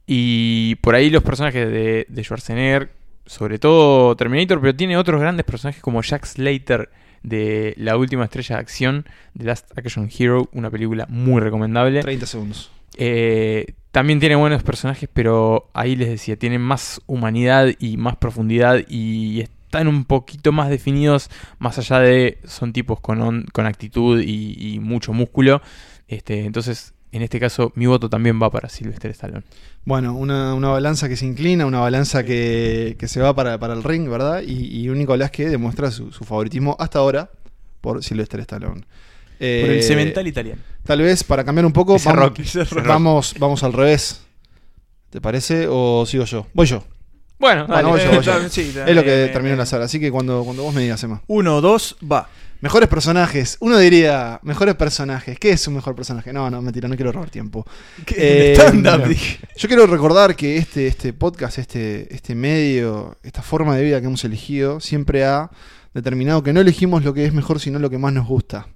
Y 0.07 0.75
por 0.75 0.95
ahí 0.95 1.09
los 1.09 1.23
personajes 1.23 1.69
de, 1.69 2.05
de 2.07 2.23
Schwarzenegger, 2.23 2.93
sobre 3.25 3.59
todo 3.59 4.15
Terminator, 4.15 4.61
pero 4.61 4.73
tiene 4.73 4.95
otros 4.95 5.19
grandes 5.19 5.45
personajes 5.45 5.81
como 5.81 6.01
Jack 6.01 6.23
Slater 6.23 6.89
de 7.23 7.73
La 7.77 7.97
Última 7.97 8.23
Estrella 8.25 8.55
de 8.55 8.61
Acción, 8.61 9.05
The 9.37 9.43
Last 9.45 9.77
Action 9.77 10.09
Hero, 10.17 10.49
una 10.53 10.69
película 10.69 11.05
muy 11.09 11.39
recomendable. 11.41 12.01
30 12.01 12.25
segundos. 12.25 12.71
Eh, 12.97 13.73
también 13.91 14.19
tiene 14.19 14.35
buenos 14.35 14.61
personajes, 14.63 15.09
pero 15.11 15.69
ahí 15.73 15.95
les 15.95 16.09
decía, 16.09 16.37
tienen 16.37 16.61
más 16.61 17.01
humanidad 17.07 17.69
y 17.79 17.97
más 17.97 18.17
profundidad 18.17 18.81
y 18.87 19.41
están 19.41 19.87
un 19.87 20.05
poquito 20.05 20.51
más 20.51 20.69
definidos, 20.69 21.29
más 21.59 21.77
allá 21.77 21.99
de 21.99 22.39
son 22.45 22.73
tipos 22.73 22.99
con, 22.99 23.21
on- 23.21 23.45
con 23.51 23.65
actitud 23.65 24.19
y, 24.21 24.55
y 24.75 24.79
mucho 24.79 25.13
músculo. 25.13 25.61
Este, 26.07 26.45
entonces, 26.45 26.93
en 27.11 27.21
este 27.21 27.39
caso, 27.39 27.71
mi 27.75 27.85
voto 27.85 28.09
también 28.09 28.39
va 28.41 28.49
para 28.51 28.69
Sylvester 28.69 29.11
Stallone. 29.11 29.43
Bueno, 29.85 30.13
una, 30.15 30.53
una 30.53 30.69
balanza 30.69 31.09
que 31.09 31.15
se 31.17 31.25
inclina, 31.25 31.65
una 31.65 31.79
balanza 31.79 32.23
que, 32.23 32.95
que 32.99 33.07
se 33.07 33.19
va 33.21 33.33
para, 33.35 33.57
para 33.59 33.73
el 33.73 33.83
ring, 33.83 34.09
¿verdad? 34.09 34.41
Y, 34.45 34.79
y 34.81 34.89
un 34.89 34.97
Nicolás 34.99 35.31
que 35.31 35.49
demuestra 35.49 35.89
su, 35.91 36.11
su 36.11 36.23
favoritismo 36.23 36.75
hasta 36.79 36.99
ahora 36.99 37.29
por 37.81 38.03
Sylvester 38.03 38.39
Stallone. 38.41 38.83
Eh, 39.39 39.61
Por 39.65 39.71
el 39.71 39.83
cemental 39.83 40.27
italiano. 40.27 40.61
Tal 40.83 41.01
vez 41.01 41.23
para 41.23 41.43
cambiar 41.45 41.65
un 41.65 41.71
poco, 41.71 41.97
vamos, 42.03 42.33
vamos, 42.85 43.35
vamos 43.39 43.63
al 43.63 43.73
revés. 43.73 44.21
¿Te 45.09 45.21
parece? 45.21 45.65
¿O 45.69 46.05
sigo 46.05 46.25
yo? 46.25 46.45
Voy 46.53 46.67
yo. 46.67 46.83
Bueno, 47.39 47.65
Bueno, 47.67 47.73
dale. 47.73 47.89
voy 47.89 47.99
yo, 48.01 48.11
voy 48.15 48.23
yo. 48.23 48.37
Eh, 48.45 48.49
sí, 48.49 48.73
Es 48.85 48.95
lo 48.95 49.01
que 49.03 49.25
eh, 49.25 49.27
terminó 49.29 49.53
eh, 49.55 49.57
la 49.57 49.65
sala. 49.65 49.85
Así 49.85 49.99
que 49.99 50.11
cuando, 50.11 50.43
cuando 50.43 50.63
vos 50.63 50.73
me 50.73 50.81
digas, 50.81 51.01
Emma. 51.03 51.21
Uno, 51.27 51.61
dos, 51.61 51.95
va. 52.03 52.29
Mejores 52.61 52.89
personajes. 52.89 53.55
Uno 53.61 53.77
diría, 53.77 54.39
mejores 54.43 54.75
personajes. 54.75 55.39
¿Qué 55.39 55.51
es 55.51 55.65
un 55.67 55.75
mejor 55.75 55.95
personaje? 55.95 56.33
No, 56.33 56.49
no, 56.49 56.61
mentira, 56.61 56.89
no 56.89 56.95
quiero 56.97 57.13
robar 57.13 57.29
tiempo. 57.29 57.65
Eh, 58.15 58.53
Stand-up. 58.57 59.15
Yo 59.55 59.67
quiero 59.69 59.87
recordar 59.87 60.35
que 60.35 60.57
este, 60.57 60.87
este 60.87 61.13
podcast, 61.13 61.57
este, 61.57 62.13
este 62.13 62.35
medio, 62.35 63.17
esta 63.23 63.41
forma 63.41 63.77
de 63.77 63.83
vida 63.85 64.01
que 64.01 64.07
hemos 64.07 64.25
elegido, 64.25 64.81
siempre 64.81 65.23
ha 65.23 65.49
determinado 65.93 66.43
que 66.43 66.51
no 66.51 66.59
elegimos 66.59 67.05
lo 67.05 67.13
que 67.13 67.25
es 67.25 67.33
mejor, 67.33 67.61
sino 67.61 67.79
lo 67.79 67.89
que 67.89 67.97
más 67.97 68.11
nos 68.11 68.27
gusta. 68.27 68.67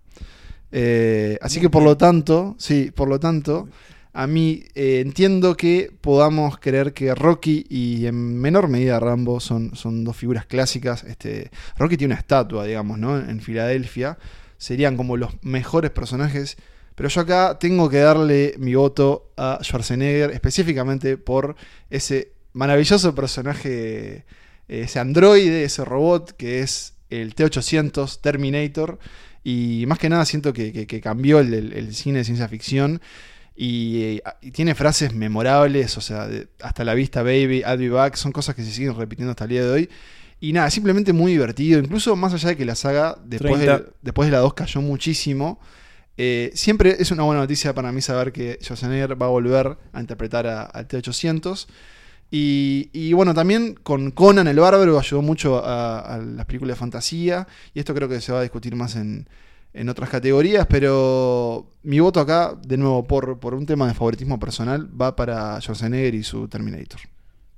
Eh, 0.72 1.38
así 1.42 1.60
que 1.60 1.70
por 1.70 1.84
lo 1.84 1.98
tanto, 1.98 2.56
sí, 2.58 2.90
por 2.96 3.10
lo 3.10 3.20
tanto, 3.20 3.68
a 4.14 4.28
mí 4.28 4.64
eh, 4.76 5.00
entiendo 5.04 5.58
que 5.58 5.92
podamos 6.02 6.60
creer 6.60 6.94
que 6.94 7.16
Rocky 7.16 7.66
y 7.70 8.06
en 8.06 8.40
menor 8.40 8.68
medida 8.68 9.00
Rambo 9.00 9.40
son, 9.40 9.76
son 9.76 10.04
dos 10.04 10.16
figuras 10.16 10.46
clásicas. 10.46 11.04
Este, 11.04 11.50
Rocky 11.78 11.98
tiene 11.98 12.14
una 12.14 12.20
estatua, 12.20 12.66
digamos, 12.66 13.00
¿no? 13.00 13.18
En 13.18 13.42
Filadelfia. 13.42 14.18
Serían 14.58 14.96
como 14.98 15.18
los 15.18 15.32
mejores 15.42 15.90
personajes. 15.92 16.58
Pero 16.96 17.10
yo 17.10 17.22
acá 17.22 17.58
tengo 17.60 17.90
que 17.90 17.98
darle 17.98 18.54
mi 18.60 18.76
voto 18.76 19.32
a 19.36 19.58
Schwarzenegger, 19.64 20.30
específicamente 20.30 21.18
por 21.18 21.56
ese 21.90 22.34
maravilloso 22.54 23.16
personaje, 23.16 24.26
ese 24.68 25.00
androide, 25.00 25.64
ese 25.64 25.84
robot 25.84 26.34
que 26.38 26.60
es 26.60 26.94
el 27.10 27.34
T-800 27.34 28.22
Terminator. 28.22 29.00
Y 29.44 29.86
más 29.88 29.98
que 29.98 30.08
nada 30.10 30.24
siento 30.26 30.54
que, 30.54 30.86
que- 30.86 31.02
cambió 31.02 31.40
el- 31.40 31.74
el 31.74 31.96
cine 31.96 32.20
de 32.20 32.26
ciencia 32.26 32.48
ficción. 32.48 33.02
Y, 33.56 34.02
eh, 34.02 34.24
y 34.42 34.52
tiene 34.52 34.74
frases 34.76 35.14
memorables, 35.14 35.96
o 35.98 36.02
sea, 36.02 36.28
de- 36.28 36.48
hasta 36.62 36.84
la 36.84 36.94
vista, 36.96 37.22
baby, 37.22 37.60
I'll 37.68 37.78
be 37.78 37.90
back, 37.90 38.16
son 38.16 38.32
cosas 38.32 38.56
que 38.56 38.64
se 38.64 38.72
siguen 38.72 38.96
repitiendo 38.96 39.32
hasta 39.32 39.44
el 39.46 39.50
día 39.52 39.64
de 39.64 39.72
hoy. 39.72 39.90
Y 40.40 40.52
nada, 40.54 40.70
simplemente 40.72 41.14
muy 41.14 41.32
divertido, 41.34 41.80
incluso 41.80 42.16
más 42.16 42.34
allá 42.34 42.50
de 42.50 42.58
que 42.58 42.66
la 42.66 42.76
saga 42.76 43.18
después, 43.24 43.54
30. 43.56 43.78
de, 43.78 43.86
después 44.02 44.28
de 44.28 44.32
la 44.32 44.40
2 44.40 44.54
cayó 44.56 44.82
muchísimo. 44.82 45.60
eh, 46.18 46.52
siempre 46.54 46.96
es 47.00 47.12
una 47.12 47.24
buena 47.24 47.42
noticia 47.42 47.74
para 47.74 47.92
mí 47.92 48.02
saber 48.02 48.32
que 48.34 48.60
Schwarzenegger 48.62 49.20
va 49.22 49.28
a 49.28 49.30
volver 49.30 49.78
a 49.94 50.00
interpretar 50.02 50.46
al 50.48 50.88
T-800. 50.88 51.68
Y, 52.32 52.90
y 52.94 53.14
bueno, 53.14 53.34
también 53.34 53.76
con 53.76 54.12
Conan 54.12 54.48
el 54.48 54.60
Bárbaro 54.60 54.98
ayudó 55.00 55.22
mucho 55.22 55.64
a, 55.64 56.00
a 56.00 56.18
las 56.18 56.46
películas 56.48 56.76
de 56.78 56.80
fantasía. 56.80 57.48
Y 57.74 57.80
esto 57.80 57.94
creo 57.94 58.10
que 58.10 58.20
se 58.22 58.32
va 58.32 58.40
a 58.40 58.42
discutir 58.42 58.76
más 58.76 58.96
en, 58.96 59.28
en 59.74 59.90
otras 59.90 60.10
categorías. 60.10 60.68
Pero 60.68 61.72
mi 61.84 62.00
voto 62.00 62.20
acá, 62.20 62.56
de 62.66 62.78
nuevo, 62.78 63.04
por, 63.06 63.40
por 63.40 63.54
un 63.54 63.66
tema 63.66 63.88
de 63.88 63.94
favoritismo 63.94 64.40
personal, 64.40 64.90
va 65.00 65.16
para 65.16 65.60
Schwarzenegger 65.60 66.16
y 66.16 66.24
su 66.24 66.48
Terminator. 66.48 67.00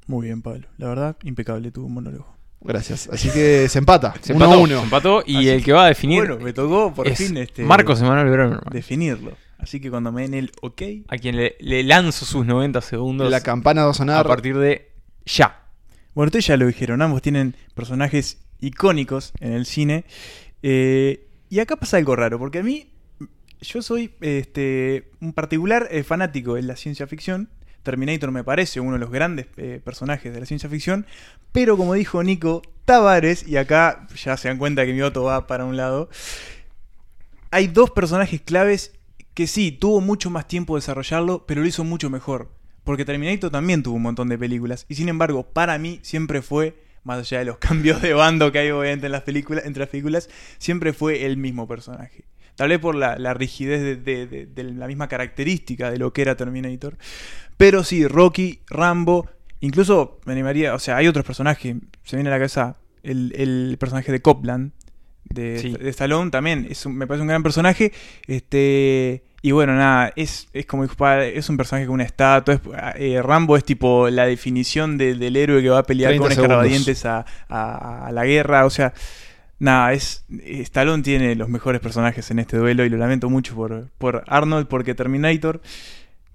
Muy 0.07 0.27
bien, 0.27 0.41
Pablo. 0.41 0.67
La 0.77 0.87
verdad, 0.87 1.17
impecable 1.23 1.71
tu 1.71 1.87
monólogo. 1.89 2.35
Gracias. 2.61 3.09
Así 3.11 3.29
que 3.29 3.67
se 3.69 3.77
empata. 3.79 4.15
Se 4.21 4.33
uno 4.33 4.45
empató, 4.45 4.59
a 4.59 4.63
uno. 4.63 4.77
se 4.77 4.83
empató 4.83 5.23
y 5.25 5.37
Así 5.37 5.49
el 5.49 5.63
que, 5.63 5.73
va 5.73 5.85
a 5.85 5.87
definir 5.87 6.25
Bueno, 6.25 6.43
me 6.43 6.51
tocó 6.53 6.93
por 6.93 7.07
es 7.07 7.17
fin 7.17 7.37
este, 7.37 7.63
Marcos 7.63 8.01
Emanuel 8.01 8.29
Bremerman, 8.29 8.63
definirlo. 8.71 9.33
Así 9.59 9.79
que 9.79 9.89
cuando 9.89 10.11
me 10.11 10.23
den 10.23 10.33
el 10.33 10.51
ok, 10.61 10.81
a 11.07 11.17
quien 11.17 11.37
le, 11.37 11.55
le 11.59 11.83
lanzo 11.83 12.25
sus 12.25 12.45
90 12.45 12.81
segundos 12.81 13.29
La 13.31 13.41
campana 13.41 13.81
va 13.83 13.89
a 13.89 13.91
a 13.91 13.93
sonar. 13.93 14.27
partir 14.27 14.57
de 14.57 14.91
ya. 15.25 15.61
Bueno, 16.13 16.27
ustedes 16.27 16.47
ya 16.47 16.57
lo 16.57 16.65
dijeron, 16.65 17.01
ambos 17.01 17.21
tienen 17.21 17.55
personajes 17.73 18.39
icónicos 18.59 19.31
en 19.39 19.53
el 19.53 19.65
cine. 19.65 20.05
Eh, 20.63 21.24
y 21.49 21.59
acá 21.59 21.75
pasa 21.75 21.97
algo 21.97 22.15
raro, 22.15 22.39
porque 22.39 22.59
a 22.59 22.63
mí, 22.63 22.91
yo 23.61 23.81
soy 23.81 24.13
este, 24.21 25.11
un 25.21 25.33
particular 25.33 25.87
eh, 25.91 26.03
fanático 26.03 26.55
de 26.55 26.63
la 26.63 26.75
ciencia 26.75 27.07
ficción. 27.07 27.49
Terminator 27.83 28.31
me 28.31 28.43
parece 28.43 28.79
uno 28.79 28.93
de 28.93 28.99
los 28.99 29.11
grandes 29.11 29.47
eh, 29.57 29.79
personajes 29.83 30.33
de 30.33 30.39
la 30.39 30.45
ciencia 30.45 30.69
ficción. 30.69 31.05
Pero 31.51 31.77
como 31.77 31.93
dijo 31.93 32.23
Nico 32.23 32.61
Tavares, 32.83 33.47
y 33.47 33.57
acá 33.57 34.07
ya 34.15 34.37
se 34.37 34.47
dan 34.47 34.57
cuenta 34.57 34.85
que 34.85 34.93
mi 34.93 35.01
voto 35.01 35.23
va 35.23 35.47
para 35.47 35.65
un 35.65 35.77
lado, 35.77 36.09
hay 37.51 37.67
dos 37.67 37.91
personajes 37.91 38.41
claves 38.41 38.91
que 39.33 39.47
sí, 39.47 39.71
tuvo 39.71 40.01
mucho 40.01 40.29
más 40.29 40.47
tiempo 40.47 40.75
de 40.75 40.79
desarrollarlo, 40.79 41.45
pero 41.45 41.61
lo 41.61 41.67
hizo 41.67 41.83
mucho 41.83 42.09
mejor. 42.09 42.49
Porque 42.83 43.05
Terminator 43.05 43.51
también 43.51 43.83
tuvo 43.83 43.95
un 43.95 44.01
montón 44.01 44.29
de 44.29 44.37
películas. 44.37 44.85
Y 44.87 44.95
sin 44.95 45.09
embargo, 45.09 45.43
para 45.43 45.77
mí 45.77 45.99
siempre 46.03 46.41
fue, 46.41 46.84
más 47.05 47.19
allá 47.19 47.39
de 47.39 47.45
los 47.45 47.57
cambios 47.59 48.01
de 48.01 48.13
bando 48.13 48.51
que 48.51 48.59
hay 48.59 48.71
obviamente 48.71 49.05
en 49.05 49.13
las 49.13 49.21
películas, 49.21 49.65
entre 49.65 49.79
las 49.81 49.89
películas, 49.89 50.29
siempre 50.57 50.91
fue 50.91 51.25
el 51.25 51.37
mismo 51.37 51.67
personaje. 51.67 52.25
Tal 52.55 52.69
vez 52.69 52.79
por 52.79 52.95
la, 52.95 53.17
la 53.17 53.33
rigidez 53.33 53.81
de, 53.81 53.95
de- 53.97 54.27
de- 54.27 54.45
de 54.45 54.63
la 54.63 54.87
misma 54.87 55.07
característica 55.07 55.91
de 55.91 55.97
lo 55.97 56.13
que 56.13 56.21
era 56.21 56.35
Terminator. 56.35 56.97
Pero 57.57 57.83
sí, 57.83 58.07
Rocky, 58.07 58.61
Rambo, 58.67 59.29
incluso 59.59 60.19
me 60.25 60.33
animaría, 60.33 60.73
o 60.73 60.79
sea, 60.79 60.97
hay 60.97 61.07
otros 61.07 61.25
personajes. 61.25 61.75
Se 62.03 62.15
viene 62.15 62.29
a 62.29 62.31
la 62.31 62.37
cabeza 62.37 62.77
el, 63.03 63.33
el 63.35 63.75
personaje 63.79 64.11
de 64.11 64.21
Copland, 64.21 64.71
de, 65.25 65.59
Sí. 65.59 65.73
de 65.73 65.89
Stallone 65.89 66.31
también. 66.31 66.65
Es 66.69 66.85
un- 66.85 66.95
me 66.95 67.07
parece 67.07 67.21
un 67.23 67.27
gran 67.27 67.43
personaje. 67.43 67.91
Este. 68.27 69.23
Y 69.47 69.51
bueno, 69.51 69.75
nada, 69.75 70.11
es, 70.15 70.47
es 70.53 70.65
como 70.65 70.81
dijo 70.83 70.95
padre, 70.95 71.37
es 71.37 71.47
un 71.49 71.57
personaje 71.57 71.85
con 71.85 71.93
una 71.93 72.03
estatua. 72.03 72.55
es- 72.55 72.61
eh, 72.95 73.21
Rambo 73.21 73.55
es 73.57 73.63
tipo 73.63 74.09
la 74.09 74.25
definición 74.25 74.97
de- 74.97 75.13
del 75.13 75.35
héroe 75.35 75.61
que 75.61 75.69
va 75.69 75.79
a 75.79 75.83
pelear 75.83 76.09
30 76.09 76.23
con 76.23 76.31
segundos. 76.31 76.51
escarbadientes 76.65 77.05
a, 77.05 77.25
a- 77.47 78.07
a 78.07 78.11
la 78.11 78.25
guerra. 78.25 78.65
O 78.65 78.71
sea, 78.71 78.93
nada, 79.59 79.93
es. 79.93 80.25
Stallone 80.43 81.03
tiene 81.03 81.35
los 81.35 81.47
mejores 81.47 81.79
personajes 81.79 82.31
en 82.31 82.39
este 82.39 82.57
duelo 82.57 82.85
y 82.85 82.89
lo 82.89 82.97
lamento 82.97 83.29
mucho 83.29 83.53
por, 83.53 83.87
por 83.99 84.23
Arnold, 84.25 84.65
porque 84.67 84.95
Terminator 84.95 85.61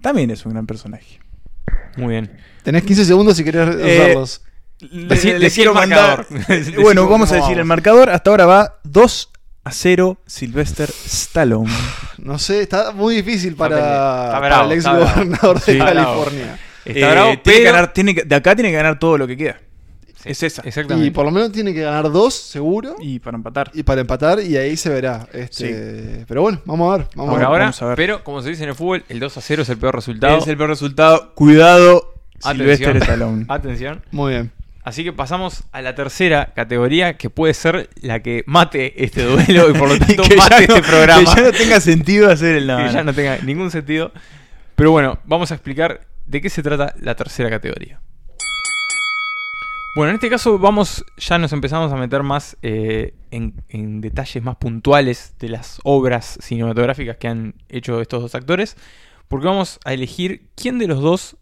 también 0.01 0.31
es 0.31 0.45
un 0.45 0.53
gran 0.53 0.65
personaje. 0.65 1.19
Muy 1.97 2.11
bien. 2.11 2.31
Tenés 2.63 2.83
15 2.83 3.03
segundos 3.03 3.35
si 3.35 3.43
querés 3.43 3.75
Eh, 3.77 4.03
usarlos. 4.05 4.41
Le- 4.79 5.51
quiero 5.51 5.73
mandar- 5.73 6.25
marcador. 6.29 6.75
Bueno, 6.81 7.07
vamos 7.09 7.29
a 7.31 7.35
decir 7.35 7.49
vamos. 7.49 7.59
el 7.59 7.65
marcador. 7.65 8.09
Hasta 8.09 8.29
ahora 8.29 8.45
va 8.45 8.79
2 8.83 9.30
a 9.63 9.71
0 9.71 10.17
Sylvester 10.25 10.89
Stallone. 10.89 11.71
No 12.21 12.37
sé, 12.37 12.61
está 12.61 12.91
muy 12.91 13.15
difícil 13.15 13.55
para, 13.55 13.77
Está 13.77 14.31
para 14.33 14.39
bravo, 14.47 14.65
el 14.65 14.71
ex 14.73 14.85
está 14.85 14.97
gobernador 14.99 15.55
de 15.59 15.61
Sí, 15.65 15.71
está 15.71 15.91
bravo. 15.91 16.23
California. 16.23 16.59
Está 16.85 16.99
Eh, 16.99 17.11
bravo, 17.11 17.27
tiene 17.29 17.41
que 17.43 17.51
pero- 17.63 17.73
ganar, 17.73 17.93
tiene 17.93 18.15
que- 18.15 18.23
de 18.23 18.35
acá 18.35 18.55
tiene 18.55 18.69
que 18.69 18.75
ganar 18.75 18.99
todo 18.99 19.17
lo 19.17 19.25
que 19.27 19.37
queda. 19.37 19.59
Sí, 20.21 20.29
es 20.29 20.43
esa. 20.43 20.61
Exactamente. 20.61 21.07
Y 21.07 21.09
por 21.09 21.25
lo 21.25 21.31
menos 21.31 21.51
tiene 21.51 21.73
que 21.73 21.81
ganar 21.81 22.11
dos, 22.11 22.35
seguro. 22.35 22.95
Y 23.01 23.17
para 23.17 23.37
empatar. 23.37 23.71
Y 23.73 23.81
para 23.81 24.01
empatar, 24.01 24.39
y 24.39 24.55
ahí 24.55 24.77
se 24.77 24.89
verá. 24.89 25.27
Este, 25.33 26.25
Pero 26.27 26.43
bueno, 26.43 26.61
vamos 26.65 26.93
a 26.93 26.97
ver. 26.97 27.07
Vamos 27.15 27.31
Por 27.31 27.37
a 27.37 27.39
ver. 27.39 27.47
ahora, 27.47 27.63
vamos 27.65 27.81
a 27.81 27.85
ver. 27.87 27.95
pero 27.95 28.23
como 28.23 28.39
se 28.43 28.49
dice 28.49 28.61
en 28.63 28.69
el 28.69 28.75
fútbol, 28.75 29.03
el 29.09 29.19
2 29.19 29.35
a 29.37 29.41
0 29.41 29.63
es 29.63 29.69
el 29.69 29.77
peor 29.79 29.95
resultado. 29.95 30.37
Es 30.37 30.45
el 30.47 30.57
peor 30.57 30.69
resultado. 30.69 31.33
Cuidado, 31.33 32.13
Atención. 32.43 32.57
Sylvester 32.77 32.97
Stallone. 32.97 33.45
Atención. 33.47 34.03
Muy 34.11 34.33
bien. 34.33 34.51
Así 34.83 35.03
que 35.03 35.13
pasamos 35.13 35.63
a 35.71 35.81
la 35.81 35.93
tercera 35.93 36.53
categoría, 36.55 37.15
que 37.17 37.29
puede 37.29 37.53
ser 37.53 37.89
la 38.01 38.21
que 38.21 38.43
mate 38.47 39.03
este 39.03 39.23
duelo 39.23 39.69
y 39.69 39.73
por 39.73 39.89
lo 39.89 39.99
tanto 40.05 40.23
que, 40.23 40.35
mate 40.35 40.67
no, 40.67 40.75
este 40.75 40.89
programa. 40.89 41.19
que 41.19 41.41
ya 41.41 41.47
no 41.47 41.51
tenga 41.51 41.79
sentido 41.79 42.29
hacer 42.31 42.55
el 42.55 42.61
que 42.63 42.67
nada. 42.67 42.91
ya 42.91 43.03
no 43.03 43.13
tenga 43.13 43.37
ningún 43.39 43.69
sentido. 43.69 44.11
Pero 44.75 44.91
bueno, 44.91 45.19
vamos 45.25 45.51
a 45.51 45.55
explicar 45.55 46.07
de 46.25 46.41
qué 46.41 46.49
se 46.49 46.63
trata 46.63 46.95
la 46.99 47.15
tercera 47.15 47.49
categoría. 47.49 48.01
Bueno, 49.95 50.11
en 50.11 50.15
este 50.15 50.29
caso 50.29 50.57
vamos, 50.57 51.03
ya 51.17 51.37
nos 51.37 51.51
empezamos 51.51 51.91
a 51.91 51.97
meter 51.97 52.23
más 52.23 52.55
eh, 52.61 53.13
en, 53.29 53.61
en 53.67 53.99
detalles 53.99 54.41
más 54.41 54.55
puntuales 54.55 55.35
de 55.37 55.49
las 55.49 55.79
obras 55.83 56.37
cinematográficas 56.41 57.17
que 57.17 57.27
han 57.27 57.55
hecho 57.67 57.99
estos 58.01 58.21
dos 58.21 58.33
actores, 58.33 58.77
porque 59.27 59.47
vamos 59.47 59.79
a 59.83 59.93
elegir 59.93 60.49
quién 60.55 60.79
de 60.79 60.87
los 60.87 61.01
dos 61.01 61.35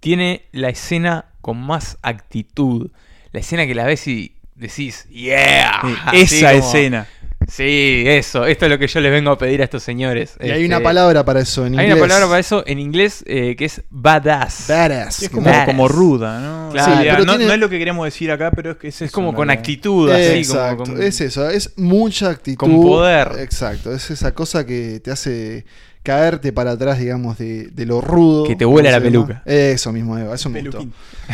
tiene 0.00 0.42
la 0.52 0.68
escena 0.68 1.24
con 1.44 1.58
más 1.60 1.98
actitud, 2.00 2.90
la 3.32 3.40
escena 3.40 3.66
que 3.66 3.74
la 3.74 3.84
ves 3.84 4.08
y 4.08 4.32
decís, 4.54 5.06
yeah, 5.10 5.82
Sí, 5.82 6.18
esa 6.36 6.52
como- 6.52 6.58
escena. 6.64 7.06
Sí, 7.46 8.04
eso. 8.06 8.46
Esto 8.46 8.64
es 8.64 8.70
lo 8.70 8.78
que 8.78 8.86
yo 8.86 9.00
les 9.00 9.12
vengo 9.12 9.30
a 9.30 9.36
pedir 9.36 9.60
a 9.60 9.64
estos 9.64 9.82
señores. 9.82 10.34
Y 10.40 10.44
hay 10.44 10.50
Este, 10.62 10.64
una 10.64 10.80
palabra 10.80 11.26
para 11.26 11.40
eso 11.40 11.66
en 11.66 11.78
Hay 11.78 11.84
inglés. 11.84 11.92
una 11.98 12.00
palabra 12.08 12.26
para 12.28 12.38
eso 12.40 12.64
en 12.66 12.78
inglés 12.78 13.22
eh, 13.26 13.54
que 13.56 13.66
es 13.66 13.82
badass. 13.90 14.64
Badass. 14.66 15.24
Es 15.24 15.28
como, 15.28 15.44
Badass. 15.44 15.66
como 15.66 15.86
ruda, 15.86 16.40
¿no? 16.40 16.70
Claro. 16.72 16.92
Sí, 16.92 16.98
Sí, 17.02 17.06
no, 17.08 17.14
pero 17.18 17.26
tiene- 17.26 17.44
no 17.46 17.52
es 17.52 17.58
lo 17.60 17.68
que 17.68 17.78
queremos 17.78 18.06
decir 18.06 18.30
acá, 18.32 18.50
pero 18.50 18.70
es 18.70 18.76
que 18.78 18.88
es, 18.88 19.12
como 19.12 19.34
con 19.34 19.50
actitud, 19.50 20.10
así. 20.10 20.38
Exacto, 20.38 20.84
como 20.84 20.94
con- 20.94 21.02
es 21.02 21.20
eso, 21.20 21.50
es 21.50 21.74
mucha 21.76 22.30
actitud. 22.30 22.56
Con 22.56 22.80
poder. 22.80 23.32
Exacto, 23.40 23.92
es 23.94 24.10
esa 24.10 24.32
cosa 24.32 24.64
que 24.64 25.00
te 25.00 25.10
hace 25.10 25.66
caerte 26.04 26.52
para 26.52 26.72
atrás, 26.72 26.98
digamos, 27.00 27.38
de, 27.38 27.68
de 27.68 27.86
lo 27.86 28.00
rudo. 28.00 28.44
Que 28.44 28.54
te 28.54 28.64
vuela 28.64 28.90
¿cómo 28.90 28.98
la 28.98 29.02
peluca. 29.04 29.42
Eso 29.46 29.90
mismo, 29.90 30.16
Eva, 30.18 30.34
eso 30.34 30.48
me 30.50 30.60
gustó. 30.62 30.86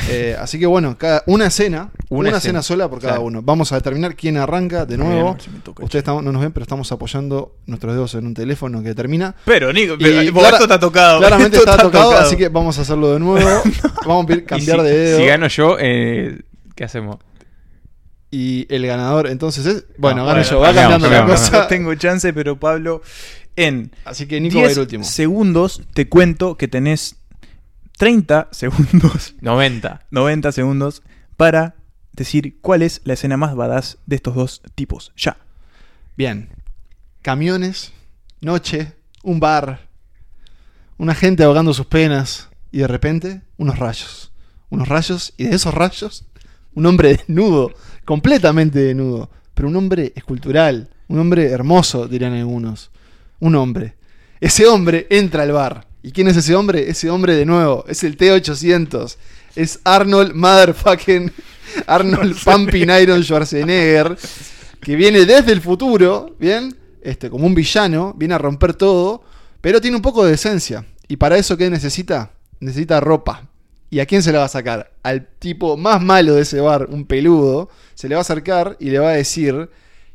Eh, 0.08 0.36
así 0.40 0.58
que 0.60 0.64
bueno, 0.66 0.96
cada, 0.96 1.22
una 1.26 1.46
escena, 1.46 1.90
una, 2.08 2.28
Una 2.30 2.38
escena. 2.38 2.62
sola 2.62 2.88
por 2.88 3.00
cada 3.00 3.14
Claro. 3.14 3.24
uno. 3.26 3.42
Vamos 3.42 3.72
a 3.72 3.74
determinar 3.74 4.14
quién 4.14 4.36
arranca 4.36 4.86
de 4.86 4.96
nuevo. 4.96 5.36
Ustedes 5.80 5.96
estamos- 5.96 6.22
no 6.22 6.30
nos 6.32 6.40
ven, 6.40 6.52
pero 6.52 6.62
estamos 6.62 6.90
apoyando 6.92 7.56
nuestros 7.66 7.92
dedos 7.94 8.14
en 8.14 8.26
un 8.26 8.34
teléfono 8.34 8.80
que 8.82 8.94
termina. 8.94 9.34
Pero, 9.44 9.72
Nico, 9.72 9.96
pero, 9.98 10.22
Y 10.22 10.30
vos, 10.30 10.40
clara- 10.42 10.56
esto 10.56 10.64
está 10.64 10.78
tocado. 10.80 11.18
Claramente 11.18 11.56
está 11.58 11.76
tocado, 11.76 12.12
así 12.16 12.36
que 12.36 12.48
vamos 12.48 12.78
a 12.78 12.82
hacerlo 12.82 13.12
de 13.12 13.18
nuevo. 13.18 13.62
Vamos 14.06 14.24
a 14.24 14.26
pedir 14.28 14.44
cambiar 14.46 14.78
si, 14.78 14.84
de 14.86 14.92
dedo. 14.96 15.18
Si 15.18 15.26
gano 15.26 15.48
yo, 15.48 15.76
eh, 15.80 16.38
¿qué 16.74 16.84
hacemos? 16.84 17.18
Y 18.32 18.72
el 18.72 18.86
ganador, 18.86 19.26
entonces 19.26 19.66
es. 19.66 19.84
Bueno, 19.98 20.18
No, 20.18 20.26
gano 20.26 20.36
bueno, 20.38 20.50
yo, 20.50 20.60
va 20.60 20.66
cambiamos, 20.66 20.92
cambiando 21.02 21.26
la 21.32 21.38
cosa. 21.38 21.58
No 21.62 21.66
tengo 21.66 21.94
chance, 21.96 22.32
pero 22.32 22.60
Pablo, 22.60 23.02
en 23.56 23.92
Así 24.04 24.26
que 24.26 24.40
Nico 24.40 24.58
va 24.58 24.64
a 24.64 24.66
10 24.66 24.76
ir 24.76 24.80
último. 24.80 25.04
segundos 25.04 25.82
te 25.94 26.08
cuento 26.08 26.56
que 26.56 26.68
tenés 26.68 27.16
30 27.98 28.48
segundos, 28.52 29.34
90. 29.40 30.06
90 30.10 30.52
segundos 30.52 31.02
para 31.36 31.76
decir 32.12 32.60
cuál 32.60 32.82
es 32.82 33.00
la 33.04 33.14
escena 33.14 33.36
más 33.36 33.54
badass 33.54 33.98
de 34.06 34.16
estos 34.16 34.34
dos 34.34 34.62
tipos. 34.74 35.12
Ya. 35.16 35.36
Bien. 36.16 36.48
Camiones, 37.22 37.92
noche, 38.40 38.94
un 39.22 39.40
bar, 39.40 39.88
una 40.96 41.14
gente 41.14 41.44
ahogando 41.44 41.74
sus 41.74 41.86
penas 41.86 42.48
y 42.72 42.78
de 42.78 42.86
repente 42.86 43.42
unos 43.56 43.78
rayos. 43.78 44.32
Unos 44.70 44.88
rayos 44.88 45.34
y 45.36 45.44
de 45.44 45.56
esos 45.56 45.74
rayos 45.74 46.24
un 46.74 46.86
hombre 46.86 47.10
desnudo, 47.10 47.72
completamente 48.04 48.78
desnudo, 48.78 49.30
pero 49.54 49.68
un 49.68 49.76
hombre 49.76 50.12
escultural, 50.14 50.90
un 51.08 51.18
hombre 51.18 51.50
hermoso, 51.50 52.08
dirían 52.08 52.32
algunos. 52.34 52.90
Un 53.40 53.56
hombre. 53.56 53.96
Ese 54.40 54.66
hombre 54.66 55.06
entra 55.10 55.42
al 55.42 55.52
bar. 55.52 55.86
¿Y 56.02 56.12
quién 56.12 56.28
es 56.28 56.36
ese 56.36 56.54
hombre? 56.54 56.88
Ese 56.88 57.10
hombre 57.10 57.34
de 57.34 57.44
nuevo, 57.44 57.84
es 57.88 58.04
el 58.04 58.16
T800. 58.16 59.16
Es 59.56 59.80
Arnold 59.84 60.32
Motherfucking 60.34 61.32
Arnold 61.86 62.36
Pumping 62.42 62.88
Iron 62.90 63.22
Schwarzenegger 63.22 64.16
que 64.80 64.96
viene 64.96 65.26
desde 65.26 65.52
el 65.52 65.60
futuro, 65.60 66.34
¿bien? 66.38 66.74
Este, 67.02 67.30
como 67.30 67.46
un 67.46 67.54
villano, 67.54 68.14
viene 68.16 68.34
a 68.34 68.38
romper 68.38 68.74
todo, 68.74 69.22
pero 69.60 69.80
tiene 69.80 69.96
un 69.96 70.02
poco 70.02 70.24
de 70.24 70.34
esencia. 70.34 70.86
Y 71.06 71.16
para 71.16 71.36
eso, 71.36 71.56
¿qué 71.56 71.68
necesita? 71.70 72.32
Necesita 72.60 73.00
ropa. 73.00 73.48
¿Y 73.90 74.00
a 74.00 74.06
quién 74.06 74.22
se 74.22 74.32
la 74.32 74.40
va 74.40 74.44
a 74.46 74.48
sacar? 74.48 74.92
Al 75.02 75.26
tipo 75.38 75.76
más 75.76 76.00
malo 76.00 76.34
de 76.34 76.42
ese 76.42 76.60
bar, 76.60 76.88
un 76.90 77.04
peludo, 77.04 77.68
se 77.94 78.08
le 78.08 78.14
va 78.14 78.20
a 78.20 78.22
acercar 78.22 78.76
y 78.80 78.90
le 78.90 79.00
va 79.00 79.10
a 79.10 79.14
decir, 79.14 79.68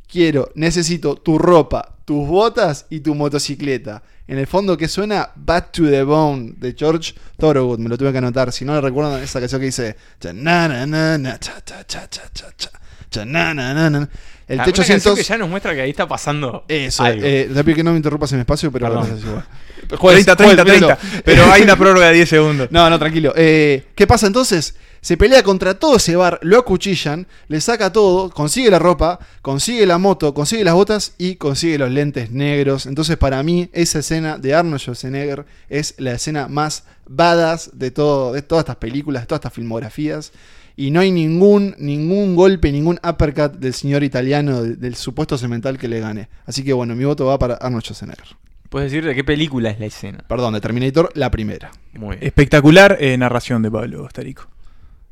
quiero, 0.07 0.51
necesito 0.55 1.15
tu 1.15 1.37
ropa, 1.37 1.94
tus 2.05 2.27
botas 2.27 2.85
y 2.89 2.99
tu 3.01 3.15
motocicleta. 3.15 4.03
En 4.27 4.37
el 4.39 4.47
fondo 4.47 4.77
que 4.77 4.87
suena 4.87 5.29
Bad 5.35 5.65
to 5.71 5.83
the 5.83 6.03
Bone 6.03 6.53
de 6.57 6.73
George 6.77 7.13
Thorogood, 7.37 7.79
me 7.79 7.89
lo 7.89 7.97
tuve 7.97 8.11
que 8.11 8.17
anotar, 8.19 8.51
si 8.51 8.65
no 8.65 8.73
le 8.73 8.81
recuerdan 8.81 9.21
esa 9.21 9.39
canción 9.39 9.59
que 9.59 9.65
dice 9.67 9.95
"Cha-na-na-na-na, 10.19 11.39
cha, 11.39 11.61
cha, 11.63 11.83
cha, 11.85 12.07
cha, 12.09 12.23
cha, 12.33 12.47
cha, 12.57 12.69
cha-na-na-na-na". 13.11 14.09
El 14.47 14.57
canción 14.59 14.99
T800 14.99 15.15
que 15.15 15.23
ya 15.23 15.37
nos 15.37 15.49
muestra 15.49 15.73
que 15.73 15.81
ahí 15.81 15.89
está 15.89 16.07
pasando 16.07 16.65
eso, 16.67 17.03
algo. 17.03 17.21
eh, 17.25 17.49
te 17.51 17.63
pido 17.63 17.75
que 17.77 17.83
no 17.83 17.91
me 17.91 17.97
interrumpas 17.97 18.31
en 18.31 18.37
mi 18.37 18.41
espacio, 18.41 18.71
pero 18.71 18.85
Perdón. 18.87 19.07
gracias 19.07 19.27
igual. 19.27 19.45
30, 19.87 20.35
30, 20.35 20.65
30. 20.65 20.97
Pero 21.23 21.51
hay 21.51 21.63
una 21.63 21.75
prórroga 21.75 22.07
de 22.07 22.13
10 22.13 22.29
segundos. 22.29 22.67
No, 22.71 22.87
no, 22.89 22.99
tranquilo. 22.99 23.33
Eh, 23.35 23.87
¿Qué 23.95 24.05
pasa 24.07 24.27
entonces? 24.27 24.75
Se 25.05 25.17
pelea 25.17 25.43
contra 25.43 25.75
todo 25.77 25.97
ese 25.97 26.15
bar, 26.15 26.39
lo 26.41 26.57
acuchillan, 26.57 27.27
le 27.47 27.61
saca 27.61 27.91
todo, 27.93 28.31
consigue 28.31 28.71
la 28.71 28.79
ropa, 28.79 29.19
consigue 29.43 29.85
la 29.85 29.99
moto, 29.99 30.33
consigue 30.33 30.63
las 30.63 30.73
botas 30.73 31.13
y 31.19 31.35
consigue 31.35 31.77
los 31.77 31.91
lentes 31.91 32.31
negros. 32.31 32.87
Entonces, 32.87 33.15
para 33.15 33.43
mí, 33.43 33.69
esa 33.71 33.99
escena 33.99 34.39
de 34.39 34.55
Arnold 34.55 34.79
Schwarzenegger 34.81 35.45
es 35.69 35.93
la 35.99 36.13
escena 36.13 36.47
más 36.47 36.85
badass 37.07 37.69
de, 37.73 37.91
todo, 37.91 38.33
de 38.33 38.41
todas 38.41 38.63
estas 38.63 38.77
películas, 38.77 39.21
de 39.21 39.27
todas 39.27 39.41
estas 39.41 39.53
filmografías. 39.53 40.31
Y 40.75 40.89
no 40.89 41.01
hay 41.01 41.11
ningún, 41.11 41.75
ningún 41.77 42.35
golpe, 42.35 42.71
ningún 42.71 42.99
uppercut 43.07 43.53
del 43.59 43.75
señor 43.75 44.03
italiano, 44.03 44.63
de- 44.63 44.75
del 44.75 44.95
supuesto 44.95 45.37
cemental 45.37 45.77
que 45.77 45.87
le 45.87 45.99
gane. 45.99 46.29
Así 46.47 46.63
que 46.63 46.73
bueno, 46.73 46.95
mi 46.95 47.05
voto 47.05 47.27
va 47.27 47.37
para 47.37 47.53
Arnold 47.53 47.83
Schwarzenegger. 47.83 48.35
¿Puedes 48.69 48.91
decir 48.91 49.05
de 49.05 49.13
qué 49.13 49.23
película 49.23 49.69
es 49.69 49.79
la 49.79 49.85
escena? 49.85 50.23
Perdón, 50.27 50.55
de 50.55 50.61
Terminator, 50.61 51.11
la 51.13 51.29
primera. 51.29 51.71
Muy 51.93 52.15
bien. 52.15 52.27
Espectacular 52.27 52.97
eh, 52.99 53.15
narración 53.19 53.61
de 53.61 53.69
Pablo 53.69 54.09
Starico. 54.09 54.47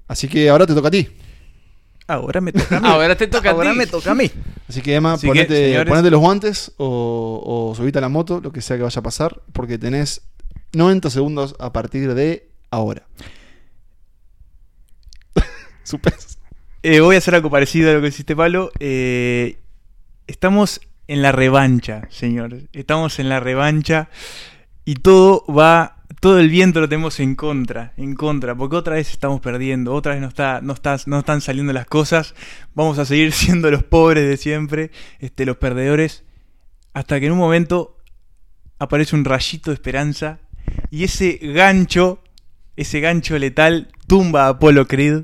Así 0.08 0.28
que 0.28 0.50
ahora 0.50 0.66
te 0.66 0.74
toca 0.74 0.88
a 0.90 0.92
ti. 0.92 1.08
Ahora 2.08 2.42
me 2.42 2.52
toca 2.52 2.78
a 2.78 2.80
mí. 2.82 2.88
Ahora 2.92 3.16
te 3.16 3.28
toca 3.28 3.50
a 3.50 3.54
Ahora 3.54 3.72
ti. 3.72 3.78
me 3.78 3.88
toca 3.88 4.12
a 4.12 4.16
mí. 4.16 4.30
Así 4.68 4.82
que 4.82 4.96
Emma, 4.96 5.14
Así 5.14 5.22
que, 5.22 5.28
ponete, 5.30 5.66
señores- 5.68 5.90
ponete 5.90 6.12
los 6.12 6.20
guantes 6.20 6.72
o, 6.78 7.70
o 7.72 7.76
subite 7.76 7.98
a 8.00 8.02
la 8.02 8.10
moto, 8.10 8.42
lo 8.42 8.52
que 8.52 8.62
sea 8.62 8.76
que 8.78 8.84
vaya 8.84 9.00
a 9.00 9.04
pasar, 9.04 9.42
porque 9.54 9.78
tenés 9.78 10.22
90 10.74 11.10
segundos 11.10 11.56
a 11.60 11.72
partir 11.72 12.14
de 12.14 12.50
ahora. 12.72 13.04
Suspense. 15.84 16.38
Eh, 16.84 17.00
voy 17.00 17.16
a 17.16 17.20
hacer 17.20 17.36
algo 17.36 17.50
parecido 17.50 17.90
a 17.90 17.94
lo 17.94 18.02
que 18.02 18.08
hiciste, 18.08 18.36
Pablo. 18.36 18.72
Eh, 18.80 19.58
estamos 20.28 20.82
en 21.08 21.22
la 21.22 21.32
revancha, 21.32 22.08
señores. 22.10 22.66
Estamos 22.74 23.20
en 23.20 23.30
la 23.30 23.40
revancha 23.40 24.10
y 24.86 24.96
todo 24.96 25.46
va, 25.46 26.03
todo 26.20 26.40
el 26.40 26.50
viento 26.50 26.80
lo 26.80 26.90
tenemos 26.90 27.20
en 27.20 27.36
contra, 27.36 27.94
en 27.98 28.16
contra, 28.16 28.56
porque 28.56 28.76
otra 28.76 28.96
vez 28.96 29.12
estamos 29.12 29.42
perdiendo, 29.42 29.94
otra 29.94 30.14
vez 30.14 30.22
no 30.22 30.28
está, 30.28 30.62
no 30.62 30.74
está, 30.74 30.98
no 31.06 31.20
están 31.20 31.42
saliendo 31.42 31.74
las 31.74 31.86
cosas. 31.86 32.36
Vamos 32.74 33.00
a 33.00 33.06
seguir 33.06 33.32
siendo 33.34 33.72
los 33.72 33.84
pobres 33.84 34.28
de 34.28 34.38
siempre, 34.38 34.92
este, 35.20 35.46
los 35.46 35.58
perdedores, 35.58 36.24
hasta 36.94 37.20
que 37.20 37.28
en 37.28 37.32
un 37.32 37.38
momento 37.38 37.98
aparece 38.80 39.16
un 39.16 39.26
rayito 39.26 39.72
de 39.72 39.76
esperanza 39.76 40.40
y 40.90 41.04
ese 41.04 41.40
gancho, 41.42 42.24
ese 42.76 43.00
gancho 43.00 43.38
letal 43.38 43.92
tumba 44.08 44.46
a 44.46 44.50
Apolo 44.50 44.88
Creed 44.88 45.24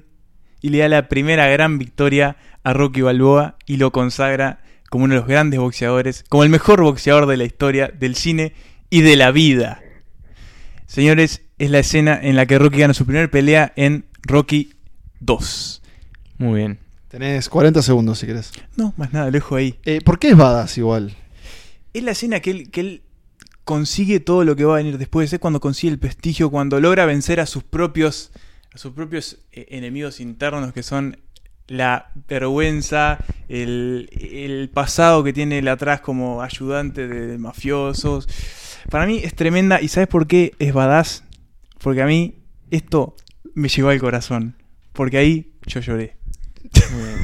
y 0.62 0.70
le 0.70 0.80
da 0.80 0.90
la 0.90 1.08
primera 1.10 1.48
gran 1.48 1.78
victoria 1.78 2.38
a 2.64 2.74
Rocky 2.74 3.02
Balboa 3.02 3.58
y 3.66 3.78
lo 3.78 3.92
consagra 3.92 4.62
como 4.90 5.06
uno 5.06 5.14
de 5.14 5.20
los 5.20 5.30
grandes 5.30 5.60
boxeadores, 5.60 6.26
como 6.30 6.44
el 6.44 6.50
mejor 6.50 6.82
boxeador 6.82 7.28
de 7.28 7.38
la 7.38 7.44
historia 7.44 7.88
del 7.88 8.16
cine 8.16 8.54
y 8.90 9.02
de 9.02 9.16
la 9.16 9.32
vida. 9.32 9.82
Señores, 10.90 11.44
es 11.60 11.70
la 11.70 11.78
escena 11.78 12.20
en 12.20 12.36
la 12.36 12.48
que 12.48 12.58
Rocky 12.58 12.80
gana 12.80 12.96
su 12.96 13.06
primera 13.06 13.30
pelea 13.30 13.72
en 13.76 14.06
Rocky 14.24 14.74
2. 15.20 15.84
Muy 16.40 16.58
bien. 16.58 16.80
Tenés 17.10 17.48
40 17.48 17.84
segundos 17.84 18.18
si 18.18 18.26
querés. 18.26 18.52
No, 18.76 18.96
más 18.98 19.14
nada, 19.14 19.28
lo 19.28 19.32
dejo 19.32 19.56
ahí. 19.56 19.78
Eh, 19.86 20.02
¿Por 20.04 20.18
qué 20.18 20.30
es 20.30 20.36
badass 20.36 20.80
igual? 20.80 21.16
Es 21.94 22.02
la 22.02 22.10
escena 22.10 22.40
que 22.40 22.50
él, 22.50 22.72
que 22.72 22.82
él 22.82 23.04
consigue 23.66 24.20
todo 24.20 24.44
lo 24.44 24.56
que 24.56 24.66
va 24.66 24.74
a 24.74 24.78
venir 24.78 24.98
después, 24.98 25.32
es 25.32 25.40
cuando 25.40 25.60
consigue 25.60 25.94
el 25.94 26.00
prestigio, 26.00 26.50
cuando 26.50 26.80
logra 26.80 27.06
vencer 27.06 27.40
a 27.40 27.46
sus 27.46 27.62
propios, 27.62 28.32
a 28.74 28.80
sus 28.80 28.94
propios 28.94 29.38
eh, 29.52 29.68
enemigos 29.70 30.20
internos 30.20 30.74
que 30.74 30.82
son 30.82 31.20
la 31.68 32.10
vergüenza, 32.28 33.20
el, 33.48 34.10
el 34.20 34.72
pasado 34.74 35.24
que 35.24 35.34
tiene 35.34 35.60
él 35.60 35.68
atrás 35.68 36.02
como 36.02 36.42
ayudante 36.42 37.08
de, 37.08 37.28
de 37.28 37.38
mafiosos. 37.38 38.28
Para 38.90 39.06
mí 39.06 39.22
es 39.24 39.36
tremenda 39.36 39.82
y 39.82 39.88
¿sabes 39.88 40.08
por 40.08 40.26
qué 40.28 40.54
es 40.60 40.74
badass? 40.74 41.24
Porque 41.80 42.02
a 42.02 42.06
mí 42.06 42.40
esto 42.72 43.16
me 43.54 43.70
llegó 43.70 43.90
al 43.90 44.00
corazón, 44.00 44.56
porque 44.94 45.18
ahí 45.18 45.54
yo 45.66 45.80
lloré. 45.80 46.18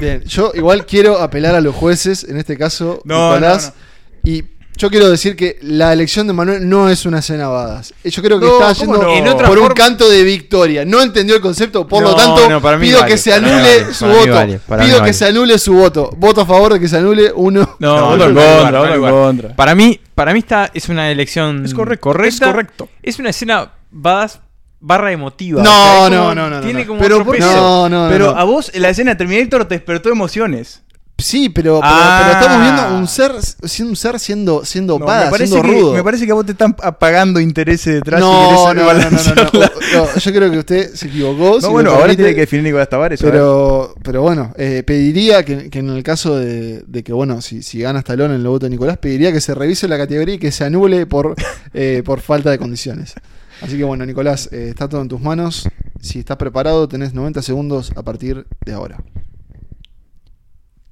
Bien, 0.00 0.22
yo 0.24 0.52
igual 0.54 0.86
quiero 0.86 1.18
apelar 1.18 1.54
a 1.54 1.60
los 1.60 1.74
jueces, 1.74 2.24
en 2.24 2.36
este 2.36 2.56
caso, 2.56 3.00
No, 3.04 3.32
Nicolás, 3.34 3.74
no, 4.22 4.30
y 4.30 4.44
yo 4.76 4.90
quiero 4.90 5.08
decir 5.10 5.34
que 5.36 5.58
la 5.62 5.92
elección 5.92 6.26
de 6.26 6.32
Manuel 6.32 6.68
no 6.68 6.88
es 6.88 7.06
una 7.06 7.20
escena 7.20 7.48
badass. 7.48 7.94
Eh, 8.04 8.10
Yo 8.10 8.22
creo 8.22 8.38
que 8.38 8.46
No, 8.46 8.68
está 8.68 8.84
¿cómo 8.84 9.12
yendo 9.14 9.34
no? 9.34 9.38
Por 9.46 9.58
un 9.58 9.68
canto 9.68 10.08
de 10.08 10.22
victoria. 10.22 10.84
No 10.84 11.00
entendió 11.02 11.34
el 11.36 11.40
concepto, 11.40 11.86
por 11.86 12.02
lo 12.02 12.14
tanto, 12.14 12.48
no, 12.48 12.60
para 12.60 12.76
mí 12.76 12.86
pido 12.86 13.00
vale, 13.00 13.12
que 13.12 13.18
se 13.18 13.32
anule 13.32 13.52
vale, 13.82 13.94
su 13.94 14.04
para 14.04 14.18
voto. 14.18 14.32
vale, 14.34 14.60
para 14.66 14.82
mí 14.82 14.88
pido 14.88 14.96
que 14.98 15.00
vale. 15.02 15.12
se 15.14 15.26
anule 15.26 15.58
su 15.58 15.72
voto. 15.74 16.10
Voto 16.16 16.40
a 16.42 16.46
favor 16.46 16.74
de 16.74 16.80
que 16.80 16.88
se 16.88 16.96
anule 16.98 17.32
uno. 17.34 17.76
No, 17.78 18.06
voto 18.10 18.24
en 18.28 18.34
contra, 18.34 18.78
voto 18.80 18.94
en 18.94 19.00
contra. 19.00 19.56
Para 19.56 19.74
mí, 19.74 20.00
para 20.14 20.32
mí 20.32 20.38
esta 20.40 20.70
es 20.74 20.88
una 20.88 21.10
elección 21.10 21.64
Es 21.64 21.72
correcto, 21.74 22.02
correcta. 22.02 22.46
es 22.46 22.50
correcto. 22.52 22.88
Es 23.02 23.18
una 23.18 23.30
escena 23.30 23.72
badass 23.90 24.40
barra 24.78 25.10
emotiva. 25.10 25.62
No, 25.62 25.70
O 25.70 25.74
sea, 25.74 26.04
es 26.06 26.10
no, 26.12 26.34
no, 26.34 26.50
no, 26.50 26.60
Tiene 26.60 26.86
como 26.86 27.00
Pero 27.00 27.24
peso. 27.26 27.46
No, 27.46 27.88
no, 27.88 28.08
Pero 28.10 28.32
no. 28.32 28.38
a 28.38 28.44
vos 28.44 28.70
la 28.74 28.90
escena 28.90 29.12
de 29.12 29.16
Terminator 29.16 29.64
te 29.64 29.74
despertó 29.76 30.10
emociones. 30.10 30.82
Sí, 31.18 31.48
pero, 31.48 31.80
pero, 31.80 31.92
Ah. 31.92 32.20
pero 32.26 32.38
estamos 32.40 32.60
viendo 32.62 32.98
un 32.98 33.08
ser, 33.08 33.32
siendo 33.68 33.90
un 33.90 33.96
ser 33.96 34.20
siendo, 34.20 34.64
siendo 34.66 34.98
No, 34.98 35.06
badass, 35.06 35.24
me, 35.26 35.30
parece 35.30 35.52
siendo 35.52 35.68
que, 35.70 35.80
rudo. 35.80 35.92
me 35.94 36.04
parece 36.04 36.26
que 36.26 36.30
a 36.32 36.34
vos 36.34 36.44
te 36.44 36.52
están 36.52 36.76
apagando 36.82 37.40
intereses 37.40 37.94
detrás 37.94 38.20
y 38.20 38.24
no, 38.24 38.66
querés 38.68 38.84
no, 38.86 39.34
no, 39.34 39.34
no, 39.34 39.60
no, 40.04 40.14
Yo 40.20 40.32
creo 40.32 40.50
que 40.50 40.58
usted 40.58 40.94
se 40.94 41.06
equivocó. 41.08 41.54
No, 41.54 41.60
si 41.62 41.66
bueno, 41.68 41.92
ahora 41.92 42.14
tiene 42.14 42.34
que 42.34 42.40
definir 42.42 42.64
Nicolás 42.64 42.90
Tavares. 42.90 43.20
Pero, 43.22 43.94
pero 44.02 44.20
bueno, 44.20 44.52
eh, 44.58 44.82
pediría 44.86 45.42
que, 45.42 45.70
que 45.70 45.78
en 45.78 45.88
el 45.88 46.02
caso 46.02 46.36
de, 46.36 46.82
de 46.86 47.02
que, 47.02 47.14
bueno, 47.14 47.40
si, 47.40 47.62
si 47.62 47.80
gana 47.80 48.00
Stallone 48.00 48.34
en 48.34 48.40
el 48.42 48.46
voto 48.46 48.66
de 48.66 48.70
Nicolás, 48.70 48.98
pediría 48.98 49.32
que 49.32 49.40
se 49.40 49.54
revise 49.54 49.88
la 49.88 49.96
categoría 49.96 50.34
y 50.34 50.38
que 50.38 50.52
se 50.52 50.64
anule 50.64 51.06
por, 51.06 51.34
eh, 51.72 52.02
por 52.04 52.20
falta 52.20 52.50
de 52.50 52.58
condiciones. 52.58 53.14
Así 53.62 53.78
que 53.78 53.84
bueno, 53.84 54.04
Nicolás, 54.04 54.50
eh, 54.52 54.66
está 54.68 54.86
todo 54.86 55.00
en 55.00 55.08
tus 55.08 55.22
manos. 55.22 55.66
Si 55.98 56.18
estás 56.18 56.36
preparado, 56.36 56.86
tenés 56.88 57.14
90 57.14 57.40
segundos 57.40 57.90
a 57.96 58.02
partir 58.02 58.46
de 58.66 58.72
ahora. 58.74 58.98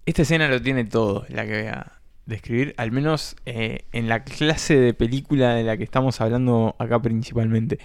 Esta 0.06 0.22
escena 0.22 0.48
lo 0.48 0.60
tiene 0.60 0.84
todo, 0.84 1.24
la 1.28 1.46
que 1.46 1.62
voy 1.62 1.68
a 1.68 1.92
describir, 2.26 2.74
al 2.76 2.92
menos 2.92 3.36
eh, 3.46 3.86
en 3.92 4.08
la 4.08 4.24
clase 4.24 4.76
de 4.76 4.94
película 4.94 5.54
de 5.54 5.64
la 5.64 5.76
que 5.76 5.84
estamos 5.84 6.20
hablando 6.20 6.76
acá 6.78 7.00
principalmente. 7.00 7.78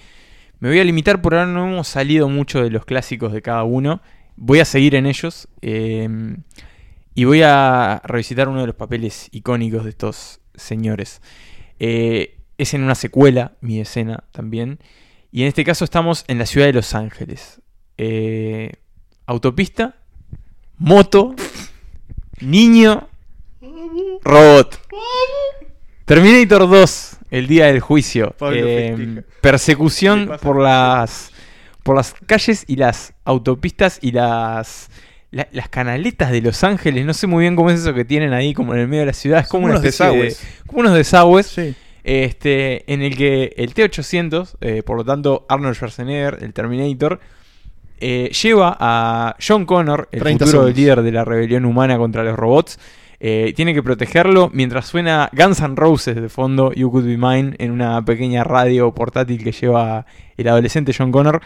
Me 0.60 0.69
voy 0.69 0.79
a 0.79 0.84
limitar, 0.84 1.21
por 1.21 1.34
ahora 1.34 1.45
no 1.45 1.67
hemos 1.67 1.88
salido 1.88 2.27
mucho 2.27 2.62
de 2.62 2.69
los 2.69 2.86
clásicos 2.86 3.32
de 3.32 3.41
cada 3.41 3.63
uno. 3.63 4.01
Voy 4.36 4.60
a 4.60 4.65
seguir 4.65 4.95
en 4.95 5.05
ellos 5.05 5.47
eh, 5.62 6.08
y 7.15 7.23
voy 7.25 7.41
a 7.43 8.01
revisitar 8.03 8.47
uno 8.47 8.62
de 8.62 8.67
los 8.67 8.75
papeles 8.75 9.29
icónicos 9.32 9.84
de 9.84 9.89
estos 9.89 10.41
señores. 10.55 11.21
Eh, 11.79 12.38
es 12.58 12.73
en 12.73 12.84
una 12.84 12.95
secuela, 12.95 13.53
mi 13.62 13.79
escena 13.79 14.25
también. 14.32 14.79
Y 15.32 15.43
en 15.43 15.47
este 15.47 15.63
caso 15.63 15.86
estamos 15.86 16.25
en 16.27 16.38
la 16.38 16.45
ciudad 16.45 16.67
de 16.67 16.73
Los 16.73 16.93
Ángeles. 16.93 17.62
Eh, 17.97 18.73
autopista, 19.25 19.95
moto, 20.77 21.36
niño, 22.41 23.08
robot. 24.23 24.80
Terminator 26.06 26.67
2, 26.69 27.17
el 27.32 27.47
día 27.47 27.65
del 27.67 27.80
juicio. 27.82 28.36
Eh, 28.52 28.93
festeja. 28.97 29.28
persecución 29.41 30.32
por 30.41 30.60
las 30.62 31.32
por 31.84 31.95
las 31.95 32.13
calles 32.25 32.65
y 32.67 32.75
las 32.75 33.13
autopistas 33.25 33.99
y 34.02 34.12
las 34.12 34.89
la- 35.32 35.47
las 35.52 35.69
canaletas 35.69 36.32
de 36.32 36.41
Los 36.41 36.63
Ángeles. 36.63 37.06
No 37.06 37.13
sé 37.13 37.28
muy 37.28 37.41
bien 37.43 37.56
cómo 37.56 37.69
es 37.69 37.80
eso 37.82 37.93
que 37.93 38.04
tienen 38.06 38.34
ahí, 38.34 38.54
como 38.54 38.73
en 38.73 38.80
el 38.82 38.88
medio 38.88 39.02
de 39.02 39.08
la 39.08 39.13
ciudad. 39.13 39.41
Es 39.41 39.47
como 39.47 39.65
unos 39.65 39.82
de- 39.82 39.89
desagües. 39.89 40.43
como 40.65 40.82
unos 40.82 40.95
desagües 40.95 41.45
Sí. 41.47 41.75
este, 42.04 42.91
en 42.91 43.02
el 43.04 43.15
que 43.15 43.54
el 43.58 43.73
T-800, 43.75 44.56
eh, 44.62 44.82
por 44.84 44.97
lo 44.97 45.06
tanto 45.06 45.45
Arnold 45.47 45.75
Schwarzenegger, 45.75 46.39
el 46.41 46.54
Terminator, 46.54 47.19
eh, 47.99 48.31
lleva 48.41 48.77
a 48.79 49.35
John 49.45 49.65
Connor, 49.65 50.09
el 50.12 50.19
30 50.19 50.45
futuro 50.45 50.63
segundos. 50.63 50.77
líder 50.77 51.01
de 51.01 51.12
la 51.12 51.25
rebelión 51.25 51.65
humana 51.65 51.97
contra 51.97 52.23
los 52.23 52.38
robots, 52.38 52.79
eh, 53.21 53.51
tiene 53.53 53.73
que 53.73 53.83
protegerlo 53.83 54.49
mientras 54.53 54.88
suena 54.88 55.29
Guns 55.33 55.59
N' 55.59 55.75
Roses 55.75 56.15
de 56.15 56.29
fondo, 56.29 56.71
You 56.71 56.89
Could 56.89 57.05
Be 57.05 57.17
Mine, 57.17 57.55
en 57.59 57.71
una 57.71 58.03
pequeña 58.03 58.45
radio 58.45 58.93
portátil 58.93 59.43
que 59.43 59.51
lleva 59.51 60.05
el 60.38 60.47
adolescente 60.47 60.93
John 60.97 61.12
Connor. 61.12 61.41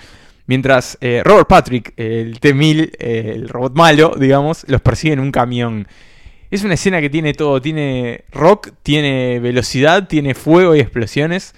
Mientras 0.46 0.98
eh, 1.02 1.22
Robert 1.24 1.48
Patrick, 1.48 1.94
el 1.98 2.40
T-1000, 2.40 2.92
eh, 3.00 3.32
el 3.36 3.50
robot 3.50 3.76
malo, 3.76 4.14
digamos, 4.20 4.66
los 4.68 4.82
persigue 4.82 5.14
en 5.14 5.20
un 5.20 5.32
camión. 5.32 5.88
Es 6.52 6.64
una 6.64 6.76
escena 6.76 7.02
que 7.02 7.10
tiene 7.10 7.34
todo, 7.34 7.60
tiene 7.62 8.26
rock, 8.32 8.70
tiene 8.84 9.40
velocidad, 9.40 10.08
tiene 10.08 10.36
fuego 10.36 10.76
y 10.76 10.80
explosiones. 10.80 11.56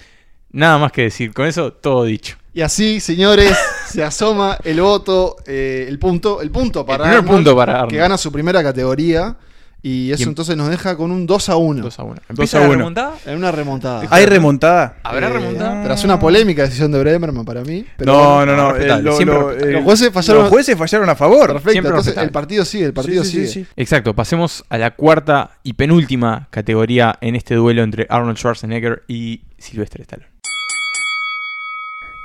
Nada 0.52 0.78
más 0.78 0.94
que 0.94 1.02
decir, 1.02 1.34
con 1.34 1.48
eso 1.48 1.74
todo 1.74 2.06
dicho. 2.06 2.38
Y 2.56 2.62
así, 2.62 3.00
señores, 3.02 3.52
se 3.88 4.02
asoma 4.04 4.58
el 4.64 4.80
voto, 4.82 5.36
eh, 5.46 5.86
el 5.90 6.00
punto, 6.00 6.42
el 6.42 6.50
punto 6.50 6.86
para 6.86 7.04
primer 7.04 7.20
Arnold, 7.20 7.36
punto 7.36 7.56
para 7.56 7.74
Arnold. 7.74 7.92
que 7.92 7.98
gana 7.98 8.18
su 8.18 8.32
primera 8.32 8.64
categoría. 8.64 9.36
Y 9.84 10.12
eso 10.12 10.22
Y 10.22 10.24
em- 10.24 10.30
entonces 10.30 10.58
nos 10.58 10.70
deja 10.70 10.98
con 10.98 11.12
un 11.12 11.28
2 11.28 11.50
a 11.50 11.58
1. 11.58 11.84
2 11.84 12.00
a 12.00 12.04
1. 12.04 12.16
Dos 12.16 12.24
¿Empieza 12.30 12.58
a 12.58 12.62
la 12.62 12.68
uno. 12.70 12.78
remontada? 12.78 13.14
En 13.28 13.38
una 13.38 13.52
remontada. 13.52 14.08
¿Hay 14.10 14.26
remontada? 14.26 14.98
¿Habrá 15.04 15.28
Eh, 15.28 15.34
remontada? 15.34 15.84
Tras 15.84 16.04
una 16.06 16.18
polémica 16.20 16.64
decisión 16.64 16.92
de 16.92 17.00
Bremerman 17.02 17.46
para 17.46 17.62
mí. 17.62 17.86
Pero 17.98 18.14
no, 18.14 18.36
bueno, 18.38 18.56
no, 18.56 18.64
no. 18.64 18.72
respetable, 18.74 19.10
eh, 19.12 19.26
lo- 19.26 19.42
lo- 19.42 19.52
eh, 19.52 19.72
Los 19.74 19.84
jueces 19.84 20.12
fallaron- 20.12 20.42
Los 20.44 20.50
jueces 20.50 20.76
fallaron 20.76 21.08
a 21.10 21.16
favor. 21.16 21.48
Perfecto, 21.48 21.72
Siempre 21.72 21.90
entonces 21.90 22.06
respetable. 22.16 22.26
el 22.28 22.32
partido 22.32 22.66
sigue, 22.66 22.86
el 22.86 22.94
partido 22.94 23.24
Sí, 23.26 23.30
sí, 23.30 23.36
sigue. 23.36 23.48
sí, 23.48 23.64
sí. 23.66 23.68
Exacto, 23.76 24.16
pasemos 24.16 24.64
a 24.70 24.78
la 24.80 24.96
cuarta 24.96 25.60
y 25.62 25.74
penúltima 25.74 26.48
categoría 26.50 27.16
en 27.22 27.36
este 27.36 27.54
duelo 27.54 27.84
entre 27.84 28.08
Arnold 28.10 28.38
Schwarzenegger 28.38 29.04
y 29.08 29.42
Sylvester 29.60 30.02
Stallone. 30.02 30.30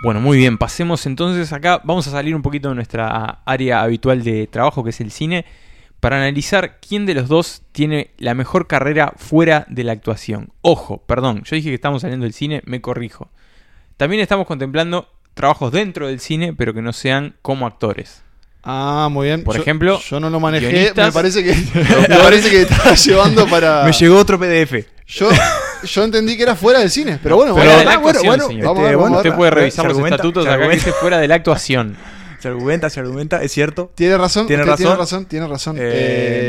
Bueno, 0.02 0.20
muy 0.20 0.38
bien, 0.38 0.56
pasemos 0.56 1.04
entonces 1.06 1.52
acá, 1.52 1.80
vamos 1.84 2.06
a 2.06 2.10
salir 2.10 2.34
un 2.34 2.40
poquito 2.42 2.70
de 2.70 2.74
nuestra 2.74 3.42
área 3.44 3.82
habitual 3.82 4.22
de 4.24 4.46
trabajo 4.46 4.82
que 4.82 4.90
es 4.90 5.00
el 5.00 5.10
cine 5.10 5.44
para 6.00 6.16
analizar 6.16 6.78
quién 6.80 7.04
de 7.04 7.12
los 7.12 7.28
dos 7.28 7.62
tiene 7.72 8.10
la 8.16 8.32
mejor 8.34 8.66
carrera 8.66 9.12
fuera 9.16 9.66
de 9.68 9.84
la 9.84 9.92
actuación. 9.92 10.52
Ojo, 10.62 11.02
perdón, 11.06 11.42
yo 11.44 11.54
dije 11.56 11.68
que 11.68 11.74
estamos 11.74 12.00
saliendo 12.00 12.24
del 12.24 12.32
cine, 12.32 12.62
me 12.64 12.80
corrijo. 12.80 13.28
También 13.98 14.22
estamos 14.22 14.46
contemplando 14.46 15.08
trabajos 15.34 15.70
dentro 15.72 16.06
del 16.06 16.18
cine, 16.20 16.54
pero 16.54 16.72
que 16.72 16.80
no 16.80 16.94
sean 16.94 17.36
como 17.42 17.66
actores. 17.66 18.22
Ah, 18.62 19.08
muy 19.10 19.26
bien. 19.26 19.44
Por 19.44 19.56
Yo- 19.56 19.60
ejemplo, 19.62 20.00
yo 20.00 20.20
no 20.20 20.30
lo 20.30 20.40
manejé. 20.40 20.92
Me 20.96 21.12
parece 21.12 21.44
que 21.44 21.54
me 22.08 22.16
parece 22.16 22.48
que 22.50 22.62
estaba 22.62 22.94
llevando 22.94 23.46
para. 23.46 23.84
Me 23.84 23.92
llegó 23.92 24.16
otro 24.18 24.38
PDF. 24.38 24.86
Yo, 25.06 25.28
yo 25.84 26.04
entendí 26.04 26.36
que 26.36 26.42
era 26.42 26.54
fuera 26.56 26.80
del 26.80 26.90
cine, 26.90 27.18
pero 27.22 27.36
bueno, 27.36 27.52
Fuera 27.54 27.74
bueno, 27.74 27.78
de 27.80 27.84
la 27.84 27.98
bueno, 27.98 28.20
bueno, 28.24 28.46
señor. 28.46 28.64
vamos 28.66 28.78
a 28.78 28.82
ver, 28.82 28.92
este, 28.92 29.02
vamos 29.02 29.16
Usted 29.18 29.34
puede 29.34 29.50
revisar 29.50 29.86
los 29.86 29.98
estatutos 29.98 30.44
se 30.44 30.48
acá 30.50 30.56
que 30.58 30.62
argumenta. 30.64 30.84
dice 30.86 30.98
fuera 31.00 31.18
de 31.18 31.28
la 31.28 31.34
actuación. 31.36 31.96
Se 32.40 32.48
argumenta, 32.48 32.88
se 32.88 32.98
argumenta, 33.00 33.42
es 33.42 33.52
cierto. 33.52 33.92
Tiene 33.94 34.16
razón, 34.16 34.46
Tiene 34.46 34.62
usted 34.62 34.76
tiene 34.76 34.90
razón. 34.92 34.98
razón, 34.98 35.24
tiene 35.26 35.46
razón. 35.46 35.76
Eh, 35.78 35.82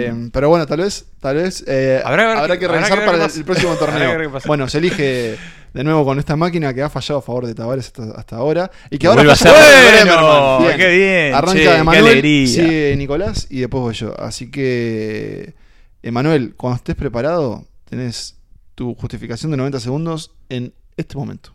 Eh, 0.10 0.30
pero 0.32 0.48
bueno, 0.48 0.66
tal 0.66 0.80
vez, 0.80 1.06
tal 1.20 1.36
vez 1.36 1.66
eh, 1.68 2.02
Habrá 2.06 2.32
habrá, 2.40 2.54
que 2.54 2.54
que 2.54 2.60
qué- 2.60 2.66
habrá 2.66 2.78
revisar 2.78 3.00
que 3.00 3.06
para 3.06 3.26
el, 3.26 3.32
el 3.36 3.44
próximo 3.44 3.76
torneo. 3.80 4.32
Bueno, 4.48 4.70
se 4.70 4.78
elige 4.78 5.38
de 5.74 5.84
nuevo 5.84 6.06
con 6.06 6.18
esta 6.18 6.38
máquina 6.38 6.74
que 6.74 6.82
ha 6.82 6.90
fallado 6.90 7.20
a 7.20 7.22
favor 7.22 7.46
de 7.46 7.56
Tavares 7.56 7.88
hasta, 7.88 8.04
hasta 8.18 8.38
ahora. 8.38 8.72
Y 8.90 8.98
que 9.00 9.08
ahora 9.08 9.36
falla 9.36 9.52
de 9.54 10.06
Bueno, 10.06 10.58
Bremerman. 10.60 10.78
qué 10.78 10.88
bien, 10.96 11.34
Arranca 11.36 11.54
che, 11.60 11.60
qué 11.66 11.76
Emanuel, 11.78 12.06
alegría. 12.08 12.48
sigue 12.48 12.96
Nicolás 12.96 13.48
y 13.50 13.60
después 13.60 13.82
voy 13.82 13.94
yo. 13.94 14.18
Así 14.18 14.50
que, 14.50 15.56
Emanuel, 16.04 16.54
cuando 16.56 16.78
estés 16.78 16.96
preparado, 16.96 17.66
tenés 17.90 18.38
tu 18.76 18.96
justificación 18.96 19.52
de 19.52 19.58
90 19.58 19.80
segundos 19.80 20.32
en 20.50 20.74
este 20.98 21.18
momento. 21.18 21.54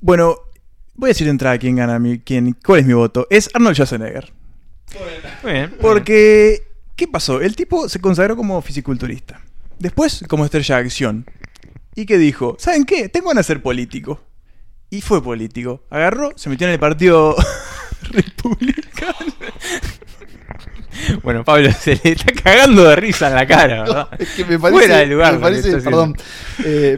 Bueno, 0.00 0.36
voy 0.94 1.08
a 1.08 1.12
decir 1.12 1.26
de 1.26 1.30
entrada 1.30 1.58
quién 1.58 1.76
gana, 1.76 1.98
mi, 1.98 2.18
quién, 2.18 2.56
cuál 2.64 2.80
es 2.80 2.86
mi 2.86 2.94
voto. 2.94 3.26
Es 3.30 3.50
Arnold 3.54 3.74
Schwarzenegger. 3.74 4.32
Muy 5.42 5.52
bien. 5.52 5.74
Porque, 5.80 6.62
¿qué 6.94 7.08
pasó? 7.08 7.40
El 7.40 7.56
tipo 7.56 7.88
se 7.88 8.00
consagró 8.00 8.36
como 8.36 8.60
fisiculturista. 8.62 9.40
Después 9.78 10.24
como 10.28 10.44
estrella 10.44 10.76
de 10.76 10.82
acción. 10.82 11.26
¿Y 11.94 12.06
qué 12.06 12.18
dijo? 12.18 12.56
¿Saben 12.58 12.84
qué? 12.84 13.08
Tengo 13.08 13.28
ganas 13.28 13.46
de 13.46 13.54
ser 13.54 13.62
político. 13.62 14.20
Y 14.90 15.00
fue 15.00 15.22
político. 15.22 15.84
Agarró, 15.90 16.32
se 16.36 16.48
metió 16.48 16.66
en 16.66 16.74
el 16.74 16.78
partido 16.78 17.34
republicano. 18.10 19.14
Bueno, 21.22 21.44
Pablo 21.44 21.70
se 21.80 22.00
le 22.02 22.12
está 22.12 22.32
cagando 22.32 22.84
de 22.84 22.96
risa 22.96 23.28
en 23.28 23.34
la 23.34 23.46
cara, 23.46 23.82
¿verdad? 23.82 24.08
Es 24.18 24.28
que 24.30 24.44
me 24.44 24.58
parece, 24.58 24.78
Fuera 24.80 24.98
de 24.98 25.06
lugar 25.06 25.34
me 25.34 25.40
parece, 25.40 25.76
perdón, 25.78 26.16
eh, 26.64 26.96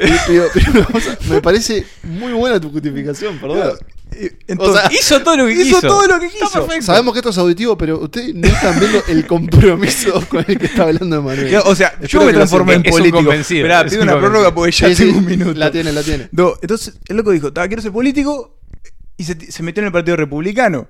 una 0.73 0.85
cosa, 0.93 1.19
me 1.29 1.41
parece 1.41 1.87
muy 2.03 2.33
buena 2.33 2.61
tu 2.61 2.71
justificación, 2.71 3.39
perdón. 3.39 3.75
Eh, 4.13 4.39
Entonces, 4.47 4.77
O 4.85 4.89
sea, 4.89 4.99
Hizo 4.99 5.21
todo 5.23 5.37
lo 5.37 5.47
que 5.47 5.53
hizo 5.53 5.65
quiso. 5.65 5.81
todo 5.87 6.07
lo 6.07 6.19
que 6.19 6.27
Está 6.27 6.39
quiso. 6.47 6.61
perfecto. 6.65 6.87
Sabemos 6.87 7.13
que 7.13 7.19
esto 7.19 7.29
es 7.31 7.37
auditivo, 7.39 7.77
pero 7.77 7.99
ustedes 8.01 8.35
no 8.35 8.49
están 8.49 8.81
viendo 8.81 9.03
el 9.07 9.27
compromiso 9.27 10.25
con 10.31 10.45
el 10.49 10.59
que 10.59 10.65
está 10.67 10.85
hablando 10.85 11.21
Manuel. 11.23 11.57
o 11.65 11.75
sea, 11.75 11.99
yo 12.01 12.23
me 12.25 12.33
transformé 12.33 12.75
en 12.75 12.79
sepan. 12.85 12.89
Es 12.89 12.95
un 12.95 12.99
político. 13.01 13.17
convencido, 13.19 13.67
Esperá, 13.67 13.81
es 13.83 13.91
pido 13.93 14.03
un 14.05 14.09
una 14.09 14.19
prórroga 14.19 14.55
porque 14.55 14.73
ya 14.73 14.95
tengo 14.95 15.19
un 15.19 15.27
minuto. 15.27 15.53
La 15.55 15.71
tiene, 15.71 15.93
la 15.93 16.03
tiene. 16.03 16.29
No, 16.33 16.55
entonces 16.63 16.95
el 17.07 17.17
loco 17.19 17.33
dijo, 17.33 17.53
"Ta, 17.53 17.69
quiero 17.69 17.83
ser 17.83 17.93
político 17.93 18.59
y 19.19 19.25
se, 19.25 19.39
se 19.53 19.63
metió 19.63 19.83
en 19.83 19.87
el 19.89 19.93
Partido 19.93 20.17
Republicano. 20.17 20.89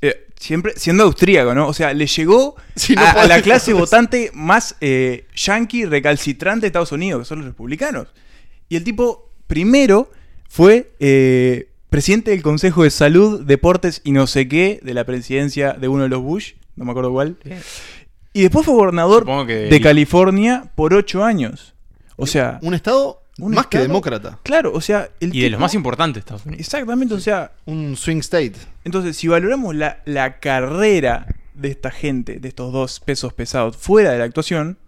Eh, 0.00 0.26
siempre 0.38 0.72
siendo 0.76 1.04
austríaco, 1.04 1.54
¿no? 1.54 1.68
O 1.68 1.72
sea, 1.72 1.94
le 1.94 2.06
llegó 2.06 2.56
Sí, 2.74 2.94
no 2.94 3.02
a, 3.02 3.26
la 3.26 3.42
clase 3.42 3.72
votante 3.72 4.30
más 4.34 4.76
eh, 4.80 5.26
yankee 5.34 5.84
recalcitrante 5.84 6.62
de 6.62 6.66
Estados 6.68 6.92
Unidos, 6.92 7.22
que 7.22 7.24
son 7.26 7.38
los 7.38 7.48
republicanos. 7.48 8.08
Y 8.68 8.76
el 8.76 8.84
tipo 8.84 9.30
primero 9.46 10.10
fue 10.48 10.92
eh, 10.98 11.68
presidente 11.88 12.32
del 12.32 12.42
Consejo 12.42 12.82
de 12.82 12.90
Salud, 12.90 13.42
Deportes 13.42 14.00
y 14.04 14.12
no 14.12 14.26
sé 14.26 14.48
qué 14.48 14.80
de 14.82 14.94
la 14.94 15.04
presidencia 15.04 15.72
de 15.72 15.88
uno 15.88 16.04
de 16.04 16.08
los 16.08 16.22
Bush, 16.22 16.52
no 16.74 16.84
me 16.84 16.90
acuerdo 16.90 17.12
cuál. 17.12 17.36
Bien. 17.44 17.60
Y 18.32 18.42
después 18.42 18.66
fue 18.66 18.74
gobernador 18.74 19.46
de 19.46 19.80
California 19.80 20.70
por 20.74 20.92
ocho 20.92 21.24
años. 21.24 21.74
O 22.16 22.26
sea, 22.26 22.58
Un 22.60 22.74
estado 22.74 23.22
Un 23.38 23.52
más 23.54 23.66
que 23.66 23.78
demócrata. 23.80 24.38
claro, 24.42 24.72
o 24.72 24.80
sea, 24.80 25.10
el 25.20 25.34
Y 25.34 25.40
de 25.42 25.50
los 25.50 25.60
más 25.60 25.74
importantes 25.74 26.14
de 26.14 26.20
Estados 26.20 26.46
Unidos. 26.46 26.60
Exactamente, 26.60 27.14
o 27.14 27.20
sea, 27.20 27.52
Un 27.66 27.96
swing 27.96 28.18
state. 28.20 28.54
entonces 28.84 29.16
si 29.16 29.28
valoramos 29.28 29.74
la, 29.74 30.00
la 30.06 30.38
carrera 30.40 31.26
de 31.54 31.68
esta 31.70 31.90
gente, 31.90 32.40
de 32.40 32.48
estos 32.48 32.72
dos 32.72 33.00
pesos 33.00 33.32
pesados, 33.34 33.76
fuera 33.76 34.12
de 34.12 34.18
la 34.18 34.24
actuación, 34.24 34.78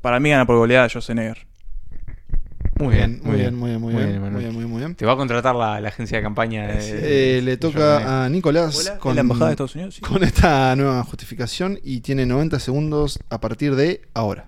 para 0.00 0.20
mí 0.20 0.30
gana 0.30 0.46
por 0.46 0.56
goleada 0.56 0.88
Schwarzenegger. 0.88 1.46
Muy 2.78 2.96
bien, 2.96 3.20
muy 3.22 3.36
bien, 3.36 3.54
muy 3.54 3.68
bien, 3.70 3.80
muy 3.80 3.92
bien, 3.92 4.20
muy 4.20 4.30
bien, 4.30 4.32
muy 4.32 4.40
bien, 4.60 4.70
muy 4.70 4.78
bien. 4.80 4.94
Te 4.96 5.06
va 5.06 5.12
a 5.12 5.16
contratar 5.16 5.54
la, 5.54 5.80
la 5.80 5.88
agencia 5.88 6.16
de 6.18 6.22
campaña. 6.24 6.66
de- 6.68 7.38
Eh, 7.38 7.42
le 7.42 7.56
toca 7.56 8.24
a 8.24 8.28
Nicolás 8.28 8.76
Hola, 8.76 8.98
con, 8.98 9.10
¿en 9.10 9.16
la 9.16 9.20
embajada 9.20 9.46
de 9.48 9.52
Estados 9.52 9.74
Unidos? 9.76 9.94
Sí. 9.96 10.00
con 10.00 10.24
esta 10.24 10.74
nueva 10.74 11.02
justificación 11.04 11.78
y 11.84 12.00
tiene 12.00 12.26
90 12.26 12.58
segundos 12.58 13.20
a 13.30 13.40
partir 13.40 13.76
de 13.76 14.02
ahora. 14.14 14.46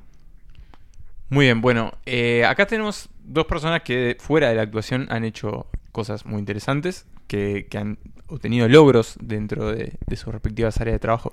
Muy 1.34 1.46
bien, 1.46 1.60
bueno, 1.60 1.90
eh, 2.06 2.44
acá 2.44 2.64
tenemos 2.68 3.08
dos 3.24 3.46
personas 3.46 3.82
que 3.82 4.16
fuera 4.20 4.50
de 4.50 4.54
la 4.54 4.62
actuación 4.62 5.08
han 5.10 5.24
hecho 5.24 5.66
cosas 5.90 6.26
muy 6.26 6.38
interesantes, 6.38 7.06
que, 7.26 7.66
que 7.68 7.76
han 7.76 7.98
obtenido 8.28 8.68
logros 8.68 9.16
dentro 9.20 9.72
de, 9.72 9.94
de 10.06 10.16
sus 10.16 10.32
respectivas 10.32 10.80
áreas 10.80 10.94
de 10.94 10.98
trabajo. 11.00 11.32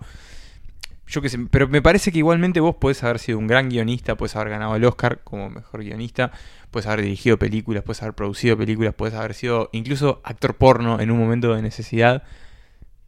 Yo 1.06 1.22
qué 1.22 1.30
sé, 1.30 1.38
pero 1.52 1.68
me 1.68 1.84
parece 1.84 2.12
que 2.12 2.18
igualmente 2.18 2.60
vos 2.60 2.78
podés 2.78 3.04
haber 3.04 3.20
sido 3.20 3.38
un 3.38 3.46
gran 3.46 3.70
guionista, 3.70 4.16
podés 4.16 4.36
haber 4.36 4.50
ganado 4.50 4.76
el 4.76 4.84
Oscar 4.86 5.20
como 5.24 5.52
mejor 5.52 5.84
guionista, 5.84 6.32
podés 6.72 6.88
haber 6.88 7.04
dirigido 7.04 7.38
películas, 7.38 7.84
podés 7.84 8.02
haber 8.02 8.16
producido 8.16 8.58
películas, 8.58 8.96
podés 8.96 9.14
haber 9.14 9.36
sido 9.36 9.70
incluso 9.72 10.20
actor 10.24 10.56
porno 10.56 11.00
en 11.00 11.12
un 11.12 11.20
momento 11.20 11.54
de 11.54 11.62
necesidad, 11.62 12.24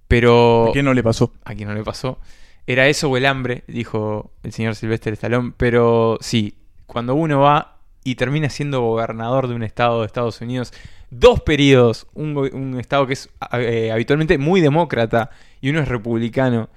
pero... 0.07 0.67
¿A 0.69 0.73
quién 0.73 0.85
no 0.85 0.93
le 0.93 1.01
pasó? 1.01 1.33
a 1.43 1.55
quien 1.55 1.69
no 1.69 1.73
le 1.73 1.83
pasó. 1.83 2.19
Era 2.67 2.87
eso 2.87 3.09
o 3.09 3.17
el 3.17 3.25
hambre, 3.25 3.63
dijo 3.67 4.31
el 4.43 4.53
señor 4.53 4.75
Silvestre 4.75 5.13
Stallone. 5.13 5.53
Pero 5.57 6.17
sí, 6.21 6.55
cuando 6.93 7.15
uno 7.15 7.39
va 7.41 7.79
y 8.03 8.15
termina 8.15 8.49
siendo 8.49 8.81
gobernador 8.81 9.47
de 9.47 9.55
un 9.55 9.63
estado 9.63 10.01
de 10.01 10.05
Estados 10.05 10.39
Unidos, 10.41 10.71
dos 11.09 11.41
periodos, 11.41 12.05
un, 12.13 12.77
estado 12.79 13.07
que 13.07 13.13
es 13.13 13.29
eh, 13.53 13.91
habitualmente 13.91 14.37
muy 14.37 14.61
demócrata 14.61 15.31
y 15.59 15.71
uno 15.71 15.79
es 15.79 15.87
republicano. 15.87 16.69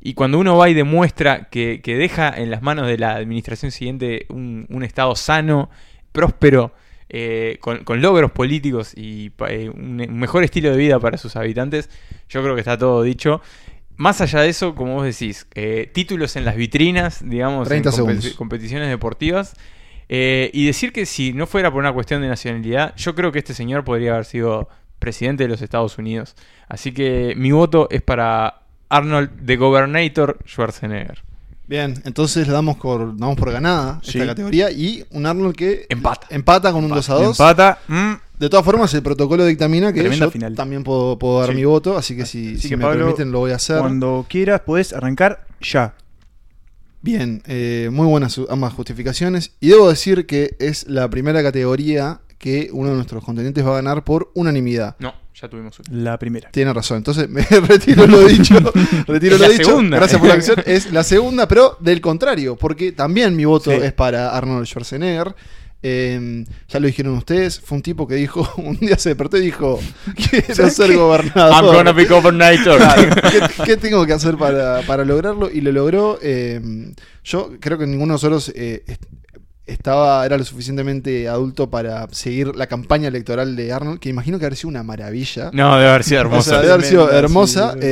Y 0.00 0.14
cuando 0.14 0.38
uno 0.38 0.56
va 0.56 0.70
y 0.70 0.74
demuestra 0.74 1.48
que, 1.50 1.82
deja 1.84 2.30
en 2.34 2.50
las 2.50 2.62
manos 2.62 2.86
de 2.86 2.96
la 2.96 3.16
administración 3.16 3.70
siguiente 3.70 4.24
un, 4.30 4.82
estado 4.82 5.14
sano, 5.16 5.68
próspero, 6.12 6.72
eh, 7.10 7.58
con, 7.60 8.00
logros 8.00 8.30
políticos 8.30 8.94
y 8.96 9.32
eh, 9.48 9.68
un 9.68 9.96
mejor 10.18 10.44
estilo 10.44 10.70
de 10.70 10.78
vida 10.78 10.98
para 10.98 11.18
sus 11.18 11.36
habitantes, 11.36 11.90
yo 12.30 12.42
creo 12.42 12.54
que 12.54 12.60
está 12.60 12.78
todo 12.78 13.02
dicho. 13.02 13.42
Más 13.98 14.20
allá 14.22 14.40
de 14.40 14.48
eso, 14.48 14.74
como 14.74 14.94
vos 14.94 15.04
decís, 15.04 15.46
eh, 15.54 15.90
títulos 15.92 16.36
en 16.36 16.44
las 16.46 16.56
vitrinas, 16.56 17.18
digamos, 17.22 17.68
30 17.68 17.90
en 17.90 18.32
competiciones 18.36 18.88
deportivas. 18.88 19.54
eh, 20.08 20.50
y 20.54 20.64
decir 20.66 20.92
que 20.92 21.04
si 21.04 21.34
no 21.34 21.46
fuera 21.46 21.70
por 21.70 21.80
una 21.80 21.92
cuestión 21.92 22.22
de 22.22 22.28
nacionalidad, 22.28 22.94
yo 22.96 23.14
creo 23.14 23.30
que 23.30 23.40
este 23.40 23.52
señor 23.52 23.84
podría 23.84 24.12
haber 24.12 24.24
sido 24.24 24.68
presidente 24.98 25.42
de 25.44 25.48
los 25.50 25.60
Estados 25.60 25.98
Unidos. 25.98 26.34
Así 26.68 26.92
que 26.92 27.34
mi 27.36 27.52
voto 27.52 27.88
es 27.90 28.00
para 28.00 28.62
Arnold 28.88 29.44
the 29.44 29.56
Governator 29.56 30.38
Schwarzenegger. 30.46 31.22
Bien, 31.66 32.00
entonces 32.06 32.46
le 32.46 32.52
damos 32.54 32.76
por, 32.78 33.14
damos 33.18 33.36
por 33.36 33.52
ganada 33.52 34.00
Sí. 34.02 34.18
esta 34.18 34.28
categoría 34.30 34.70
y 34.70 35.04
un 35.10 35.26
Arnold 35.26 35.54
que 35.54 35.84
Empata. 35.90 36.26
empata 36.30 36.72
con 36.72 36.84
un 36.84 36.90
2 36.90 37.10
a 37.10 37.14
2. 37.14 37.38
Empata. 37.38 37.78
mm, 37.88 38.12
De 38.38 38.48
todas 38.48 38.64
formas, 38.64 38.92
el 38.94 39.02
protocolo 39.02 39.44
dictamina 39.44 39.92
que 39.92 40.00
Tremenda 40.00 40.26
yo 40.26 40.30
final. 40.30 40.54
también 40.54 40.84
puedo, 40.84 41.18
puedo 41.18 41.40
dar 41.40 41.50
Sí. 41.50 41.56
mi 41.56 41.64
voto, 41.64 41.96
así 41.98 42.16
que 42.16 42.24
si, 42.26 42.52
Así 42.52 42.58
si 42.62 42.68
que, 42.70 42.76
me 42.76 42.84
Pablo, 42.84 43.04
permiten 43.06 43.32
lo 43.32 43.40
voy 43.40 43.50
a 43.50 43.56
hacer. 43.56 43.78
Cuando 43.80 44.24
quieras 44.28 44.60
podés 44.60 44.92
arrancar 44.92 45.46
ya. 45.60 45.94
Bien, 47.00 47.42
eh, 47.46 47.90
muy 47.92 48.06
buenas 48.06 48.40
ambas 48.48 48.72
justificaciones. 48.74 49.52
Y 49.60 49.68
debo 49.68 49.88
decir 49.88 50.26
que 50.26 50.56
es 50.58 50.88
la 50.88 51.08
primera 51.08 51.42
categoría 51.42 52.20
que 52.38 52.70
uno 52.72 52.90
de 52.90 52.94
nuestros 52.96 53.24
contendientes 53.24 53.64
va 53.64 53.70
a 53.70 53.74
ganar 53.76 54.04
por 54.04 54.30
unanimidad. 54.34 54.94
No, 54.98 55.12
ya 55.34 55.48
tuvimos 55.48 55.78
uno. 55.80 55.88
La 56.02 56.18
primera. 56.18 56.50
Tiene 56.50 56.72
razón, 56.72 56.98
entonces 56.98 57.28
me 57.30 57.42
retiro 57.42 58.06
lo 58.06 58.20
dicho. 58.26 58.54
retiro 59.06 59.34
Es 59.36 59.40
lo 59.40 59.46
la 59.46 59.52
dicho. 59.52 59.64
segunda. 59.64 59.96
Gracias 59.96 60.20
por 60.20 60.28
la 60.28 60.34
acción. 60.34 60.56
Es 60.66 60.92
la 60.92 61.02
segunda, 61.02 61.46
pero 61.48 61.76
del 61.80 62.00
contrario, 62.00 62.56
porque 62.56 62.92
también 62.92 63.34
mi 63.34 63.44
voto 63.44 63.70
Sí. 63.70 63.78
es 63.82 63.92
para 63.92 64.36
Arnold 64.36 64.66
Schwarzenegger. 64.66 65.34
Eh, 65.82 66.44
ya 66.68 66.80
lo 66.80 66.86
dijeron 66.88 67.14
ustedes, 67.16 67.60
fue 67.60 67.76
un 67.76 67.82
tipo 67.82 68.06
que 68.08 68.16
dijo, 68.16 68.48
un 68.56 68.76
día 68.78 68.98
se 68.98 69.10
despertó 69.10 69.36
y 69.38 69.42
dijo, 69.42 69.78
quiero 70.30 70.68
ser 70.70 70.96
gobernador. 70.96 71.52
I'm 71.64 71.66
gonna 71.74 71.92
be 71.92 72.04
governator. 72.06 72.78
Claro, 72.78 73.14
¿qué, 73.30 73.64
qué 73.64 73.76
tengo 73.76 74.04
que 74.06 74.12
hacer 74.12 74.36
para, 74.36 74.82
para 74.82 75.04
lograrlo? 75.04 75.48
Y 75.50 75.60
lo 75.60 75.70
logró. 75.72 76.18
eh, 76.22 76.60
yo 77.24 77.50
creo 77.60 77.78
que 77.78 77.86
ninguno 77.86 78.12
de 78.12 78.14
nosotros 78.14 78.50
eh, 78.56 78.82
est- 78.86 79.04
estaba, 79.66 80.24
era 80.24 80.38
lo 80.38 80.44
suficientemente 80.44 81.28
adulto 81.28 81.68
para 81.68 82.08
seguir 82.10 82.56
la 82.56 82.66
campaña 82.66 83.08
electoral 83.08 83.54
de 83.54 83.70
Arnold, 83.72 84.00
que 84.00 84.08
imagino 84.08 84.38
que 84.38 84.46
haber 84.46 84.56
sido 84.56 84.70
una 84.70 84.82
maravilla. 84.82 85.50
No, 85.52 85.76
debe 85.76 85.90
haber 85.90 86.04
sido 86.04 86.28
O 86.30 86.42
sea, 86.42 86.60
debe 86.60 86.72
haber 86.72 86.86
sido 86.86 87.12
hermosa. 87.12 87.74
sí, 87.74 87.78
sí. 87.80 87.86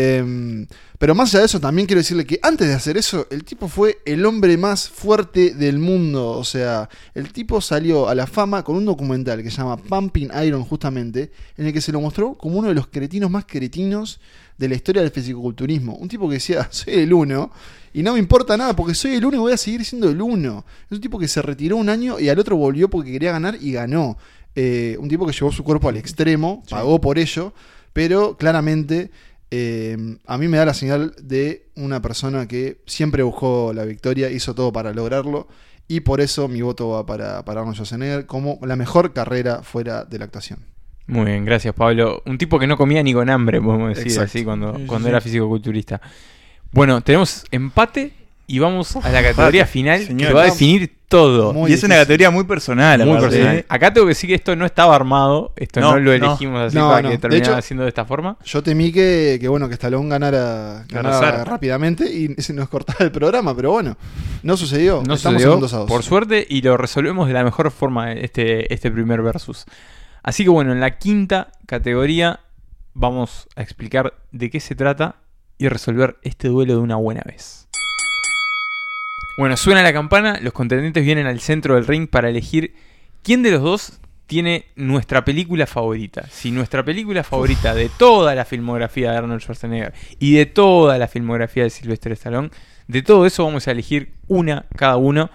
Pero 0.98 1.14
más 1.14 1.30
allá 1.30 1.40
de 1.40 1.46
eso, 1.46 1.60
también 1.60 1.86
quiero 1.86 2.00
decirle 2.00 2.24
que 2.24 2.38
antes 2.42 2.68
de 2.68 2.74
hacer 2.74 2.96
eso, 2.96 3.26
el 3.30 3.44
tipo 3.44 3.68
fue 3.68 3.98
el 4.06 4.24
hombre 4.24 4.56
más 4.56 4.88
fuerte 4.88 5.54
del 5.54 5.78
mundo. 5.78 6.30
O 6.30 6.44
sea, 6.44 6.88
el 7.14 7.32
tipo 7.32 7.60
salió 7.60 8.08
a 8.08 8.14
la 8.14 8.26
fama 8.26 8.62
con 8.62 8.76
un 8.76 8.86
documental 8.86 9.42
que 9.42 9.50
se 9.50 9.58
llama 9.58 9.76
Pumping 9.76 10.30
Iron, 10.44 10.64
justamente, 10.64 11.30
en 11.58 11.66
el 11.66 11.72
que 11.72 11.82
se 11.82 11.92
lo 11.92 12.00
mostró 12.00 12.34
como 12.34 12.58
uno 12.58 12.68
de 12.68 12.74
los 12.74 12.86
cretinos 12.86 13.30
más 13.30 13.44
cretinos 13.44 14.20
de 14.56 14.68
la 14.68 14.74
historia 14.74 15.02
del 15.02 15.10
fisicoculturismo. 15.10 15.96
Un 15.96 16.08
tipo 16.08 16.28
que 16.28 16.34
decía, 16.34 16.66
soy 16.70 16.94
el 16.94 17.12
uno. 17.12 17.50
Y 17.92 18.02
no 18.02 18.14
me 18.14 18.18
importa 18.18 18.56
nada 18.56 18.74
porque 18.74 18.94
soy 18.94 19.14
el 19.14 19.24
uno 19.24 19.36
y 19.36 19.40
voy 19.40 19.52
a 19.52 19.56
seguir 19.58 19.84
siendo 19.84 20.08
el 20.08 20.20
uno. 20.20 20.64
Es 20.86 20.92
un 20.92 21.00
tipo 21.00 21.18
que 21.18 21.28
se 21.28 21.42
retiró 21.42 21.76
un 21.76 21.88
año 21.90 22.18
y 22.18 22.28
al 22.28 22.38
otro 22.38 22.56
volvió 22.56 22.88
porque 22.88 23.12
quería 23.12 23.32
ganar 23.32 23.58
y 23.60 23.72
ganó. 23.72 24.16
Eh, 24.54 24.96
un 24.98 25.08
tipo 25.10 25.26
que 25.26 25.34
llevó 25.34 25.52
su 25.52 25.62
cuerpo 25.62 25.90
al 25.90 25.98
extremo, 25.98 26.62
pagó 26.70 26.98
por 27.00 27.18
ello, 27.18 27.52
pero 27.92 28.36
claramente 28.36 29.10
eh, 29.50 29.96
a 30.26 30.38
mí 30.38 30.48
me 30.48 30.56
da 30.56 30.66
la 30.66 30.74
señal 30.74 31.14
de 31.22 31.68
una 31.76 32.02
persona 32.02 32.48
que 32.48 32.80
siempre 32.86 33.22
buscó 33.22 33.72
la 33.74 33.84
victoria, 33.84 34.30
hizo 34.30 34.54
todo 34.54 34.72
para 34.72 34.92
lograrlo 34.92 35.48
y 35.88 36.00
por 36.00 36.20
eso 36.20 36.48
mi 36.48 36.62
voto 36.62 36.90
va 36.90 37.06
para, 37.06 37.44
para 37.44 37.60
Arnold 37.60 37.76
Schwarzenegger 37.76 38.26
como 38.26 38.58
la 38.62 38.76
mejor 38.76 39.12
carrera 39.12 39.62
fuera 39.62 40.04
de 40.04 40.18
la 40.18 40.24
actuación. 40.24 40.60
Muy 41.06 41.26
bien, 41.26 41.44
gracias 41.44 41.74
Pablo. 41.74 42.22
Un 42.26 42.38
tipo 42.38 42.58
que 42.58 42.66
no 42.66 42.76
comía 42.76 43.02
ni 43.02 43.12
con 43.12 43.30
hambre, 43.30 43.60
podemos 43.60 43.90
decir 43.90 44.08
Exacto. 44.08 44.30
así, 44.30 44.44
cuando, 44.44 44.72
cuando 44.86 45.06
sí. 45.06 45.08
era 45.08 45.20
físico-culturista. 45.20 46.00
Bueno, 46.72 47.00
tenemos 47.00 47.44
empate 47.52 48.12
y 48.46 48.58
vamos 48.60 48.94
a 48.96 49.08
la 49.10 49.22
categoría 49.22 49.66
final 49.66 50.00
señor. 50.04 50.28
que 50.28 50.34
va 50.34 50.42
a 50.42 50.44
definir 50.46 50.94
todo. 51.08 51.68
Y 51.68 51.72
es 51.72 51.82
una 51.84 51.96
categoría 51.96 52.30
muy 52.30 52.44
personal. 52.44 52.98
Muy 53.04 53.10
aparte, 53.16 53.28
personal. 53.36 53.56
¿eh? 53.58 53.66
Acá 53.68 53.92
tengo 53.92 54.06
que 54.06 54.10
decir 54.10 54.28
que 54.28 54.34
esto 54.34 54.54
no 54.56 54.66
estaba 54.66 54.94
armado, 54.96 55.52
esto 55.56 55.80
no, 55.80 55.92
No, 55.92 55.98
lo 56.00 56.04
no. 56.18 56.26
elegimos 56.26 56.60
así 56.60 56.76
No, 56.76 56.88
para 56.88 57.02
no. 57.02 57.08
que 57.10 57.14
De 57.16 57.18
terminara 57.20 57.52
hecho- 57.58 57.62
siendo 57.66 57.82
de 57.84 57.88
esta 57.90 58.04
forma. 58.04 58.36
Yo 58.44 58.62
temí 58.62 58.92
que, 58.92 59.38
que, 59.40 59.46
bueno 59.48 59.68
que 59.68 59.74
Stallone 59.74 60.08
ganara, 60.08 60.84
rápidamente 61.44 62.10
y 62.12 62.34
se 62.42 62.52
nos 62.52 62.68
cortaba 62.68 63.04
el 63.04 63.12
programa, 63.12 63.54
pero 63.54 63.70
bueno, 63.72 63.96
no 64.42 64.56
sucedió. 64.56 65.02
No 65.06 65.14
Estamos 65.14 65.42
sucedió, 65.42 65.48
en 65.52 65.54
un 65.54 65.60
2 65.60 65.74
a 65.74 65.76
2. 65.78 65.88
por 65.88 66.02
suerte, 66.02 66.46
y 66.48 66.62
lo 66.62 66.76
resolvemos 66.76 67.28
de 67.28 67.34
la 67.34 67.44
mejor 67.44 67.70
forma 67.70 68.12
este, 68.12 68.72
este 68.72 68.90
primer 68.90 69.22
versus. 69.22 69.64
Así 70.22 70.42
que 70.44 70.50
bueno, 70.50 70.72
en 70.72 70.80
la 70.80 70.98
quinta 70.98 71.48
categoría 71.66 72.40
vamos 72.94 73.46
a 73.56 73.62
explicar 73.62 74.14
de 74.32 74.50
qué 74.50 74.58
se 74.60 74.74
trata 74.74 75.16
y 75.58 75.68
resolver 75.68 76.16
este 76.22 76.48
duelo 76.48 76.74
de 76.74 76.80
una 76.80 76.96
buena 76.96 77.22
vez. 77.24 77.65
Bueno, 79.36 79.56
suena 79.58 79.82
la 79.82 79.92
campana, 79.92 80.38
los 80.40 80.54
contendientes 80.54 81.04
vienen 81.04 81.26
al 81.26 81.40
centro 81.40 81.74
del 81.74 81.86
ring 81.86 82.08
para 82.08 82.30
elegir 82.30 82.74
quién 83.22 83.42
de 83.42 83.50
los 83.50 83.62
dos 83.62 84.00
tiene 84.26 84.64
nuestra 84.76 85.26
película 85.26 85.66
favorita. 85.66 86.26
Si 86.30 86.50
nuestra 86.50 86.82
película 86.84 87.22
favorita 87.22 87.74
de 87.74 87.90
toda 87.98 88.34
la 88.34 88.46
filmografía 88.46 89.10
de 89.10 89.18
Arnold 89.18 89.42
Schwarzenegger 89.42 89.92
y 90.18 90.34
de 90.34 90.46
toda 90.46 90.96
la 90.96 91.06
filmografía 91.06 91.64
de 91.64 91.70
Sylvester 91.70 92.12
Stallone, 92.12 92.50
de 92.88 93.02
todo 93.02 93.26
eso 93.26 93.44
vamos 93.44 93.68
a 93.68 93.72
elegir 93.72 94.14
una 94.26 94.64
cada 94.74 94.96
uno 94.96 95.30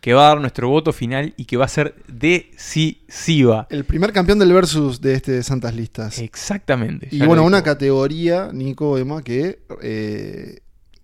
que 0.00 0.14
va 0.14 0.26
a 0.26 0.28
dar 0.28 0.40
nuestro 0.40 0.68
voto 0.68 0.92
final 0.92 1.34
y 1.36 1.44
que 1.44 1.56
va 1.56 1.64
a 1.64 1.68
ser 1.68 1.94
decisiva. 2.06 3.66
El 3.68 3.84
primer 3.84 4.12
campeón 4.12 4.38
del 4.38 4.52
versus 4.52 5.00
de 5.00 5.14
este 5.14 5.42
Santas 5.42 5.74
Listas. 5.74 6.18
Exactamente. 6.20 7.08
Y 7.10 7.22
bueno, 7.22 7.42
una 7.42 7.62
categoría, 7.62 8.50
Nico, 8.52 8.96
Emma, 8.96 9.22
que, 9.22 9.58
eh, 9.82 10.60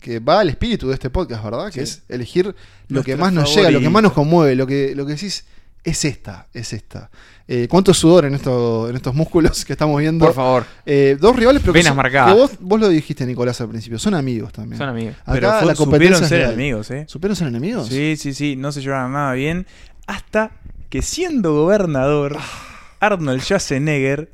que 0.07 0.21
va 0.21 0.39
al 0.39 0.49
espíritu 0.49 0.87
de 0.87 0.95
este 0.95 1.11
podcast, 1.11 1.43
¿verdad? 1.43 1.73
Que 1.73 1.81
es 1.83 2.05
elegir 2.09 2.47
lo 2.47 2.55
Nuestra 2.89 3.15
que 3.15 3.21
más 3.21 3.33
nos 3.33 3.53
llega, 3.53 3.73
lo 3.73 3.81
que 3.81 3.89
más 3.91 4.05
nos 4.05 4.13
conmueve, 4.13 4.55
lo 4.55 4.65
que, 4.65 4.95
lo 4.95 5.05
que 5.05 5.15
decís, 5.15 5.45
es 5.83 6.05
esta, 6.05 6.47
es 6.55 6.73
esta. 6.73 7.11
Eh, 7.49 7.67
¿Cuánto 7.69 7.93
sudor 7.93 8.25
en, 8.25 8.35
esto, 8.35 8.89
en 8.89 8.95
estos 8.95 9.15
músculos 9.17 9.65
que 9.65 9.73
estamos 9.73 9.99
viendo? 10.01 10.25
Por 10.25 10.35
favor, 10.35 10.65
Eh, 10.87 11.17
dos 11.21 11.35
rivales, 11.35 11.61
pero 11.61 11.73
que 11.73 11.79
Venas 11.81 11.89
son- 11.91 11.97
marcadas. 11.97 12.33
que 12.35 12.41
vos, 12.41 12.51
vos 12.61 12.79
lo 12.81 12.89
dijiste, 12.89 13.27
Nicolás, 13.27 13.61
al 13.61 13.69
principio, 13.69 13.99
son 13.99 14.15
amigos 14.15 14.53
también. 14.53 14.79
son 14.79 14.89
amigos. 14.91 15.17
Acá 15.23 15.33
Pero 15.33 15.49
fue- 15.59 15.67
la 15.67 15.75
supieron 15.75 15.77
competencia 15.91 16.23
es 16.23 16.29
ser 16.29 16.39
real. 16.39 16.53
enemigos, 16.53 16.91
¿eh? 16.93 17.05
¿Supieron 17.09 17.35
ser 17.37 17.49
enemigos? 17.49 17.89
Sí, 17.89 18.15
sí, 18.17 18.33
sí, 18.33 18.55
no 18.55 18.71
se 18.71 18.81
llevaron 18.81 19.13
nada 19.13 19.33
bien. 19.33 19.67
Hasta 20.07 20.53
que 20.89 21.03
siendo 21.03 21.53
gobernador, 21.55 22.37
Arnold 23.01 23.41
Schwarzenegger 23.43 24.31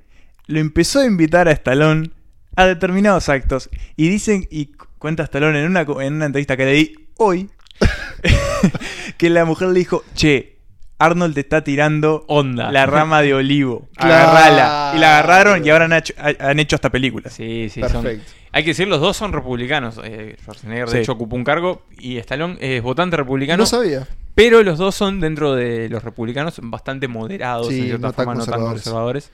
lo 0.48 0.60
empezó 0.60 1.00
a 1.00 1.06
invitar 1.06 1.48
a 1.48 1.52
Stallone 1.52 2.10
a 2.56 2.66
determinados 2.66 3.28
actos. 3.28 3.70
Y 3.96 4.08
dicen, 4.08 4.46
y 4.50 4.66
cu- 4.66 4.86
cuenta 4.98 5.22
Stallone 5.24 5.60
en 5.60 5.66
una, 5.66 5.80
en 5.82 6.14
una 6.14 6.26
entrevista 6.26 6.56
que 6.56 6.64
le 6.64 6.72
di 6.72 6.94
hoy, 7.18 7.50
que 9.16 9.30
la 9.30 9.44
mujer 9.44 9.68
le 9.68 9.78
dijo, 9.78 10.04
che, 10.14 10.58
Arnold 10.98 11.34
te 11.34 11.40
está 11.40 11.64
tirando 11.64 12.24
Onda. 12.28 12.70
la 12.70 12.86
rama 12.86 13.22
de 13.22 13.34
olivo. 13.34 13.88
Agarrala. 13.96 14.92
Y 14.94 14.98
la 14.98 15.18
agarraron 15.18 15.64
y 15.66 15.70
ahora 15.70 15.86
han 15.86 15.92
hecho, 15.94 16.14
ha- 16.18 16.50
han 16.50 16.58
hecho 16.60 16.76
hasta 16.76 16.90
películas. 16.90 17.32
Sí, 17.32 17.68
sí, 17.70 17.80
son- 17.80 18.02
Perfecto. 18.02 18.32
Hay 18.54 18.64
que 18.64 18.70
decir, 18.70 18.86
los 18.86 19.00
dos 19.00 19.16
son 19.16 19.32
republicanos. 19.32 19.98
Eh, 20.04 20.36
Schwarzenegger, 20.40 20.88
de 20.90 21.00
hecho, 21.00 21.12
ocupó 21.12 21.36
un 21.36 21.44
cargo 21.44 21.82
y 21.98 22.18
Stallone 22.18 22.58
es 22.60 22.82
votante 22.82 23.16
republicano. 23.16 23.62
No 23.62 23.66
sabía. 23.66 24.06
Pero 24.34 24.62
los 24.62 24.78
dos 24.78 24.94
son, 24.94 25.20
dentro 25.20 25.54
de 25.54 25.88
los 25.88 26.04
republicanos, 26.04 26.60
bastante 26.62 27.08
moderados, 27.08 27.68
Sí, 27.68 27.80
en 27.80 27.84
cierta 27.86 28.06
no 28.08 28.12
tan 28.12 28.24
forma, 28.26 28.34
no 28.40 28.46
tan 28.46 28.60
conservadores. 28.60 29.30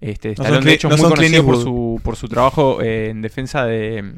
Este, 0.00 0.28
No 0.28 0.44
Stallone, 0.44 0.64
de 0.66 0.72
hecho, 0.74 0.88
no 0.88 0.96
muy 0.96 1.04
conocido 1.10 1.28
Clint 1.28 1.44
por 1.46 1.62
su, 1.62 2.00
por 2.02 2.16
su 2.16 2.28
trabajo 2.28 2.80
eh, 2.82 3.10
en 3.10 3.20
defensa 3.22 3.64
de. 3.66 4.14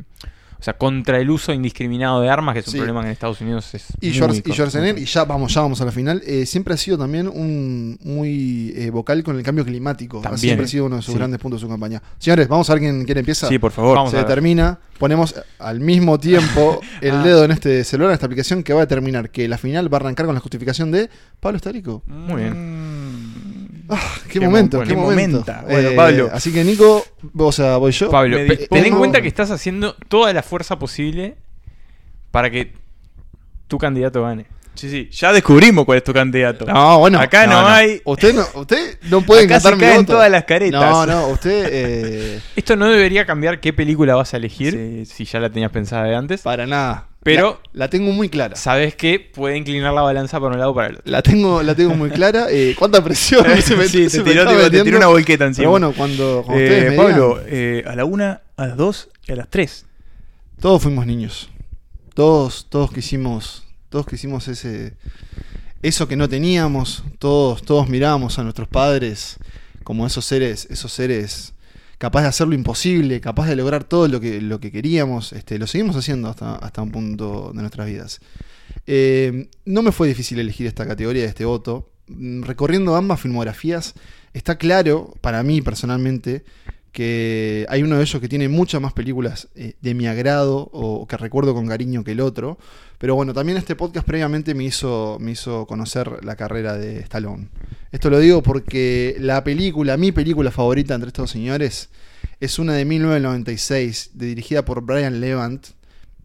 O 0.61 0.64
sea, 0.64 0.74
contra 0.74 1.18
el 1.18 1.28
uso 1.28 1.53
indiscriminado 1.53 2.20
de 2.20 2.30
armas, 2.30 2.53
que 2.53 2.61
es 2.61 2.66
un 2.68 2.74
Sí. 2.74 2.78
problema 2.78 3.01
que 3.01 3.07
en 3.09 3.12
Estados 3.14 3.41
Unidos 3.41 3.74
es. 3.74 3.87
Y, 4.01 4.11
muy 4.11 4.16
Schwarz- 4.16 4.43
y 4.47 4.53
Schwarzenegger, 4.53 4.97
y 5.03 5.07
ya 5.07 5.24
vamos, 5.24 5.53
ya 5.53 5.61
vamos 5.61 5.80
a 5.80 5.85
la 5.85 5.91
final, 5.91 6.22
eh, 6.24 6.47
siempre 6.47 6.72
ha 6.74 6.76
sido 6.76 6.97
también 6.97 7.26
un 7.26 7.99
muy 8.05 8.72
eh, 8.76 8.91
vocal 8.91 9.24
con 9.24 9.37
el 9.37 9.43
cambio 9.43 9.64
climático. 9.64 10.20
También. 10.20 10.39
Siempre 10.39 10.66
ha 10.66 10.68
sido 10.68 10.87
uno 10.87 10.95
de 10.99 11.03
sus 11.03 11.14
Sí. 11.14 11.18
grandes 11.18 11.41
puntos 11.41 11.61
de 11.61 11.66
su 11.66 11.68
campaña. 11.68 12.01
Señores, 12.16 12.47
vamos 12.47 12.70
a 12.70 12.74
ver 12.74 12.83
quién, 12.83 13.05
quién 13.05 13.18
empieza. 13.18 13.49
Sí, 13.49 13.59
por 13.59 13.72
favor. 13.72 13.97
Vamos 13.97 14.12
Se 14.12 14.18
determina, 14.18 14.78
ponemos 15.01 15.35
al 15.59 15.80
mismo 15.80 16.20
tiempo 16.20 16.80
el 17.01 17.11
Ah. 17.16 17.22
dedo 17.24 17.45
en 17.45 17.51
este 17.51 17.83
celular, 17.83 18.12
en 18.12 18.14
esta 18.14 18.26
aplicación, 18.26 18.62
que 18.62 18.72
va 18.72 18.83
a 18.83 18.87
determinar 18.87 19.30
que 19.30 19.49
la 19.49 19.59
final 19.59 19.93
va 19.93 19.97
a 19.99 20.01
arrancar 20.03 20.26
con 20.26 20.35
la 20.37 20.41
justificación 20.41 20.93
de 20.93 21.11
Pablo 21.41 21.57
Estarico. 21.57 22.05
Muy 22.07 22.41
bien. 22.41 23.01
Ah, 23.95 24.14
qué, 24.28 24.38
Qué 24.38 24.40
momento, 24.47 24.78
mo- 24.78 24.84
qué 24.86 24.95
momento. 24.97 25.38
momenta. 25.40 25.64
Bueno, 25.68 25.90
Pablo. 25.97 26.30
Así 26.32 26.53
que 26.53 26.64
Nico, 26.64 27.05
o 27.36 27.53
sea, 27.53 27.76
voy 27.76 27.93
yo. 27.93 28.11
Pablo, 28.11 28.36
ten 28.70 28.84
en 28.84 28.95
cuenta 28.97 29.20
que 29.22 29.28
estás 29.28 29.51
haciendo 29.51 29.95
toda 30.09 30.32
la 30.32 30.43
fuerza 30.43 30.78
posible 30.78 31.36
para 32.30 32.51
que 32.51 32.72
tu 33.68 33.78
candidato 33.78 34.22
gane. 34.22 34.47
Sí, 34.74 34.88
sí. 34.88 35.09
Ya 35.12 35.32
descubrimos 35.34 35.84
cuál 35.84 35.99
es 35.99 36.05
tu 36.05 36.14
candidato. 36.14 36.64
No, 36.64 36.99
bueno. 36.99 37.20
Acá 37.20 37.47
no, 37.47 37.53
no, 37.61 37.61
no. 37.62 37.66
hay. 37.68 38.01
Usted 38.07 38.34
no, 38.34 38.47
usted 38.55 38.99
no 39.11 39.20
puede 39.20 39.45
Acá 39.45 39.61
se 39.61 39.68
encantar 39.68 39.74
mi 39.76 39.80
caen 39.80 39.97
voto. 40.07 40.12
todas 40.14 40.30
las 40.30 40.45
caretas. 40.45 40.80
No, 40.80 41.05
no, 41.07 41.28
usted 41.28 41.68
eh, 41.70 42.40
Esto 42.57 42.74
no 42.76 42.88
debería 42.88 43.26
cambiar 43.26 43.61
qué 43.61 43.74
película 43.74 44.14
vas 44.14 44.32
a 44.32 44.38
elegir, 44.38 44.72
Sí. 44.72 45.05
si 45.05 45.24
ya 45.26 45.40
la 45.40 45.51
tenías 45.51 45.70
pensada 45.70 46.05
de 46.05 46.14
antes. 46.16 46.40
para 46.40 46.66
nada. 46.66 47.09
Pero- 47.24 47.60
la, 47.72 47.84
la 47.84 47.90
tengo 47.90 48.10
muy 48.12 48.28
clara. 48.28 48.56
Sabes 48.56 48.94
que 48.96 49.20
puede 49.20 49.56
inclinar 49.56 49.92
la 49.94 50.02
balanza 50.02 50.40
para 50.40 50.52
un 50.54 50.58
lado 50.58 50.72
o 50.72 50.74
para 50.74 50.88
el 50.88 50.94
otro. 50.96 51.10
La 51.10 51.22
tengo, 51.22 51.62
la 51.62 51.74
tengo 51.74 51.94
muy 51.94 52.10
clara. 52.10 52.46
Eh, 52.50 52.74
¿Cuánta 52.78 53.02
presión? 53.02 53.44
se 53.62 53.76
me- 53.76 53.86
sí, 53.88 54.10
se 54.10 54.18
te 54.18 54.24
me 54.24 54.30
tiró, 54.32 54.70
te 54.70 54.82
tiró 54.82 54.96
una 54.98 55.06
volqueta 55.06 55.46
encima. 55.46 55.62
Pero 55.62 55.70
bueno, 55.70 55.92
cuando, 55.96 56.42
cuando 56.44 56.62
Eh, 56.62 56.66
ustedes 56.66 56.90
me 56.90 56.96
Pablo, 56.96 57.28
digan, 57.38 57.44
eh, 57.48 57.84
a 57.86 57.94
la 57.96 58.04
una, 58.04 58.42
a 58.56 58.66
las 58.66 58.76
dos 58.76 59.08
y 59.26 59.32
a 59.32 59.36
las 59.36 59.48
tres. 59.48 59.86
todos 60.60 60.82
fuimos 60.82 61.06
niños. 61.06 61.48
Todos, 62.14 62.66
todos 62.68 62.92
quisimos, 62.92 63.62
todos 63.88 64.06
quisimos 64.06 64.46
ese, 64.48 64.94
eso 65.82 66.06
que 66.08 66.16
no 66.16 66.28
teníamos. 66.28 67.04
Todos, 67.18 67.62
todos 67.62 67.88
mirábamos 67.88 68.38
a 68.38 68.42
nuestros 68.42 68.68
padres 68.68 69.36
como 69.84 70.06
esos 70.06 70.24
seres, 70.24 70.66
esos 70.70 70.92
seres 70.92 71.54
capaz 72.03 72.22
de 72.22 72.28
hacer 72.28 72.48
lo 72.48 72.55
imposible, 72.57 73.20
capaz 73.20 73.46
de 73.46 73.55
lograr 73.55 73.84
todo 73.84 74.09
lo 74.09 74.18
que, 74.18 74.40
lo 74.40 74.59
que 74.59 74.72
queríamos. 74.72 75.32
Este, 75.32 75.57
lo 75.57 75.68
seguimos 75.68 75.94
haciendo 75.94 76.28
hasta, 76.28 76.57
hasta 76.57 76.82
un 76.82 76.90
punto 76.90 77.53
de 77.55 77.61
nuestras 77.61 77.86
vidas. 77.86 78.20
Eh, 78.88 79.48
no 79.66 79.82
me 79.82 79.92
fue 79.92 80.09
difícil 80.09 80.40
elegir 80.40 80.66
esta 80.66 80.84
categoría, 80.84 81.24
este 81.26 81.44
voto. 81.44 81.92
Mm, 82.09 82.42
Recorriendo 82.42 82.96
ambas 82.96 83.20
filmografías, 83.20 83.94
está 84.32 84.59
claro, 84.59 85.14
para 85.20 85.44
mí 85.44 85.62
personalmente, 85.62 86.44
que 86.93 87.66
hay 87.68 87.82
uno 87.82 87.97
de 87.97 88.03
ellos 88.03 88.20
que 88.20 88.28
tiene 88.28 88.49
muchas 88.49 88.80
más 88.80 88.93
películas 88.93 89.49
eh, 89.55 89.74
de 89.80 89.95
mi 89.95 90.07
agrado 90.07 90.68
o 90.72 91.07
que 91.07 91.16
recuerdo 91.16 91.55
con 91.55 91.66
cariño 91.66 92.05
que 92.05 92.12
el 92.12 92.20
otro. 92.20 92.59
Pero 92.99 93.14
bueno, 93.16 93.32
también 93.34 93.59
este 93.59 93.74
podcast 93.74 94.07
previamente 94.07 94.55
me 94.55 94.64
hizo, 94.64 95.16
me 95.18 95.32
hizo 95.32 95.66
conocer 95.66 96.24
la 96.24 96.36
carrera 96.36 96.76
de 96.76 97.01
Stallone. 97.01 97.49
Esto 97.90 98.11
lo 98.11 98.18
digo 98.20 98.43
porque 98.43 99.16
la 99.18 99.43
película, 99.43 99.97
mi 99.97 100.12
película 100.12 100.51
favorita 100.51 100.95
entre 100.95 101.09
estos 101.09 101.30
señores, 101.30 101.88
es 102.40 102.59
una 102.59 102.74
de 102.74 102.84
1996, 102.84 104.11
de- 104.14 104.26
dirigida 104.26 104.64
por 104.64 104.82
Brian 104.82 105.20
Levant, 105.20 105.66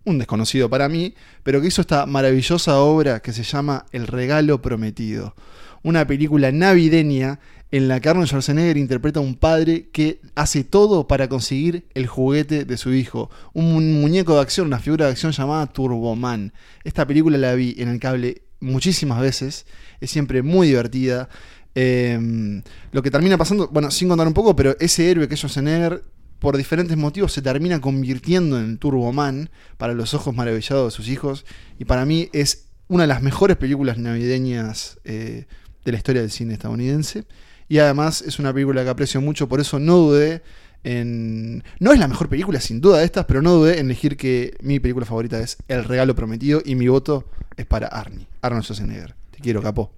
un 0.03 0.17
desconocido 0.17 0.69
para 0.69 0.87
mí, 0.87 1.15
pero 1.43 1.61
que 1.61 1.67
hizo 1.67 1.81
esta 1.81 2.05
maravillosa 2.05 2.79
obra 2.79 3.21
que 3.21 3.33
se 3.33 3.43
llama 3.43 3.85
El 3.91 4.07
regalo 4.07 4.61
prometido. 4.61 5.35
Una 5.83 6.05
película 6.07 6.51
navideña 6.51 7.39
en 7.71 7.87
la 7.87 7.99
que 7.99 8.09
Arnold 8.09 8.27
Schwarzenegger 8.27 8.77
interpreta 8.77 9.19
a 9.19 9.23
un 9.23 9.35
padre 9.35 9.89
que 9.91 10.21
hace 10.35 10.63
todo 10.63 11.07
para 11.07 11.27
conseguir 11.27 11.85
el 11.93 12.07
juguete 12.07 12.63
de 12.65 12.77
su 12.77 12.93
hijo. 12.93 13.29
Un 13.53 13.73
mu- 13.73 13.81
muñeco 14.01 14.35
de 14.35 14.41
acción, 14.41 14.67
una 14.67 14.79
figura 14.79 15.05
de 15.05 15.11
acción 15.11 15.31
llamada 15.33 15.67
Turboman. 15.67 16.53
Esta 16.83 17.05
película 17.05 17.37
la 17.37 17.53
vi 17.55 17.75
en 17.77 17.89
el 17.89 17.99
cable 17.99 18.43
muchísimas 18.61 19.19
veces. 19.19 19.65
Es 19.99 20.11
siempre 20.11 20.43
muy 20.43 20.67
divertida. 20.67 21.27
Eh, 21.75 22.61
lo 22.91 23.03
que 23.03 23.11
termina 23.11 23.37
pasando, 23.37 23.67
bueno, 23.67 23.91
sin 23.91 24.07
contar 24.07 24.27
un 24.27 24.33
poco, 24.33 24.55
pero 24.55 24.75
ese 24.79 25.11
héroe 25.11 25.27
que 25.27 25.33
es 25.33 25.39
Schwarzenegger, 25.41 26.03
por 26.39 26.55
diferentes 26.55 26.95
motivos, 26.95 27.33
se 27.33 27.41
termina 27.41 27.81
convirtiendo 27.81 28.59
en 28.59 28.77
Turboman 28.77 29.49
para 29.77 29.93
los 29.93 30.13
ojos 30.13 30.33
maravillados 30.35 30.93
de 30.93 30.95
sus 30.95 31.09
hijos. 31.09 31.45
Y 31.79 31.85
para 31.85 32.05
mí 32.05 32.29
es 32.31 32.69
una 32.87 33.03
de 33.03 33.07
las 33.07 33.21
mejores 33.21 33.57
películas 33.57 33.97
navideñas 33.97 34.99
eh, 35.03 35.47
de 35.83 35.91
la 35.91 35.97
historia 35.97 36.21
del 36.21 36.31
cine 36.31 36.53
estadounidense. 36.53 37.25
Y 37.69 37.79
además 37.79 38.21
es 38.21 38.39
una 38.39 38.53
película 38.53 38.83
que 38.83 38.89
aprecio 38.89 39.19
mucho, 39.21 39.47
por 39.47 39.59
eso 39.59 39.79
no 39.79 39.97
dudé 39.97 40.41
en... 40.83 41.63
No 41.79 41.91
es 41.91 41.99
la 41.99 42.07
mejor 42.07 42.29
película 42.29 42.61
sin 42.61 42.79
duda 42.79 42.99
de 42.99 43.05
estas, 43.05 43.25
pero 43.25 43.41
no 43.41 43.51
dudé 43.53 43.79
en 43.79 43.87
elegir 43.87 44.15
que 44.17 44.55
mi 44.61 44.79
película 44.79 45.05
favorita 45.05 45.39
es 45.39 45.57
El 45.67 45.83
Regalo 45.83 46.15
Prometido 46.15 46.61
y 46.63 46.75
mi 46.75 46.87
voto 46.87 47.25
es 47.57 47.65
para 47.65 47.87
Arnie, 47.87 48.25
Arnold 48.41 48.63
Schwarzenegger. 48.63 49.15
Te 49.31 49.39
quiero, 49.39 49.61
capo. 49.61 49.91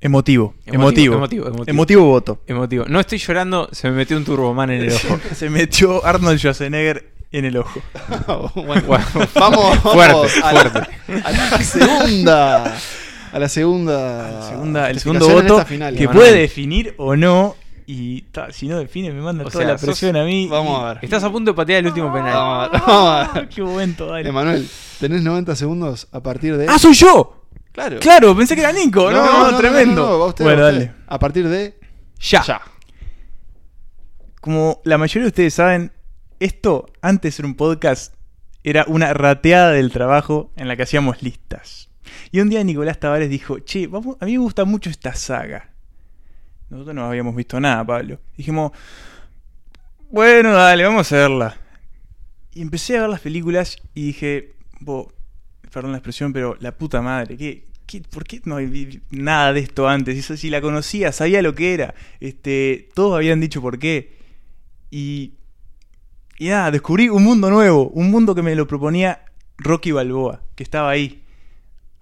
Emotivo. 0.00 0.54
Emotivo, 0.66 1.14
Emotivo. 1.14 1.14
emotivo, 1.16 1.46
emotivo. 1.46 1.64
Emotivo 1.70 2.04
voto. 2.06 2.42
Emotivo. 2.46 2.84
No 2.88 3.00
estoy 3.00 3.18
llorando, 3.18 3.68
se 3.72 3.88
me 3.90 3.96
metió 3.96 4.16
un 4.16 4.24
turboman 4.24 4.70
en 4.70 4.82
el 4.82 4.92
ojo. 4.92 5.18
Se 5.34 5.48
metió 5.48 6.04
Arnold 6.04 6.38
Schwarzenegger 6.38 7.12
en 7.32 7.44
el 7.44 7.56
ojo. 7.56 7.80
Bueno, 8.54 8.82
Bueno, 8.86 9.04
vamos, 9.34 9.78
Fuerte, 9.78 10.04
vamos 10.04 10.36
la, 10.36 10.50
fuerte. 10.50 10.90
a 11.24 11.32
la 11.32 11.62
segunda. 11.62 12.76
A 13.36 13.38
la 13.38 13.50
segunda. 13.50 14.30
La 14.30 14.48
segunda, 14.48 14.90
el 14.90 14.98
segundo 14.98 15.28
voto 15.28 15.62
final, 15.66 15.94
que 15.94 16.08
puede 16.08 16.32
definir 16.32 16.94
o 16.96 17.16
no. 17.16 17.54
Y 17.84 18.22
ta, 18.22 18.50
si 18.50 18.66
no 18.66 18.78
define, 18.78 19.12
me 19.12 19.20
manda 19.20 19.44
O 19.44 19.50
toda 19.50 19.62
sea, 19.62 19.74
la 19.74 19.78
presión 19.78 20.16
a 20.16 20.24
mí. 20.24 20.48
Vamos 20.48 20.82
a 20.82 20.94
ver. 20.94 21.04
Estás 21.04 21.22
a 21.22 21.30
punto 21.30 21.50
de 21.50 21.54
patear 21.54 21.80
el 21.80 21.88
último 21.88 22.10
penal. 22.10 22.32
Vamos 22.32 22.56
a 22.56 22.70
ver, 22.70 22.80
vamos 22.80 23.28
a 23.28 23.32
ver. 23.34 23.48
Qué 23.54 23.62
momento, 23.62 24.06
dale. 24.06 24.26
Emanuel, 24.26 24.66
tenés 24.98 25.22
90 25.22 25.54
segundos 25.54 26.08
a 26.12 26.22
partir 26.22 26.56
de. 26.56 26.66
¡Ah, 26.66 26.78
soy 26.78 26.94
yo! 26.94 27.44
claro. 27.72 27.98
Claro, 28.00 28.34
pensé 28.34 28.54
que 28.54 28.62
era 28.62 28.72
Nico. 28.72 29.10
No, 29.10 29.50
no, 29.50 29.58
tremendo. 29.58 30.06
no, 30.06 30.18
va 30.18 30.26
usted, 30.28 30.42
bueno, 30.42 30.62
va 30.62 30.68
usted. 30.68 30.80
dale. 30.80 30.94
A 31.06 31.18
partir 31.18 31.46
de. 31.46 31.78
Ya. 32.18 32.62
Como 34.40 34.80
la 34.84 34.96
mayoría 34.96 35.24
de 35.24 35.28
ustedes 35.28 35.52
saben, 35.52 35.92
esto, 36.40 36.86
antes 37.02 37.34
de 37.34 37.36
ser 37.36 37.44
un 37.44 37.54
podcast, 37.54 38.14
era 38.64 38.86
una 38.88 39.12
rateada 39.12 39.72
del 39.72 39.92
trabajo 39.92 40.52
en 40.56 40.68
la 40.68 40.76
que 40.76 40.84
hacíamos 40.84 41.22
listas. 41.22 41.85
Y 42.36 42.40
un 42.42 42.50
día 42.50 42.62
Nicolás 42.62 43.00
Tavares 43.00 43.30
dijo, 43.30 43.60
che, 43.60 43.88
a 44.20 44.24
mí 44.26 44.32
me 44.32 44.36
gusta 44.36 44.66
mucho 44.66 44.90
esta 44.90 45.14
saga. 45.14 45.70
Nosotros 46.68 46.94
no 46.94 47.06
habíamos 47.06 47.34
visto 47.34 47.58
nada, 47.58 47.82
Pablo. 47.82 48.20
Dijimos, 48.36 48.72
bueno, 50.10 50.52
dale, 50.52 50.84
vamos 50.84 51.10
a 51.12 51.16
verla. 51.16 51.56
Y 52.52 52.60
empecé 52.60 52.98
a 52.98 53.00
ver 53.00 53.08
las 53.08 53.20
películas 53.20 53.78
y 53.94 54.08
dije, 54.08 54.52
"Bo, 54.80 55.10
perdón 55.72 55.92
la 55.92 55.96
expresión, 55.96 56.34
pero 56.34 56.58
la 56.60 56.72
puta 56.76 57.00
madre, 57.00 57.38
¿qué, 57.38 57.64
qué, 57.86 58.02
por 58.02 58.24
qué 58.24 58.42
no 58.44 58.56
vi 58.56 59.00
nada 59.12 59.54
de 59.54 59.60
esto 59.60 59.88
antes? 59.88 60.18
Eso 60.18 60.36
si 60.36 60.50
la 60.50 60.60
conocía, 60.60 61.12
sabía 61.12 61.40
lo 61.40 61.54
que 61.54 61.72
era. 61.72 61.94
Este, 62.20 62.90
todos 62.92 63.16
habían 63.16 63.40
dicho 63.40 63.62
por 63.62 63.78
qué. 63.78 64.18
Y, 64.90 65.32
y 66.38 66.48
nada, 66.48 66.70
descubrí 66.70 67.08
un 67.08 67.24
mundo 67.24 67.48
nuevo, 67.48 67.88
un 67.88 68.10
mundo 68.10 68.34
que 68.34 68.42
me 68.42 68.54
lo 68.54 68.66
proponía 68.66 69.24
Rocky 69.56 69.92
Balboa, 69.92 70.42
que 70.54 70.64
estaba 70.64 70.90
ahí, 70.90 71.22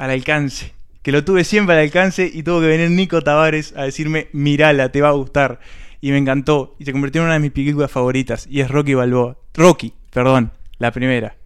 al 0.05 0.11
alcance. 0.11 0.73
Que 1.03 1.13
lo 1.13 1.25
tuve 1.25 1.45
siempre 1.45 1.75
al 1.75 1.83
alcance 1.83 2.31
y 2.33 2.43
tuvo 2.43 2.61
que 2.61 2.67
venir 2.67 2.91
Nico 2.91 3.23
Tavares 3.23 3.75
a 3.77 3.85
decirme, 3.85 4.29
mirala, 4.33 4.91
te 4.91 5.01
va 5.01 5.09
a 5.09 5.13
gustar. 5.13 5.61
Y 6.01 6.11
me 6.11 6.19
encantó. 6.19 6.77
Y 6.79 6.85
se 6.85 6.93
convirtió 6.93 7.23
en 7.23 7.27
una 7.27 7.35
de 7.35 7.41
mis 7.41 7.53
películas 7.53 7.91
favoritas. 7.91 8.47
Y 8.49 8.61
es 8.61 8.71
Rocky 8.71 8.95
Balboa. 8.95 9.39
Rocky, 9.55 9.95
perdón, 10.11 10.53
la 10.79 10.93
primera. 10.93 11.37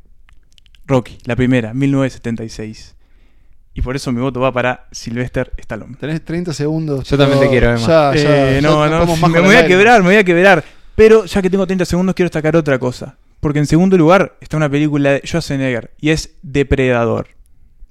Rocky, 0.87 1.19
la 1.25 1.37
primera, 1.37 1.73
1976. 1.73 2.97
Y 3.75 3.83
por 3.83 3.95
eso 3.95 4.11
mi 4.11 4.21
voto 4.21 4.41
va 4.41 4.51
para 4.53 4.89
Sylvester 4.91 5.53
Stallone. 5.57 5.97
Tenés 6.01 6.25
30 6.25 6.53
segundos. 6.53 7.09
Yo 7.09 7.17
también 7.17 7.39
te 7.39 7.49
quiero, 7.49 7.71
Emma. 7.71 7.87
Ya, 7.87 8.15
ya, 8.15 8.51
Eh, 8.51 8.61
ya 8.61 8.69
no, 8.69 8.89
no, 8.89 9.07
me 9.07 9.21
con 9.21 9.45
voy 9.45 9.55
a 9.55 9.67
quebrar, 9.67 10.01
me 10.03 10.09
voy 10.09 10.17
a 10.17 10.25
quebrar. 10.25 10.65
Pero 10.97 11.27
ya 11.27 11.41
que 11.41 11.49
tengo 11.51 11.65
30 11.65 11.85
segundos, 11.85 12.17
quiero 12.17 12.27
destacar 12.27 12.57
otra 12.57 12.79
cosa. 12.81 13.17
Porque 13.39 13.61
en 13.61 13.67
segundo 13.67 13.97
lugar 13.97 14.37
está 14.41 14.57
una 14.57 14.69
película 14.69 15.13
de 15.13 15.21
Schwarzenegger 15.25 15.93
y 16.01 16.11
es 16.11 16.35
Depredador. 16.43 17.38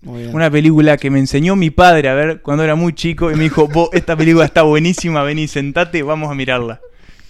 Muy 0.01 0.21
bien. 0.23 0.35
Una 0.35 0.49
película 0.51 0.95
que 0.97 1.09
me 1.09 1.19
enseñó 1.19 1.55
mi 1.55 1.69
padre 1.69 2.07
a 2.09 2.13
ver 2.13 2.41
cuando 2.41 2.63
era 2.63 2.75
muy 2.75 2.93
chico 2.93 3.31
y 3.31 3.35
me 3.35 3.43
dijo, 3.43 3.67
vos, 3.67 3.89
esta 3.93 4.15
película 4.15 4.45
está 4.45 4.61
buenísima, 4.61 5.23
vení, 5.23 5.47
sentate, 5.47 6.03
vamos 6.03 6.31
a 6.31 6.35
mirarla. 6.35 6.79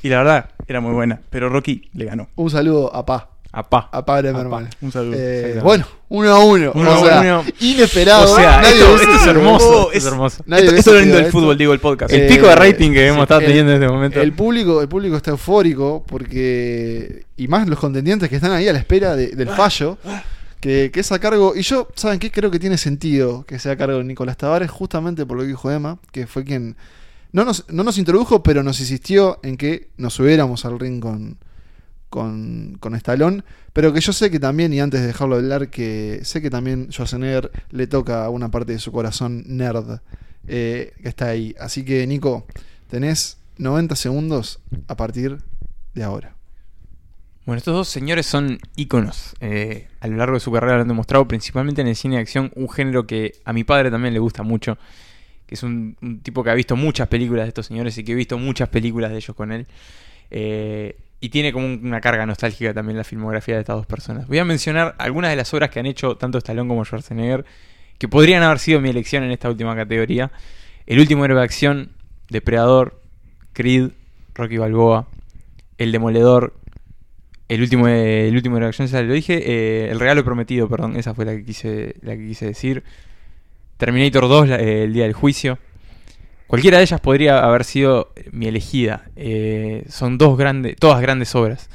Y 0.04 0.10
la 0.10 0.18
verdad, 0.20 0.50
era 0.68 0.80
muy 0.82 0.94
buena, 0.94 1.20
pero 1.30 1.50
Rocky 1.50 1.90
le 1.94 2.06
ganó. 2.06 2.30
Un 2.36 2.50
saludo 2.50 2.94
a 2.96 3.06
Pa. 3.06 3.30
Apá. 3.50 3.90
A 3.92 4.06
Padre 4.06 4.30
Apa, 4.30 4.38
Mermal. 4.40 4.70
un 4.82 4.92
saludo. 4.92 5.16
Eh, 5.18 5.60
bueno, 5.64 5.86
uno 6.10 6.30
a 6.32 6.44
uno. 6.44 6.72
Uno 6.76 6.92
o 6.92 6.94
a 7.06 7.08
sea, 7.10 7.22
uno. 7.22 7.44
Inesperado. 7.62 8.32
O 8.32 8.36
sea, 8.36 8.62
Nadie 8.62 8.82
esto- 8.82 8.96
es 9.16 9.26
hermoso. 9.28 9.92
es 9.92 9.98
es- 9.98 10.06
hermoso. 10.06 10.44
Nadie 10.46 10.66
esto, 10.66 10.76
esto 10.76 10.90
es 10.92 10.96
lo 10.96 11.02
lindo 11.02 11.16
del 11.16 11.26
esto. 11.28 11.40
fútbol, 11.40 11.58
digo, 11.58 11.74
el 11.74 11.80
podcast. 11.80 12.14
El 12.14 12.24
Eh, 12.24 12.28
pico 12.28 12.46
de 12.48 12.56
rating 12.56 12.92
que 12.92 13.08
hemos 13.08 13.24
estado 13.24 13.40
teniendo 13.40 13.72
en 13.72 13.82
este 13.82 13.92
momento. 13.92 14.22
El 14.22 14.34
público, 14.34 14.82
el 14.82 14.88
público 14.90 15.16
está 15.16 15.32
eufórico 15.32 16.06
porque. 16.08 17.24
Y 17.38 17.48
más 17.48 17.68
los 17.68 17.80
contendientes 17.80 18.30
que 18.30 18.36
están 18.36 18.52
ahí 18.52 18.68
a 18.68 18.74
la 18.74 18.80
espera 18.80 19.16
de- 19.16 19.30
del 19.30 19.50
fallo. 19.50 19.98
Que, 20.60 20.92
que 20.92 21.00
es 21.00 21.12
a 21.12 21.20
cargo. 21.20 21.56
Y 21.56 21.62
yo, 21.62 21.88
¿saben 21.96 22.20
qué? 22.20 22.32
Creo 22.32 22.52
que 22.52 22.60
tiene 22.60 22.78
sentido 22.78 23.46
que 23.46 23.60
sea 23.60 23.74
a 23.74 23.78
cargo 23.78 23.98
de 23.98 24.04
Nicolás 24.04 24.38
Tavares, 24.38 24.72
justamente 24.72 25.26
por 25.26 25.38
lo 25.38 25.44
que 25.44 25.50
dijo 25.50 25.72
Emma, 25.72 26.00
que 26.12 26.28
fue 26.28 26.44
quien 26.44 26.76
no 27.32 27.46
nos, 27.46 27.66
no 27.70 27.84
nos 27.84 27.98
introdujo, 27.98 28.42
pero 28.44 28.64
nos 28.64 28.80
insistió 28.80 29.40
en 29.44 29.58
que 29.58 29.90
nos 29.98 30.14
subiéramos 30.14 30.66
al 30.66 30.80
ring 30.80 31.02
con, 31.02 31.38
con, 32.10 32.78
con 32.80 32.96
Stallone. 32.96 33.44
Pero 33.74 33.94
que 33.94 34.02
yo 34.02 34.14
sé 34.14 34.32
que 34.32 34.40
también, 34.40 34.74
y 34.74 34.80
antes 34.80 35.02
de 35.02 35.08
dejarlo 35.08 35.36
hablar, 35.36 35.70
que 35.70 36.22
sé 36.24 36.42
que 36.42 36.50
también 36.50 36.88
Schwarzenegger 36.92 37.52
le 37.70 37.88
toca 37.88 38.30
una 38.30 38.50
parte 38.50 38.72
de 38.74 38.80
su 38.80 38.92
corazón 38.92 39.44
nerd 39.46 40.00
eh, 40.48 40.94
que 41.02 41.10
está 41.10 41.28
ahí. 41.28 41.56
Así 41.60 41.84
que, 41.86 42.08
Nico, 42.08 42.48
tenés 42.90 43.38
90 43.58 43.96
segundos 43.96 44.60
a 44.88 44.96
partir 44.96 45.38
de 45.94 46.04
ahora. 46.04 46.37
Bueno, 47.48 47.60
estos 47.60 47.74
dos 47.74 47.88
señores 47.88 48.26
son 48.26 48.60
íconos. 48.76 49.34
eh, 49.40 49.88
a 50.02 50.08
lo 50.10 50.18
largo 50.18 50.34
de 50.34 50.42
su 50.42 50.52
carrera 50.52 50.76
lo 50.76 50.82
han 50.82 50.90
demostrado, 50.90 51.30
principalmente 51.30 51.80
en 51.80 51.88
el 51.88 51.96
cine 51.96 52.18
de 52.18 52.22
acción, 52.22 52.52
un 52.56 52.70
género 52.70 53.08
que 53.08 53.36
a 53.46 53.54
mi 53.54 53.64
padre 53.64 53.90
también 53.90 54.14
le 54.14 54.20
gusta 54.20 54.44
mucho. 54.44 54.78
Que 55.46 55.56
es 55.56 55.64
un, 55.64 55.96
tipo 56.24 56.44
que 56.44 56.50
ha 56.50 56.54
visto 56.54 56.76
muchas 56.76 57.08
películas 57.08 57.46
de 57.46 57.48
estos 57.48 57.68
señores 57.68 57.98
y 57.98 58.04
que 58.04 58.12
he 58.12 58.16
visto 58.16 58.38
muchas 58.38 58.68
películas 58.68 59.12
de 59.12 59.18
ellos 59.20 59.34
con 59.34 59.54
él. 59.54 59.66
Eh, 60.30 60.98
y 61.22 61.30
tiene 61.30 61.54
como 61.54 61.66
un- 61.68 61.80
una 61.86 62.02
carga 62.02 62.26
nostálgica 62.26 62.74
también 62.74 62.98
la 62.98 63.06
filmografía 63.06 63.56
de 63.56 63.62
estas 63.62 63.78
dos 63.78 63.86
personas. 63.86 64.28
Voy 64.28 64.40
a 64.40 64.44
mencionar 64.44 64.96
algunas 64.98 65.30
de 65.32 65.38
las 65.38 65.54
obras 65.54 65.70
que 65.70 65.80
han 65.80 65.86
hecho 65.86 66.18
tanto 66.18 66.40
Stallone 66.40 66.68
como 66.68 66.84
Schwarzenegger, 66.84 67.46
que 67.98 68.10
podrían 68.10 68.44
haber 68.44 68.60
sido 68.60 68.82
mi 68.82 68.90
elección 68.90 69.24
en 69.24 69.32
esta 69.32 69.50
última 69.50 69.74
categoría. 69.74 70.32
El 70.86 71.00
último 71.00 71.24
héroe 71.24 71.38
de 71.38 71.46
acción, 71.46 71.92
Depredador, 72.28 73.00
Creed, 73.54 73.92
Rocky 74.36 74.58
Balboa, 74.58 75.08
El 75.78 75.94
Demoledor, 75.94 76.54
el 77.50 77.62
último, 77.62 77.88
el 77.88 78.36
último 78.36 78.60
de 78.60 78.66
acción, 78.66 78.88
ya 78.88 79.02
lo 79.02 79.14
dije, 79.14 79.42
eh, 79.46 79.90
El 79.92 80.00
Regalo 80.00 80.24
Prometido, 80.24 80.68
perdón, 80.68 80.96
esa 80.98 81.14
fue 81.14 81.26
la 81.26 81.34
que 81.34 81.44
quise, 81.46 81.96
la 82.02 82.16
que 82.18 82.26
quise 82.28 82.46
decir. 82.48 82.84
Terminator 83.78 84.28
2, 84.28 84.50
la- 84.50 84.60
eh, 84.60 84.84
El 84.86 84.94
Día 84.94 85.04
del 85.04 85.14
Juicio. 85.14 85.60
Cualquiera 86.48 86.78
de 86.78 86.84
ellas 86.84 87.00
podría 87.02 87.44
haber 87.44 87.64
sido 87.64 88.14
mi 88.32 88.48
elegida. 88.48 89.06
Eh, 89.16 89.84
son 89.90 90.18
dos 90.18 90.38
grandes, 90.38 90.76
todas 90.78 91.02
grandes 91.02 91.36
obras. 91.36 91.70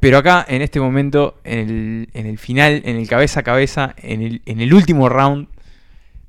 Pero 0.00 0.18
acá, 0.18 0.44
en 0.48 0.62
este 0.62 0.80
momento, 0.80 1.38
en 1.44 1.58
el, 1.68 2.08
en 2.14 2.26
el 2.26 2.38
final, 2.38 2.82
en 2.84 2.96
el 2.96 3.08
cabeza 3.08 3.40
a 3.40 3.42
cabeza, 3.42 3.94
en 3.98 4.22
el, 4.22 4.42
en 4.46 4.60
el 4.60 4.72
último 4.72 5.08
round, 5.08 5.48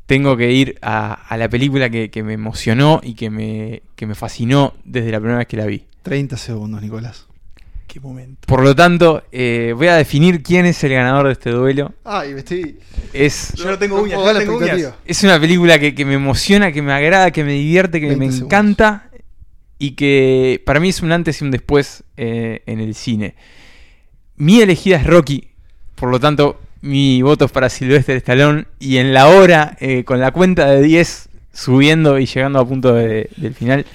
tengo 0.06 0.36
que 0.36 0.52
ir 0.52 0.78
a, 0.82 1.14
a 1.14 1.38
la 1.38 1.50
película 1.50 1.90
que, 1.90 2.10
que 2.10 2.24
me 2.24 2.34
emocionó 2.34 3.00
y 3.04 3.14
que 3.14 3.30
me, 3.30 3.84
que 3.96 4.06
me 4.08 4.16
fascinó 4.16 4.74
desde 4.84 5.12
la 5.12 5.20
primera 5.20 5.38
vez 5.38 5.48
que 5.48 5.58
la 5.58 5.66
vi. 5.68 5.86
30 6.04 6.36
segundos, 6.36 6.82
Nicolás. 6.82 7.28
Qué 7.92 8.00
momento. 8.00 8.42
Por 8.46 8.62
lo 8.64 8.76
tanto, 8.76 9.24
eh, 9.32 9.74
voy 9.76 9.88
a 9.88 9.96
definir 9.96 10.44
quién 10.44 10.68
es 10.68 10.84
el 10.84 10.94
ganador 10.94 11.26
de 11.26 11.34
este 11.34 11.50
duelo. 11.50 11.92
Ay, 12.04 12.34
me 12.36 12.40
estoy. 12.42 12.78
Es, 13.14 13.54
Yo 13.56 13.66
no 13.66 13.80
tengo 13.80 13.98
no 13.98 14.04
uñas, 14.04 14.20
yo 14.20 14.34
no 14.34 14.40
tengo 14.40 14.58
uñas. 14.58 14.94
es 15.06 15.24
una 15.24 15.40
película 15.40 15.80
que, 15.80 15.96
que 15.96 16.06
me 16.06 16.14
emociona, 16.14 16.72
que 16.72 16.84
me 16.84 16.94
agrada, 16.94 17.32
que 17.32 17.44
me 17.44 17.54
divierte, 17.54 18.00
que 18.00 18.06
20 18.10 18.20
me 18.26 18.32
segundos. 18.32 18.46
encanta 18.48 19.10
y 19.80 19.92
que 19.92 20.62
para 20.66 20.80
mí 20.80 20.90
es 20.90 21.02
un 21.02 21.12
antes 21.12 21.42
y 21.42 21.46
un 21.46 21.50
después 21.52 22.04
eh, 22.16 22.62
en 22.68 22.80
el 22.80 22.94
cine. 22.94 23.34
Mi 24.36 24.62
elegida 24.62 24.98
es 24.98 25.08
Rocky, 25.08 25.48
por 25.96 26.10
lo 26.12 26.20
tanto 26.20 26.62
mi 26.82 27.22
voto 27.24 27.46
es 27.46 27.52
para 27.52 27.70
Sylvester 27.70 28.16
Stallone 28.18 28.66
y 28.80 28.98
en 28.98 29.14
la 29.14 29.28
hora, 29.30 29.76
eh, 29.80 30.04
con 30.04 30.20
la 30.20 30.32
cuenta 30.32 30.70
de 30.70 30.82
10 30.84 31.29
subiendo 31.60 32.18
y 32.20 32.26
llegando 32.26 32.60
a 32.60 32.66
punto 32.68 32.94
de- 32.94 33.30
del 33.38 33.54
final, 33.54 33.86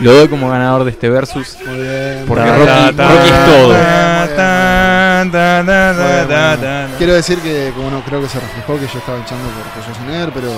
lo 0.00 0.12
doy 0.12 0.28
como 0.28 0.48
ganador 0.50 0.84
de 0.84 0.90
este 0.90 1.08
versus. 1.08 1.56
Muy 1.66 1.76
bien. 1.80 2.24
Porque 2.26 2.44
Rocky- 2.44 2.90
es 2.90 3.44
todo. 3.46 3.74
Quiero 6.98 7.14
decir 7.14 7.38
que, 7.38 7.72
como 7.76 7.90
no, 7.90 8.02
creo 8.04 8.20
que 8.20 8.28
se 8.28 8.38
reflejó 8.40 8.74
que 8.78 8.86
yo 8.86 8.98
estaba 8.98 9.18
hinchando 9.18 9.44
por, 9.48 9.82
Schwarzenegger, 9.82 10.30
pero, 10.34 10.50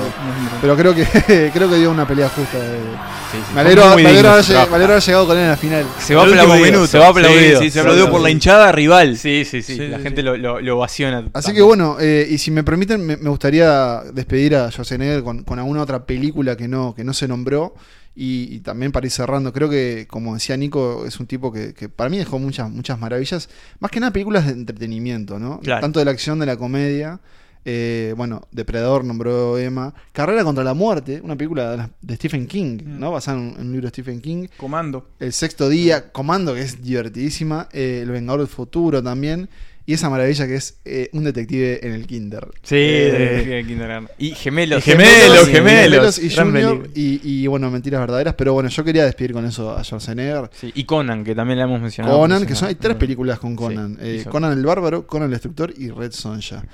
pero 0.61 0.77
creo 0.77 0.95
que 0.95 1.51
creo 1.55 1.69
que 1.69 1.77
dio 1.77 1.91
una 1.91 2.07
pelea 2.07 2.29
justa. 2.29 2.59
de- 2.59 3.17
Sí, 3.33 3.39
sí, 3.39 3.45
Me 3.49 3.53
fue 3.55 3.61
alegro, 3.63 3.87
muy 3.89 4.03
me 4.05 4.09
alegro 4.11 4.13
digno 4.23 4.31
haber, 4.31 4.45
su 4.45 4.51
lleg- 4.53 4.55
trabajo. 4.55 4.71
me 4.71 4.77
alegro 4.77 4.93
haber 4.95 5.03
llegado 5.05 5.27
con 5.27 5.37
él 5.37 5.43
en 5.43 5.49
la 5.51 5.57
final. 5.57 5.85
Se 5.99 6.15
va 6.15 6.23
aplaudido, 6.23 6.87
se 6.87 6.99
va 6.99 7.09
aplaudido. 7.09 7.59
Sí, 7.59 7.65
sí, 7.67 7.71
se 7.73 7.81
aplaudió 7.81 8.11
por 8.11 8.21
la 8.21 8.31
hinchada 8.31 8.71
rival. 8.73 9.17
Sí, 9.17 9.45
sí, 9.45 9.63
sí. 9.63 9.75
Sí, 9.77 9.89
la 9.89 9.97
sí, 9.99 10.03
gente 10.05 10.21
sí. 10.21 10.25
Lo, 10.25 10.37
lo, 10.37 10.61
lo 10.61 10.77
ovaciona. 10.79 11.25
Así 11.33 11.53
que 11.53 11.61
bueno, 11.61 11.97
eh, 12.01 12.27
y 12.31 12.39
si 12.39 12.53
me 12.53 12.63
permiten, 12.63 13.05
me, 13.05 13.17
me 13.17 13.29
gustaría 13.29 14.01
despedir 14.13 14.55
a 14.55 14.71
Schwarzenegger 14.71 15.23
con, 15.25 15.43
con 15.43 15.59
alguna 15.59 15.83
otra 15.83 16.05
película 16.05 16.56
que 16.57 16.69
no, 16.69 16.95
que 16.95 17.05
no 17.05 17.13
se 17.13 17.29
nombró. 17.29 17.75
Y, 18.19 18.49
y 18.51 18.61
también 18.61 18.93
para 18.93 19.05
ir 19.07 19.13
cerrando, 19.13 19.53
creo 19.53 19.69
que, 19.69 20.07
como 20.09 20.33
decía 20.35 20.57
Nico, 20.57 21.05
es 21.07 21.21
un 21.21 21.27
tipo 21.27 21.53
que, 21.53 21.75
que 21.75 21.89
para 21.91 22.09
mí 22.09 22.17
dejó 22.17 22.39
muchas, 22.39 22.71
muchas 22.71 22.99
maravillas. 22.99 23.49
Más 23.79 23.91
que 23.91 24.01
nada 24.01 24.11
películas 24.13 24.47
de 24.47 24.53
entretenimiento, 24.53 25.39
¿no? 25.39 25.61
Claro. 25.61 25.83
Tanto 25.83 25.99
de 25.99 26.07
la 26.07 26.13
acción, 26.13 26.39
de 26.39 26.47
la 26.47 26.57
comedia. 26.57 27.21
Eh, 27.69 28.15
bueno, 28.17 28.43
Depredador 28.53 29.05
nombró 29.05 29.59
Emma. 29.59 29.93
Carrera 30.13 30.45
contra 30.45 30.63
la 30.65 30.73
muerte, 30.73 31.21
una 31.23 31.37
película 31.37 31.91
de, 32.01 32.15
Stephen 32.17 32.47
King, 32.47 32.79
Mm. 32.87 32.99
¿no? 33.01 33.11
Basada 33.11 33.37
en, 33.39 33.45
un- 33.49 33.55
en 33.55 33.61
un 33.67 33.73
libro 33.73 33.87
de 33.87 33.91
Stephen 33.91 34.21
King. 34.23 34.47
Comando. 34.57 35.09
El 35.19 35.33
sexto 35.35 35.69
día, 35.69 36.11
Comando, 36.13 36.55
que 36.55 36.63
es 36.63 36.81
divertidísima. 36.83 37.69
eh, 37.73 38.01
el 38.03 38.11
Vengador 38.13 38.41
del 38.41 38.49
Futuro 38.49 39.03
también. 39.03 39.49
Y 39.89 39.95
esa 39.95 40.11
maravilla 40.11 40.49
que 40.49 40.57
es 40.57 40.79
eh, 40.85 41.09
un 41.13 41.23
detective 41.23 41.87
en 41.87 41.93
el 41.93 42.07
Kinder. 42.09 42.49
Sí, 42.65 42.75
Eh, 42.77 43.65
Kindergarten. 43.67 44.09
Y 44.19 44.31
gemelos. 44.35 44.79
Y 44.87 44.91
gemelos, 44.91 45.49
y- 45.49 45.53
gemelos. 45.53 46.19
y 46.19 46.29
Gran 46.29 46.47
Junior, 46.51 46.79
película. 46.83 46.93
y, 47.01 47.21
y, 47.23 47.47
bueno, 47.47 47.71
mentiras 47.71 48.01
verdaderas. 48.01 48.35
Pero 48.35 48.53
bueno, 48.53 48.69
yo 48.69 48.83
quería 48.83 49.05
despedir 49.05 49.33
con 49.33 49.47
eso 49.47 49.77
a 49.77 49.85
Schwarzenegger. 49.85 50.51
Sí, 50.61 50.73
y 50.75 50.85
Conan, 50.85 51.23
que 51.23 51.35
también 51.37 51.59
la 51.61 51.65
hemos 51.67 51.81
mencionado. 51.81 52.19
Conan, 52.19 52.45
que 52.47 52.57
son, 52.57 52.67
hay 52.69 52.75
tres 52.75 52.97
películas 52.97 53.39
con 53.39 53.55
Conan. 53.55 53.95
Sí, 54.01 54.07
Eh, 54.07 54.25
Conan 54.29 54.53
el 54.59 54.65
Bárbaro, 54.67 55.07
Conan 55.07 55.27
el 55.27 55.33
Destructor 55.33 55.73
y 55.77 55.91
Red 55.91 56.11
Sonja. 56.13 56.65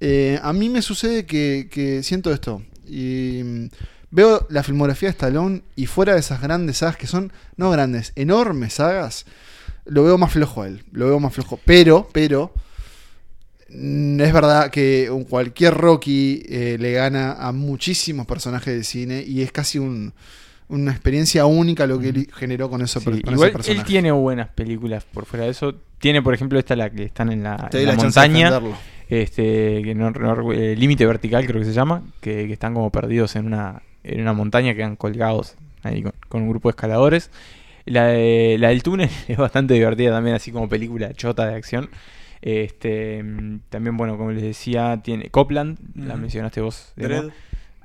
Eh, 0.00 0.38
a 0.42 0.52
mí 0.54 0.68
me 0.70 0.80
sucede 0.82 1.26
que, 1.26 1.68
que 1.70 2.02
siento 2.02 2.32
esto. 2.32 2.62
Y 2.88 3.42
mm, 3.44 3.66
veo 4.10 4.46
la 4.50 4.62
filmografía 4.62 5.08
de 5.08 5.12
Stallone 5.12 5.62
y 5.76 5.86
fuera 5.86 6.14
de 6.14 6.20
esas 6.20 6.40
grandes 6.40 6.78
sagas 6.78 6.96
que 6.96 7.06
son, 7.06 7.32
no 7.56 7.70
grandes, 7.70 8.12
enormes 8.16 8.72
sagas, 8.74 9.26
lo 9.86 10.04
veo 10.04 10.18
más 10.18 10.32
flojo 10.32 10.62
a 10.62 10.68
él. 10.68 10.82
Lo 10.92 11.06
veo 11.06 11.18
más 11.20 11.32
flojo. 11.34 11.58
Pero, 11.64 12.08
pero, 12.12 12.52
mm, 13.70 14.20
es 14.20 14.32
verdad 14.32 14.70
que 14.70 15.10
un- 15.10 15.24
cualquier 15.24 15.74
Rocky 15.74 16.42
eh, 16.48 16.76
le 16.78 16.92
gana 16.92 17.32
a 17.32 17.52
muchísimos 17.52 18.26
personajes 18.26 18.74
de 18.74 18.84
cine 18.84 19.22
y 19.26 19.42
es 19.42 19.52
casi 19.52 19.78
un- 19.78 20.12
una 20.68 20.90
experiencia 20.90 21.44
única 21.44 21.86
lo 21.86 21.98
que 21.98 22.08
él 22.10 22.28
generó 22.34 22.70
con, 22.70 22.80
eso, 22.82 22.98
Sí, 23.00 23.04
con 23.06 23.14
ese 23.18 23.32
igual 23.34 23.50
él 23.72 23.84
tiene 23.84 24.10
buenas 24.12 24.48
películas 24.48 25.04
por 25.04 25.26
fuera 25.26 25.44
de 25.44 25.50
eso. 25.50 25.74
Tiene, 25.98 26.22
por 26.22 26.32
ejemplo, 26.34 26.58
esta 26.58 26.74
la 26.76 26.88
que 26.90 27.04
están 27.04 27.30
en 27.30 27.42
la, 27.42 27.56
en 27.80 27.86
la 27.86 27.92
la 27.92 27.96
montaña. 28.04 28.48
Este, 29.08 29.82
que 29.82 29.94
no, 29.94 30.10
no- 30.10 30.52
eh, 30.52 30.74
límite 30.74 31.04
vertical 31.04 31.46
creo 31.46 31.60
que 31.60 31.66
se 31.66 31.74
llama, 31.74 32.02
que, 32.22 32.46
que 32.46 32.52
están 32.54 32.72
como 32.72 32.88
perdidos 32.90 33.36
en 33.36 33.44
una, 33.44 33.82
en 34.02 34.22
una 34.22 34.32
montaña, 34.32 34.74
quedan 34.74 34.96
colgados 34.96 35.54
ahí 35.82 36.02
con, 36.02 36.12
con 36.28 36.42
un 36.42 36.48
grupo 36.48 36.68
de 36.68 36.72
escaladores. 36.72 37.30
La, 37.84 38.06
de- 38.06 38.56
la 38.58 38.68
del 38.68 38.82
túnel 38.82 39.10
es 39.28 39.36
bastante 39.36 39.74
divertida 39.74 40.10
también, 40.12 40.36
así 40.36 40.52
como 40.52 40.68
película 40.68 41.12
chota 41.14 41.46
de 41.46 41.54
acción. 41.54 41.88
Este, 42.40 43.22
mm, 43.22 43.60
también, 43.70 43.96
bueno, 43.96 44.16
como 44.16 44.32
les 44.32 44.42
decía, 44.42 45.00
tiene 45.02 45.30
Copland, 45.30 45.78
la 45.96 46.16
mencionaste 46.16 46.60
vos. 46.60 46.92
Demo. 46.96 47.22
Dredd. 47.22 47.30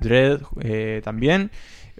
Dredd 0.00 0.40
eh, 0.62 1.00
también. 1.04 1.50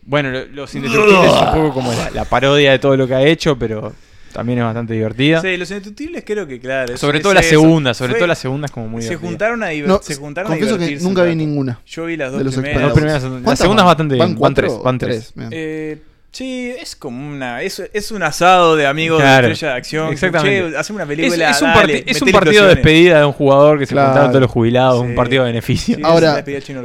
Bueno, 0.03 0.31
lo- 0.31 0.47
Los 0.47 0.75
Indestructibles 0.75 1.27
es 1.33 1.41
un 1.43 1.53
poco 1.55 1.73
como 1.75 1.93
la, 1.93 2.11
la 2.11 2.25
parodia 2.25 2.73
de 2.73 2.79
todo 2.79 2.97
lo 2.97 3.07
que 3.07 3.15
ha 3.15 3.23
hecho, 3.23 3.59
pero 3.59 3.93
también 4.33 4.59
es 4.59 4.65
bastante 4.65 4.95
divertida. 4.95 5.41
Sí, 5.41 5.57
los 5.57 5.71
indestructibles 5.71 6.25
creo 6.27 6.47
que, 6.47 6.59
claro. 6.61 6.95
es- 6.95 7.01
sobre 7.01 7.19
es 7.19 7.23
todo 7.23 7.35
la 7.35 7.41
eso. 7.41 7.51
segunda, 7.51 7.95
sobre 7.95 8.11
Fue- 8.13 8.19
todo 8.21 8.27
la 8.29 8.35
segunda 8.35 8.67
es 8.67 8.73
como 8.73 8.89
muy 8.89 9.03
Se 9.03 9.09
divertida. 9.11 9.29
juntaron 9.29 9.63
a, 9.63 9.73
No, 9.73 10.01
se 10.03 10.15
juntaron 10.17 10.51
a 10.51 10.55
confieso 10.55 10.75
que 10.77 10.85
divertirse 10.85 11.05
nunca 11.07 11.23
un 11.23 11.29
vi 11.29 11.37
ninguna. 11.37 11.81
Yo 11.87 12.07
vi 12.07 12.17
las 12.17 12.31
dos 12.33 12.39
de 12.39 12.45
los 12.45 12.55
primeras. 12.55 12.81
Las 12.81 12.89
dos 12.91 12.99
primeras 12.99 13.23
son- 13.23 13.33
la 13.35 13.41
¿Cuántas 13.43 13.59
segunda 13.59 13.83
es 13.83 13.87
bastante 13.87 14.17
¿Van 14.17 14.29
bien, 14.29 14.35
van 14.35 14.39
cuatro 14.39 14.67
tres, 14.69 14.83
van 14.83 14.99
tres. 14.99 15.33
Eh, 15.51 16.03
sí, 16.39 16.73
es 16.81 16.97
como 16.97 17.29
una. 17.29 17.63
Es, 17.63 17.83
es 17.93 18.11
un 18.13 18.23
asado 18.23 18.77
de 18.77 18.87
amigos 18.87 19.21
Claro, 19.21 19.47
de 19.49 19.53
estrella 19.53 19.73
de 19.75 19.79
acción. 19.79 20.13
exactamente. 20.13 20.71
Che, 20.71 20.77
hacemos 20.77 21.03
una 21.03 21.13
Es, 21.13 21.17
película. 21.19 21.51
es 21.51 21.63
un, 21.63 21.69
dale, 21.69 21.81
parti- 21.81 22.11
es 22.11 22.23
un 22.23 22.27
metele 22.27 22.45
partido 22.45 22.63
de 22.67 22.75
despedida 22.75 23.19
de 23.21 23.25
un 23.27 23.33
jugador 23.33 23.79
que 23.79 23.87
se 23.87 23.93
Claro. 23.95 24.09
juntaron 24.09 24.31
todos 24.31 24.43
los 24.43 24.51
jubilados, 24.51 25.01
un 25.01 25.15
partido 25.15 25.45
de 25.45 25.51
beneficio. 25.51 25.97
Sí, 25.97 26.03
Ahora. 26.05 26.45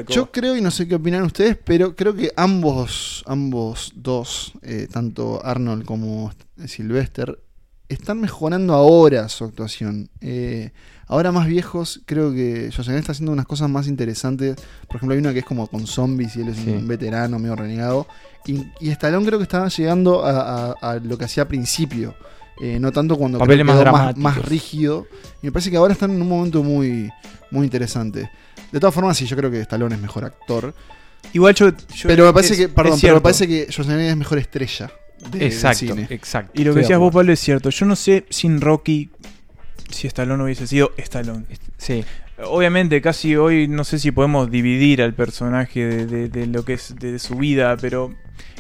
Yo 0.10 0.32
creo, 0.32 0.56
y 0.58 0.62
no 0.62 0.72
sé 0.72 0.88
qué 0.88 0.96
opinan 0.96 1.24
ustedes, 1.24 1.58
pero 1.64 1.96
creo 1.96 2.16
que 2.16 2.32
ambos, 2.36 3.24
ambos 3.28 3.92
dos, 3.96 4.54
eh, 4.64 4.88
tanto 4.92 5.40
Arnold 5.46 5.86
como 5.86 6.32
Sylvester, 6.66 7.38
están 7.90 8.20
mejorando 8.20 8.74
ahora 8.74 9.30
su 9.30 9.44
actuación. 9.46 10.10
Eh, 10.22 10.72
ahora 11.14 11.32
más 11.32 11.48
viejos, 11.48 12.02
creo 12.06 12.32
que 12.34 12.70
Schwarzenegger 12.72 13.00
está 13.02 13.12
haciendo 13.14 13.32
unas 13.32 13.46
cosas 13.46 13.70
más 13.70 13.88
interesantes. 13.88 14.56
Por 14.88 14.98
ejemplo, 14.98 15.14
hay 15.14 15.20
una 15.20 15.32
que 15.34 15.40
es 15.40 15.46
como 15.46 15.68
con 15.68 15.86
zombies 15.88 16.36
y 16.36 16.42
él 16.42 16.50
es 16.50 16.58
Sí. 16.58 16.70
un 16.70 16.88
veterano 16.88 17.40
medio 17.40 17.56
renegado. 17.56 18.08
Y, 18.46 18.64
y 18.80 18.90
Stallone 18.90 19.26
creo 19.26 19.40
que 19.40 19.44
estaba 19.44 19.68
llegando 19.70 20.26
a, 20.26 20.72
a- 20.72 20.92
a 20.92 20.96
lo 21.00 21.18
que 21.18 21.26
hacía 21.26 21.44
al 21.44 21.48
principio. 21.50 22.16
Eh, 22.62 22.78
no 22.80 22.92
tanto 22.92 23.16
cuando 23.18 23.40
Papeles 23.40 23.66
más 23.66 24.16
más, 24.18 24.38
rígido. 24.46 25.08
Y 25.42 25.48
me 25.48 25.52
parece 25.52 25.72
que 25.72 25.78
ahora 25.78 25.94
están 25.94 26.12
en 26.12 26.22
un 26.22 26.28
momento 26.30 26.62
muy, 26.64 27.10
muy 27.52 27.64
interesante. 27.66 28.30
De 28.72 28.80
todas 28.80 28.94
formas, 28.94 29.16
sí, 29.18 29.26
yo 29.26 29.36
creo 29.36 29.50
que 29.50 29.60
Stallone 29.62 29.96
es 29.96 30.02
mejor 30.02 30.26
actor. 30.26 30.74
Igual 31.34 31.56
yo. 31.56 31.70
yo- 31.70 31.76
Pero 32.08 32.26
me 32.26 32.34
parece 32.34 32.54
es- 32.54 32.60
que, 32.60 32.70
perdón, 32.70 33.00
pero 33.02 33.16
me 33.16 33.22
parece 33.22 33.48
que 33.48 33.68
Schwarzenegger 33.72 34.12
es 34.12 34.18
mejor 34.18 34.38
estrella 34.40 34.92
de, 35.32 35.40
del 35.40 35.48
Exacto, 35.48 35.78
cine. 35.80 36.08
exacto. 36.10 36.52
Y 36.60 36.64
lo 36.64 36.72
que 36.72 36.76
de 36.78 36.82
decías 36.82 37.00
vos. 37.00 37.14
Pablo, 37.14 37.32
es 37.34 37.40
cierto. 37.40 37.70
Yo 37.70 37.86
no 37.86 37.96
sé 37.96 38.26
sin 38.30 38.60
Rocky 38.62 39.10
Si 39.94 40.08
Stallone 40.08 40.44
hubiese 40.44 40.68
sido 40.68 40.92
Stallone. 40.98 41.46
Sí, 41.78 42.04
Obviamente, 42.46 43.00
casi 43.02 43.36
hoy 43.36 43.68
no 43.68 43.84
sé 43.84 44.00
si 44.00 44.12
podemos 44.12 44.50
dividir 44.50 45.02
al 45.04 45.14
personaje 45.14 45.86
de, 45.86 46.06
de- 46.08 46.30
de 46.30 46.48
lo 46.48 46.66
que 46.66 46.74
es 46.74 46.96
de, 46.96 47.20
su 47.20 47.36
vida, 47.36 47.78
pero 47.80 48.12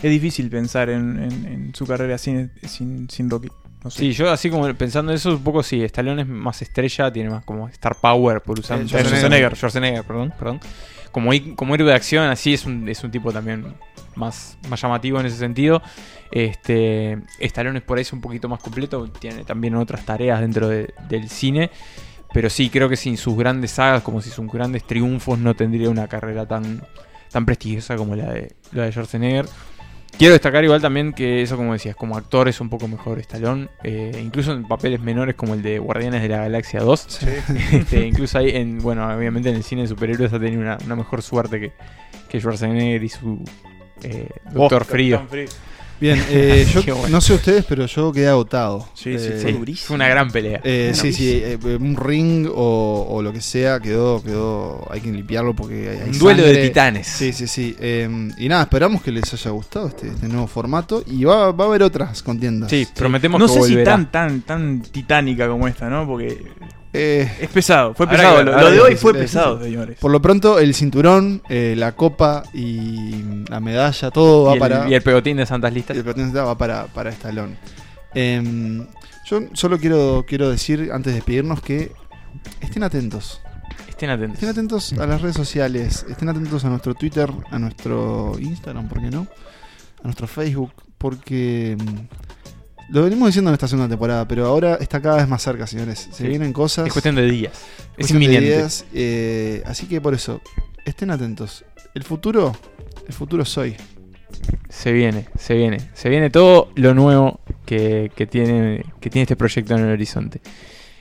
es 0.02 0.12
difícil 0.12 0.50
pensar 0.50 0.90
en, 0.92 1.22
en- 1.24 1.46
en 1.48 1.76
su 1.76 1.86
carrera 1.88 2.18
sin, 2.20 2.52
sin, 2.68 3.10
sin 3.10 3.30
Rocky. 3.32 3.50
No 3.84 3.90
sé. 3.90 4.00
sí, 4.00 4.12
yo 4.14 4.30
así 4.32 4.50
como 4.52 4.72
pensando 4.76 5.12
en 5.12 5.16
eso, 5.18 5.32
un 5.32 5.44
poco 5.44 5.64
sí, 5.64 5.82
Stallone 5.84 6.22
es 6.22 6.28
más 6.28 6.62
estrella, 6.62 7.12
tiene 7.12 7.32
más 7.32 7.44
como 7.44 7.68
star 7.70 7.96
power 8.00 8.42
por 8.42 8.60
usar 8.60 8.80
Eh, 8.80 8.88
Schwarzenegger. 8.88 9.56
Schwarzenegger, 9.56 10.04
perdón, 10.04 10.34
perdón. 10.38 10.60
Como, 11.12 11.32
como 11.56 11.74
héroe 11.76 11.90
de 11.90 11.96
acción, 11.96 12.28
así 12.30 12.54
es 12.54 12.66
un, 12.66 12.88
es 12.88 13.04
un 13.04 13.12
tipo 13.12 13.34
también 13.34 13.66
más, 14.16 14.57
más 14.70 14.82
llamativo 14.82 15.20
en 15.20 15.26
ese 15.26 15.38
sentido. 15.38 15.82
Este, 16.32 17.20
Stallone 17.39 17.80
es 17.80 17.84
por 17.84 17.97
ahí 17.97 18.01
es 18.01 18.14
un 18.14 18.22
poquito 18.22 18.49
más 18.49 18.61
completo, 18.61 19.07
tiene 19.07 19.43
también 19.43 19.76
otras 19.76 20.05
tareas 20.05 20.41
dentro 20.41 20.68
de- 20.68 20.93
del 21.07 21.30
cine. 21.30 21.70
Pero 22.34 22.49
sí, 22.49 22.70
creo 22.70 22.89
que 22.89 22.95
sin 22.95 23.16
sus 23.18 23.38
grandes 23.38 23.72
sagas, 23.72 24.01
como 24.01 24.20
si 24.22 24.30
sus 24.32 24.47
grandes 24.51 24.84
triunfos, 24.86 25.38
no 25.38 25.53
tendría 25.55 25.89
una 25.89 26.07
carrera 26.07 26.47
tan, 26.47 26.82
tan 27.32 27.45
prestigiosa 27.45 27.95
como 27.95 28.16
la 28.16 28.32
de, 28.34 28.53
la 28.72 28.86
de 28.86 28.91
Schwarzenegger. 28.91 29.45
Quiero 30.18 30.34
destacar 30.34 30.64
igual 30.64 30.80
también 30.82 31.14
que 31.14 31.41
eso, 31.43 31.57
como 31.57 31.74
decías, 31.74 31.95
como 31.95 32.16
actor 32.18 32.47
es 32.47 32.59
un 32.61 32.70
poco 32.70 32.88
mejor 32.88 33.20
Stallone. 33.20 33.68
eh, 33.84 34.20
incluso 34.24 34.51
en 34.53 34.64
papeles 34.68 34.99
menores 34.99 35.36
como 35.36 35.53
el 35.55 35.61
de 35.64 35.78
Guardianes 35.80 36.22
de 36.24 36.30
la 36.30 36.38
Galaxia 36.38 36.80
2. 36.82 37.20
Este, 37.72 38.05
incluso 38.07 38.38
ahí, 38.39 38.49
en, 38.55 38.80
bueno, 38.80 39.07
obviamente 39.16 39.49
en 39.49 39.55
el 39.55 39.64
cine 39.64 39.84
de 39.84 39.88
superhéroes 39.88 40.34
ha 40.34 40.39
tenido 40.39 40.61
una, 40.61 40.78
una 40.86 40.95
mejor 40.95 41.22
suerte 41.22 41.59
que, 41.59 41.72
que 42.30 42.39
Schwarzenegger 42.39 43.03
y 43.03 43.09
su 43.09 43.43
eh, 44.04 44.30
Doctor 44.54 44.86
Frío. 44.86 45.22
Bien, 46.01 46.22
eh, 46.30 46.66
yo 46.86 46.95
bueno. 46.97 47.10
no 47.10 47.22
sé 47.22 47.34
ustedes, 47.34 47.64
pero 47.64 47.86
yo 47.86 48.12
quedé 48.12 48.28
agotado. 48.28 48.89
Sí, 48.93 49.18
sí, 49.18 49.28
Eh, 49.30 49.38
fue 49.41 49.51
Sí, 49.51 49.58
durísimo. 49.58 49.88
fue 49.88 49.95
una 49.95 50.10
gran 50.10 50.30
pelea. 50.32 50.60
Eh, 50.64 50.88
Una 50.91 51.01
sí, 51.01 51.14
sí, 51.14 51.41
eh, 51.41 51.58
un 51.80 51.95
ring 51.95 52.47
o, 52.54 53.08
o 53.10 53.22
lo 53.22 53.32
que 53.32 53.39
sea 53.39 53.80
quedó, 53.80 54.22
quedó, 54.22 54.86
hay 54.91 54.99
que 54.99 55.12
limpiarlo 55.12 55.54
porque 55.56 55.89
hay, 55.91 55.97
hay 56.01 56.10
un 56.10 56.20
duelo 56.20 56.43
de 56.43 56.58
titanes. 56.58 57.08
Sí, 57.08 57.32
sí, 57.32 57.47
sí. 57.47 57.76
eh, 57.80 58.10
y 58.38 58.49
nada, 58.49 58.64
esperamos 58.64 59.01
que 59.01 59.12
les 59.14 59.32
haya 59.34 59.51
gustado 59.51 59.88
este, 59.88 60.08
este 60.10 60.28
nuevo 60.28 60.47
formato 60.47 61.04
y 61.08 61.24
va, 61.24 61.51
va 61.54 61.66
a 61.66 61.68
haber 61.68 61.84
otras 61.84 62.22
contiendas. 62.22 62.70
Sí, 62.70 62.86
prometemos 62.93 63.39
No 63.39 63.47
que 63.47 63.54
sé 63.54 63.64
si 63.64 63.84
tan, 63.84 64.12
tan, 64.12 64.41
tan 64.41 64.82
titánica 64.82 65.47
como 65.47 65.68
esta, 65.70 65.89
¿no? 65.89 66.06
Porque 66.06 66.43
Eh, 66.96 67.28
es 67.41 67.50
pesado, 67.50 67.96
fue 67.96 68.08
pesado. 68.08 68.38
que 68.38 68.44
Lo, 68.44 68.70
de 68.72 68.80
hoy 68.80 68.96
fue 68.96 69.14
pesado, 69.14 69.62
señores. 69.64 69.98
por 70.00 70.12
lo 70.12 70.22
pronto, 70.22 70.60
el 70.60 70.76
cinturón, 70.76 71.41
eh, 71.50 71.74
la 71.76 71.94
copa 71.94 72.44
y 72.54 73.44
la 73.50 73.60
medalla, 73.60 74.12
todo 74.12 74.44
va 74.46 74.52
y, 74.52 74.54
el, 74.54 74.60
para. 74.60 74.89
y 74.89 74.94
el 74.94 75.02
pegotín 75.02 75.38
de 75.38 75.46
Santas 75.48 75.74
Listas. 75.74 75.98
el 75.98 76.04
protagonista 76.04 76.44
va 76.44 76.56
para, 76.56 76.86
para 76.86 77.10
Stallone. 77.10 77.58
Em, 78.14 78.86
yo 79.26 79.39
solo 79.54 79.80
quiero, 79.80 80.24
quiero 80.28 80.52
decir, 80.52 80.91
antes 80.94 81.14
de 81.14 81.16
despedirnos, 81.16 81.62
que 81.62 81.91
estén 82.62 82.84
atentos. 82.84 83.41
Estén 83.88 84.12
atentos. 84.12 84.36
Estén 84.36 84.50
atentos 84.50 84.94
a 84.94 85.08
las 85.08 85.22
redes 85.22 85.36
sociales, 85.36 86.06
estén 86.08 86.30
atentos 86.30 86.64
a 86.64 86.70
nuestro 86.70 86.94
Twitter, 86.94 87.28
a 87.50 87.58
nuestro 87.58 88.34
Instagram, 88.39 88.88
¿por 88.88 89.02
qué 89.02 89.10
no? 89.10 89.28
A 90.02 90.04
nuestro 90.04 90.28
Facebook, 90.28 90.74
porque 91.00 91.76
mm, 91.80 92.22
lo 92.94 93.04
venimos 93.04 93.28
diciendo 93.28 93.50
en 93.50 93.54
esta 93.54 93.68
segunda 93.68 93.89
temporada, 93.89 94.28
pero 94.28 94.46
ahora 94.46 94.76
está 94.76 95.02
cada 95.02 95.18
vez 95.18 95.28
más 95.28 95.41
cerca, 95.41 95.66
señores. 95.66 96.08
Se 96.12 96.24
Sí. 96.24 96.28
vienen 96.28 96.54
cosas. 96.54 96.86
Es 96.88 96.94
cuestión 96.94 97.16
de 97.16 97.24
días. 97.30 97.54
Es 97.98 98.10
de 98.10 98.14
inminente. 98.14 98.46
días, 98.46 98.86
eh, 98.94 99.64
así 99.66 99.88
que 99.88 100.00
por 100.00 100.14
eso, 100.14 100.41
estén 100.86 101.10
atentos. 101.10 101.66
El 101.96 102.04
futuro, 102.04 102.56
el 103.08 103.14
futuro 103.14 103.46
soy. 103.46 103.76
Se 104.70 104.91
viene, 104.91 105.28
se 105.38 105.56
viene. 105.56 105.78
Se 105.94 106.10
viene 106.10 106.30
todo 106.30 106.70
lo 106.76 106.94
nuevo 106.94 107.39
que, 107.66 108.12
que 108.16 108.28
tiene, 108.28 108.84
que 109.00 109.10
tiene 109.10 109.24
este 109.24 109.36
proyecto 109.36 109.76
en 109.76 109.86
el 109.86 109.91
horizonte. 109.91 110.41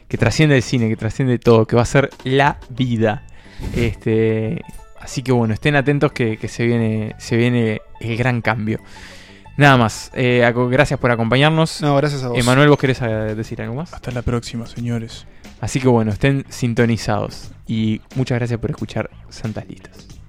Que 0.08 0.16
trasciende 0.18 0.56
el 0.56 0.62
cine, 0.62 0.88
que 0.88 0.96
trasciende 0.96 1.38
todo, 1.38 1.66
que 1.66 1.76
va 1.76 1.82
a 1.82 1.86
ser 1.86 2.10
la 2.24 2.58
vida. 2.70 3.26
Este, 3.76 4.62
así 5.00 5.22
que 5.22 5.32
bueno, 5.32 5.54
estén 5.54 5.76
atentos 5.76 6.12
que, 6.12 6.36
que 6.36 6.48
se, 6.48 6.64
viene, 6.66 7.14
se 7.18 7.36
viene 7.36 7.80
el 8.00 8.16
gran 8.16 8.40
cambio. 8.42 8.80
Nada 9.56 9.76
más. 9.76 10.10
eh, 10.14 10.50
gracias 10.70 10.98
por 10.98 11.10
acompañarnos. 11.10 11.80
No, 11.82 11.96
gracias 11.96 12.22
a 12.24 12.28
vos. 12.28 12.38
Emanuel, 12.38 12.68
¿vos 12.68 12.78
querés 12.78 13.00
eh, 13.02 13.34
decir 13.34 13.60
algo 13.62 13.74
más? 13.74 13.92
Hasta 13.92 14.10
la 14.10 14.22
próxima, 14.22 14.66
señores. 14.66 15.26
Así 15.60 15.80
que 15.80 15.88
bueno, 15.88 16.10
estén 16.10 16.44
sintonizados. 16.48 17.52
Y 17.66 18.00
muchas 18.16 18.38
gracias 18.38 18.58
por 18.58 18.70
escuchar 18.70 19.10
Santas 19.28 19.66
Listas. 19.68 20.21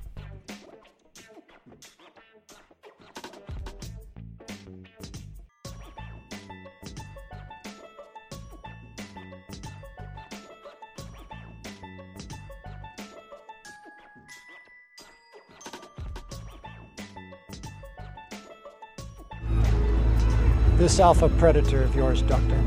This 20.84 21.00
alpha 21.00 21.30
predator 21.30 21.82
of 21.82 21.96
yours, 21.96 22.22
Doctor. 22.24 22.62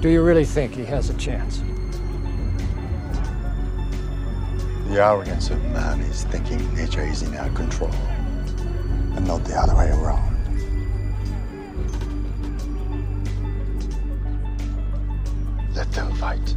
Do 0.00 0.10
you 0.10 0.22
really 0.22 0.44
think 0.44 0.74
he 0.74 0.84
has 0.84 1.08
a 1.08 1.14
chance? 1.14 1.62
The 4.88 5.02
arrogance 5.02 5.48
of 5.48 5.64
man 5.70 6.00
is 6.02 6.24
thinking 6.24 6.74
nature 6.74 7.00
is 7.00 7.22
in 7.22 7.34
our 7.34 7.48
control, 7.52 7.94
and 9.16 9.26
not 9.26 9.42
the 9.46 9.54
other 9.54 9.74
way 9.74 9.88
around. 9.88 10.36
Let 15.74 15.90
them 15.92 16.14
fight. 16.16 16.54